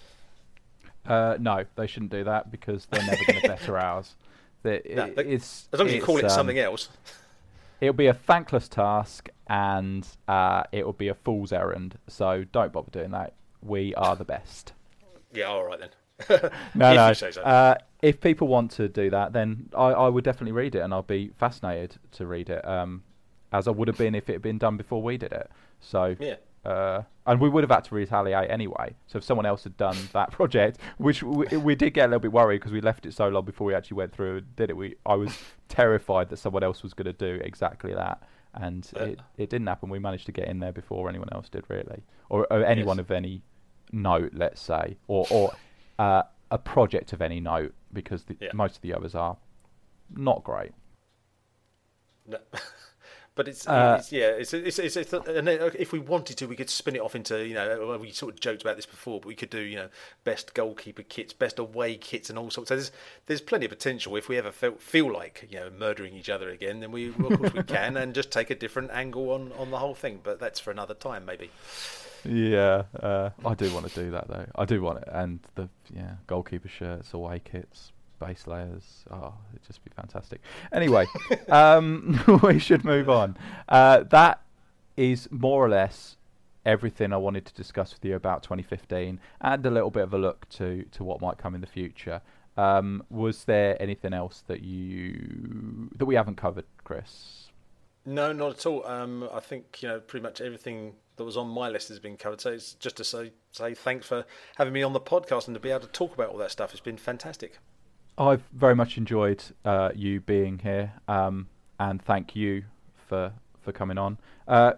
Uh, 1.05 1.37
no, 1.39 1.65
they 1.75 1.87
shouldn't 1.87 2.11
do 2.11 2.23
that 2.23 2.51
because 2.51 2.85
they're 2.87 3.05
never 3.05 3.23
going 3.25 3.41
to 3.41 3.47
better 3.47 3.77
ours. 3.77 4.15
The- 4.63 4.81
No, 4.93 5.05
it's, 5.17 5.67
as 5.71 5.79
long 5.79 5.87
as 5.87 5.93
you 5.95 6.01
call 6.01 6.17
it 6.17 6.25
um, 6.25 6.29
something 6.29 6.59
else 6.59 6.89
It'll 7.81 7.93
be 7.93 8.07
a 8.07 8.13
thankless 8.13 8.67
task 8.67 9.29
and 9.47 10.05
uh, 10.27 10.63
it 10.73 10.85
will 10.85 10.91
be 10.93 11.07
a 11.07 11.13
fool's 11.15 11.53
errand. 11.53 11.97
So 12.09 12.43
don't 12.51 12.73
bother 12.73 12.91
doing 12.91 13.11
that. 13.11 13.33
We 13.63 13.95
are 13.95 14.15
the 14.17 14.25
best. 14.25 14.73
yeah 15.33 15.45
all 15.45 15.63
right 15.63 15.79
then 15.79 16.41
No, 16.75 16.93
no. 16.93 17.13
so. 17.13 17.29
Uh, 17.41 17.75
if 18.01 18.21
people 18.21 18.47
want 18.47 18.71
to 18.71 18.87
do 18.87 19.09
that, 19.09 19.33
then 19.33 19.69
I, 19.75 19.87
I 19.87 20.07
would 20.09 20.23
definitely 20.23 20.53
read 20.53 20.75
it, 20.75 20.79
and 20.79 20.93
I'll 20.93 21.01
be 21.03 21.31
fascinated 21.37 21.97
to 22.13 22.25
read 22.27 22.49
it, 22.49 22.65
um, 22.67 23.03
as 23.51 23.67
I 23.67 23.71
would 23.71 23.87
have 23.87 23.97
been 23.97 24.15
if 24.15 24.29
it 24.29 24.33
had 24.33 24.41
been 24.41 24.57
done 24.57 24.77
before 24.77 25.01
we 25.01 25.17
did 25.17 25.31
it. 25.33 25.49
So, 25.81 26.15
Yeah. 26.19 26.35
uh, 26.65 27.03
and 27.25 27.39
we 27.41 27.49
would 27.49 27.63
have 27.63 27.71
had 27.71 27.83
to 27.85 27.95
retaliate 27.95 28.49
anyway. 28.49 28.95
So 29.07 29.17
if 29.17 29.23
someone 29.23 29.45
else 29.45 29.63
had 29.63 29.75
done 29.77 29.97
that 30.13 30.31
project, 30.39 30.79
which 30.97 31.23
we, 31.23 31.45
we 31.57 31.75
did 31.75 31.93
get 31.93 32.05
a 32.05 32.07
little 32.07 32.19
bit 32.21 32.31
worried 32.31 32.57
because 32.59 32.71
we 32.71 32.81
left 32.81 33.05
it 33.05 33.13
so 33.13 33.27
long 33.29 33.45
before 33.45 33.67
we 33.67 33.75
actually 33.75 33.97
went 33.97 34.13
through 34.13 34.37
and 34.37 34.55
did 34.55 34.69
it. 34.69 34.77
We 34.77 34.95
I 35.05 35.15
was 35.15 35.37
terrified 35.69 36.29
that 36.29 36.37
someone 36.37 36.63
else 36.63 36.81
was 36.83 36.93
going 36.93 37.05
to 37.05 37.13
do 37.13 37.39
exactly 37.43 37.93
that. 37.93 38.23
And 38.55 38.89
it, 38.95 39.19
it 39.37 39.49
didn't 39.51 39.67
happen. 39.67 39.89
We 39.89 39.99
managed 39.99 40.25
to 40.25 40.31
get 40.31 40.47
in 40.47 40.59
there 40.59 40.71
before 40.71 41.07
anyone 41.07 41.29
else 41.31 41.49
did, 41.49 41.65
really, 41.69 42.01
or, 42.29 42.47
or 42.51 42.63
anyone 42.65 42.97
Yes. 42.97 43.03
of 43.05 43.11
any 43.11 43.43
note, 43.91 44.31
let's 44.33 44.59
say, 44.61 44.97
or 45.07 45.27
or 45.29 45.53
uh, 45.99 46.23
a 46.51 46.57
project 46.57 47.13
of 47.13 47.21
any 47.21 47.39
note, 47.39 47.73
because 47.93 48.23
the, 48.25 48.37
Yeah. 48.39 48.49
most 48.53 48.75
of 48.77 48.81
the 48.81 48.93
others 48.93 49.15
are 49.15 49.37
not 50.15 50.43
great. 50.43 50.71
No. 52.27 52.39
But 53.35 53.47
it's, 53.47 53.65
Uh, 53.65 53.95
it's 53.99 54.11
yeah, 54.11 54.31
it's 54.31 54.53
it's, 54.53 54.79
it's, 54.79 54.97
it's 54.97 55.13
and 55.13 55.47
if 55.47 55.93
we 55.93 55.99
wanted 55.99 56.35
to, 56.39 56.45
we 56.45 56.57
could 56.57 56.69
spin 56.69 56.97
it 56.97 57.01
off 57.01 57.15
into 57.15 57.47
you 57.47 57.53
know 57.53 57.87
well, 57.87 57.97
we 57.97 58.11
sort 58.11 58.33
of 58.33 58.41
joked 58.41 58.63
about 58.63 58.75
this 58.75 58.85
before, 58.85 59.21
but 59.21 59.27
we 59.29 59.35
could 59.35 59.49
do 59.49 59.61
you 59.61 59.77
know 59.77 59.87
best 60.25 60.53
goalkeeper 60.53 61.03
kits, 61.03 61.31
best 61.31 61.57
away 61.57 61.95
kits, 61.95 62.29
and 62.29 62.37
all 62.37 62.51
sorts. 62.51 62.67
So 62.67 62.75
there's 62.75 62.91
there's 63.27 63.39
plenty 63.39 63.65
of 63.65 63.69
potential 63.69 64.17
if 64.17 64.27
we 64.27 64.37
ever 64.37 64.51
felt 64.51 64.81
feel 64.81 65.09
like 65.09 65.47
you 65.49 65.57
know 65.57 65.69
murdering 65.69 66.15
each 66.15 66.29
other 66.29 66.49
again, 66.49 66.81
then 66.81 66.91
we 66.91 67.09
of 67.09 67.15
course 67.15 67.53
we 67.53 67.63
can 67.63 67.95
and 68.01 68.13
just 68.13 68.29
take 68.29 68.49
a 68.49 68.55
different 68.55 68.91
angle 68.91 69.31
on 69.31 69.53
on 69.53 69.71
the 69.71 69.77
whole 69.77 69.95
thing. 69.95 70.19
But 70.21 70.41
that's 70.41 70.59
for 70.59 70.71
another 70.71 70.95
time 70.95 71.23
maybe. 71.25 71.49
Yeah, 72.25 72.83
uh, 72.99 73.29
I 73.45 73.53
do 73.53 73.73
want 73.73 73.87
to 73.87 74.03
do 74.03 74.11
that 74.11 74.27
though. 74.27 74.45
I 74.55 74.65
do 74.65 74.81
want 74.81 74.99
it, 74.99 75.09
and 75.11 75.39
the 75.55 75.69
yeah 75.93 76.15
goalkeeper 76.27 76.67
shirts, 76.67 77.13
away 77.13 77.41
kits, 77.43 77.91
base 78.19 78.47
layers. 78.47 79.05
Oh, 79.09 79.33
it'd 79.53 79.65
just 79.65 79.83
be 79.83 79.91
fantastic. 79.95 80.41
Anyway, 80.71 81.05
um, 81.49 82.19
we 82.43 82.59
should 82.59 82.83
move 82.83 83.09
on. 83.09 83.37
Uh, 83.67 84.03
that 84.03 84.41
is 84.97 85.27
more 85.31 85.63
or 85.63 85.69
less 85.69 86.17
everything 86.65 87.13
I 87.13 87.17
wanted 87.17 87.45
to 87.45 87.53
discuss 87.53 87.93
with 87.93 88.03
you 88.03 88.15
about 88.15 88.43
2015, 88.43 89.19
and 89.41 89.65
a 89.65 89.71
little 89.71 89.91
bit 89.91 90.03
of 90.03 90.13
a 90.13 90.17
look 90.17 90.47
to 90.49 90.83
to 90.91 91.03
what 91.03 91.21
might 91.21 91.37
come 91.37 91.55
in 91.55 91.61
the 91.61 91.67
future. 91.67 92.21
Um, 92.57 93.03
was 93.09 93.45
there 93.45 93.81
anything 93.81 94.13
else 94.13 94.43
that 94.47 94.61
you 94.61 95.89
that 95.95 96.05
we 96.05 96.15
haven't 96.15 96.35
covered, 96.35 96.65
Chris? 96.83 97.49
No, 98.05 98.33
not 98.33 98.51
at 98.51 98.65
all. 98.65 98.85
Um, 98.85 99.29
I 99.33 99.39
think 99.39 99.81
you 99.81 99.87
know 99.87 99.99
pretty 99.99 100.23
much 100.23 100.41
everything 100.41 100.95
that 101.19 101.25
was 101.25 101.37
on 101.37 101.47
my 101.47 101.69
list 101.69 101.89
has 101.89 101.99
been 101.99 102.17
covered. 102.17 102.41
So 102.41 102.51
it's 102.51 102.73
just 102.73 102.97
to 102.97 103.03
say 103.03 103.33
say 103.51 103.75
thanks 103.75 104.07
for 104.07 104.25
having 104.57 104.73
me 104.73 104.81
on 104.81 104.93
the 104.93 104.99
podcast 104.99 105.47
and 105.47 105.53
to 105.53 105.59
be 105.59 105.69
able 105.69 105.81
to 105.81 105.87
talk 105.87 106.13
about 106.15 106.29
all 106.29 106.37
that 106.37 106.51
stuff. 106.51 106.71
It's 106.71 106.81
been 106.81 106.97
fantastic. 106.97 107.59
I've 108.17 108.43
very 108.53 108.75
much 108.75 108.97
enjoyed 108.97 109.43
uh, 109.63 109.91
you 109.95 110.19
being 110.21 110.59
here, 110.59 110.93
um, 111.07 111.47
and 111.79 112.01
thank 112.01 112.35
you 112.35 112.63
for 113.07 113.33
for 113.61 113.71
coming 113.71 113.97
on. 113.97 114.17
Uh, 114.47 114.73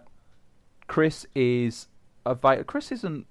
Chris 0.88 1.26
is 1.34 1.86
available. 2.26 2.64
Chris 2.64 2.92
isn't. 2.92 3.26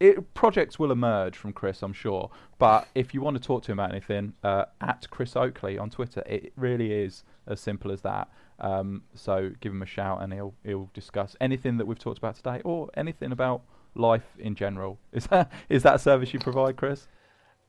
It, 0.00 0.34
projects 0.34 0.78
will 0.78 0.90
emerge 0.90 1.36
from 1.36 1.52
Chris, 1.52 1.82
I'm 1.82 1.92
sure. 1.92 2.30
But 2.58 2.88
if 2.94 3.14
you 3.14 3.20
want 3.20 3.36
to 3.36 3.42
talk 3.42 3.62
to 3.64 3.72
him 3.72 3.78
about 3.78 3.92
anything, 3.92 4.34
uh, 4.42 4.64
at 4.80 5.08
Chris 5.08 5.36
Oakley 5.36 5.78
on 5.78 5.88
Twitter, 5.88 6.22
it 6.26 6.52
really 6.56 6.92
is 6.92 7.22
as 7.46 7.60
simple 7.60 7.92
as 7.92 8.00
that. 8.02 8.28
Um, 8.60 9.02
so 9.14 9.50
give 9.60 9.72
him 9.72 9.82
a 9.82 9.86
shout, 9.86 10.22
and 10.22 10.32
he'll 10.32 10.54
he'll 10.64 10.90
discuss 10.94 11.36
anything 11.40 11.78
that 11.78 11.86
we've 11.86 11.98
talked 11.98 12.18
about 12.18 12.36
today, 12.36 12.60
or 12.64 12.90
anything 12.94 13.32
about 13.32 13.62
life 13.94 14.36
in 14.38 14.54
general. 14.54 14.98
Is 15.12 15.26
that 15.28 15.50
is 15.68 15.82
that 15.82 15.96
a 15.96 15.98
service 15.98 16.32
you 16.32 16.40
provide, 16.40 16.76
Chris? 16.76 17.06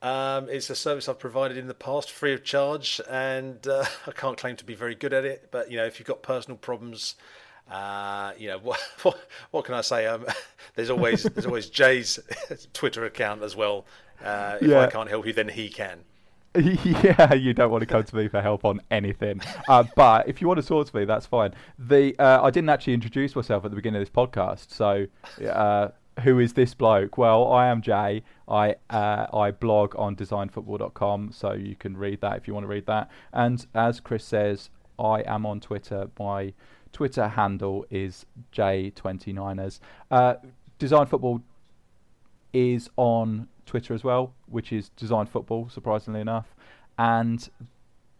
Um, 0.02 0.50
it's 0.50 0.70
a 0.70 0.76
service 0.76 1.10
I've 1.10 1.18
provided 1.18 1.58
in 1.58 1.68
the 1.68 1.74
past, 1.74 2.12
free 2.12 2.34
of 2.34 2.44
charge, 2.44 3.02
and 3.10 3.66
uh, 3.68 3.86
I 4.08 4.12
can't 4.12 4.38
claim 4.38 4.56
to 4.58 4.66
be 4.66 4.76
very 4.76 4.96
good 4.96 5.14
at 5.14 5.26
it. 5.26 5.50
But 5.52 5.72
you 5.72 5.78
know, 5.78 5.86
if 5.86 6.00
you've 6.00 6.08
got 6.08 6.22
personal 6.22 6.58
problems, 6.58 7.16
uh, 7.72 8.34
you 8.38 8.48
know 8.48 8.58
what, 8.62 8.80
what 9.02 9.28
what 9.52 9.66
can 9.66 9.74
I 9.74 9.82
say? 9.82 10.06
Um, 10.06 10.26
there's 10.76 10.90
always 10.90 11.24
there's 11.24 11.46
always 11.46 11.70
Jay's 11.70 12.20
Twitter 12.74 13.06
account 13.06 13.42
as 13.42 13.56
well. 13.56 13.86
Uh, 14.24 14.58
if 14.62 14.72
I 14.74 14.88
can't 14.88 15.10
help 15.10 15.26
you, 15.26 15.34
then 15.34 15.50
he 15.50 15.70
can. 15.70 16.04
yeah, 16.86 17.34
you 17.34 17.54
don't 17.54 17.70
want 17.70 17.82
to 17.82 17.86
come 17.86 18.04
to 18.04 18.16
me 18.16 18.28
for 18.28 18.42
help 18.42 18.64
on 18.64 18.82
anything. 18.90 19.42
Uh, 19.68 19.84
but 19.96 20.28
if 20.28 20.42
you 20.42 20.48
want 20.48 20.62
to 20.62 20.66
talk 20.66 20.90
to 20.90 20.96
me, 20.96 21.06
that's 21.06 21.26
fine. 21.26 21.54
The 21.78 22.16
uh, 22.18 22.42
I 22.44 22.50
didn't 22.50 22.70
actually 22.70 22.94
introduce 22.94 23.36
myself 23.36 23.66
at 23.66 23.72
the 23.72 23.76
beginning 23.76 24.02
of 24.02 24.08
this 24.08 24.16
podcast. 24.16 24.72
So, 24.72 25.08
uh, 25.46 25.90
who 26.22 26.40
is 26.40 26.54
this 26.54 26.74
bloke? 26.74 27.18
Well, 27.18 27.52
I 27.52 27.68
am 27.68 27.82
Jay. 27.82 28.24
I 28.48 28.76
uh, 28.90 29.28
I 29.34 29.52
blog 29.52 29.96
on 29.98 30.16
designfootball.com, 30.16 31.32
so 31.34 31.54
you 31.54 31.76
can 31.76 31.98
read 31.98 32.22
that 32.22 32.38
if 32.38 32.48
you 32.48 32.54
want 32.54 32.64
to 32.64 32.70
read 32.70 32.86
that. 32.86 33.10
And 33.34 33.66
as 33.74 34.00
Chris 34.00 34.24
says, 34.24 34.70
I 34.98 35.24
am 35.28 35.46
on 35.46 35.60
Twitter. 35.60 36.10
My 36.18 36.54
Twitter 36.94 37.28
handle 37.28 37.86
is 37.90 38.26
J29ers. 38.54 39.80
Uh, 40.10 40.36
Design 40.80 41.06
Football 41.06 41.42
is 42.54 42.90
on 42.96 43.50
Twitter 43.66 43.94
as 43.94 44.04
well, 44.04 44.34
which 44.48 44.72
is 44.72 44.90
Design 44.90 45.26
Football, 45.26 45.70
surprisingly 45.70 46.22
enough. 46.22 46.56
And 46.98 47.48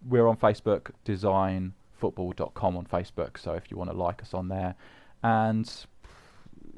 we're 0.08 0.28
on 0.28 0.38
Facebook, 0.38 0.92
designfootball.com 1.06 2.78
on 2.78 2.86
Facebook. 2.86 3.38
So 3.38 3.54
if 3.54 3.72
you 3.72 3.78
want 3.78 3.90
to 3.92 3.96
like 3.98 4.22
us 4.22 4.34
on 4.34 4.48
there, 4.50 4.76
and 5.24 5.72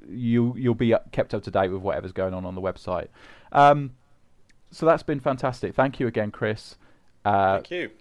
you 0.10 0.54
you'll 0.58 0.74
be 0.76 0.94
kept 1.12 1.34
up 1.34 1.44
to 1.44 1.52
date 1.52 1.70
with 1.70 1.82
whatever's 1.82 2.14
going 2.14 2.34
on 2.34 2.46
on 2.46 2.56
the 2.56 2.62
website. 2.62 3.08
Um, 3.52 3.92
so 4.72 4.86
that's 4.86 5.04
been 5.04 5.20
fantastic. 5.20 5.76
Thank 5.76 6.00
you 6.00 6.08
again, 6.08 6.32
Chris. 6.32 6.76
Uh, 7.26 7.56
Thank 7.56 7.72
you. 7.72 7.92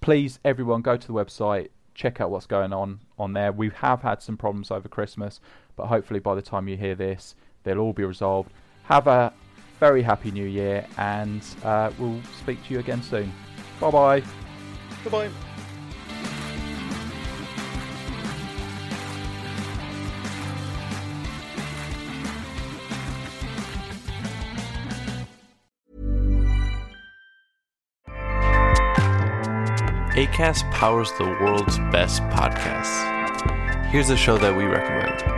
please 0.00 0.40
everyone 0.44 0.82
go 0.82 0.96
to 0.96 1.06
the 1.06 1.12
website 1.12 1.68
check 1.94 2.20
out 2.20 2.30
what's 2.30 2.46
going 2.46 2.72
on 2.72 2.98
on 3.18 3.32
there 3.32 3.52
we 3.52 3.70
have 3.70 4.02
had 4.02 4.20
some 4.22 4.36
problems 4.36 4.70
over 4.70 4.88
christmas 4.88 5.40
but 5.76 5.86
hopefully 5.86 6.18
by 6.18 6.34
the 6.34 6.42
time 6.42 6.66
you 6.66 6.76
hear 6.76 6.94
this 6.94 7.34
they'll 7.62 7.78
all 7.78 7.92
be 7.92 8.04
resolved 8.04 8.50
have 8.84 9.06
a 9.06 9.32
very 9.80 10.02
happy 10.02 10.30
new 10.30 10.46
year 10.46 10.86
and 10.96 11.42
uh, 11.64 11.90
we'll 11.98 12.20
speak 12.40 12.62
to 12.64 12.74
you 12.74 12.80
again 12.80 13.02
soon 13.02 13.32
Bye 13.80 13.90
bye. 13.90 14.22
Goodbye. 15.04 15.30
ACAST 30.16 30.68
powers 30.72 31.12
the 31.12 31.24
world's 31.24 31.78
best 31.92 32.22
podcasts. 32.22 33.86
Here's 33.86 34.10
a 34.10 34.16
show 34.16 34.36
that 34.38 34.56
we 34.56 34.64
recommend. 34.64 35.37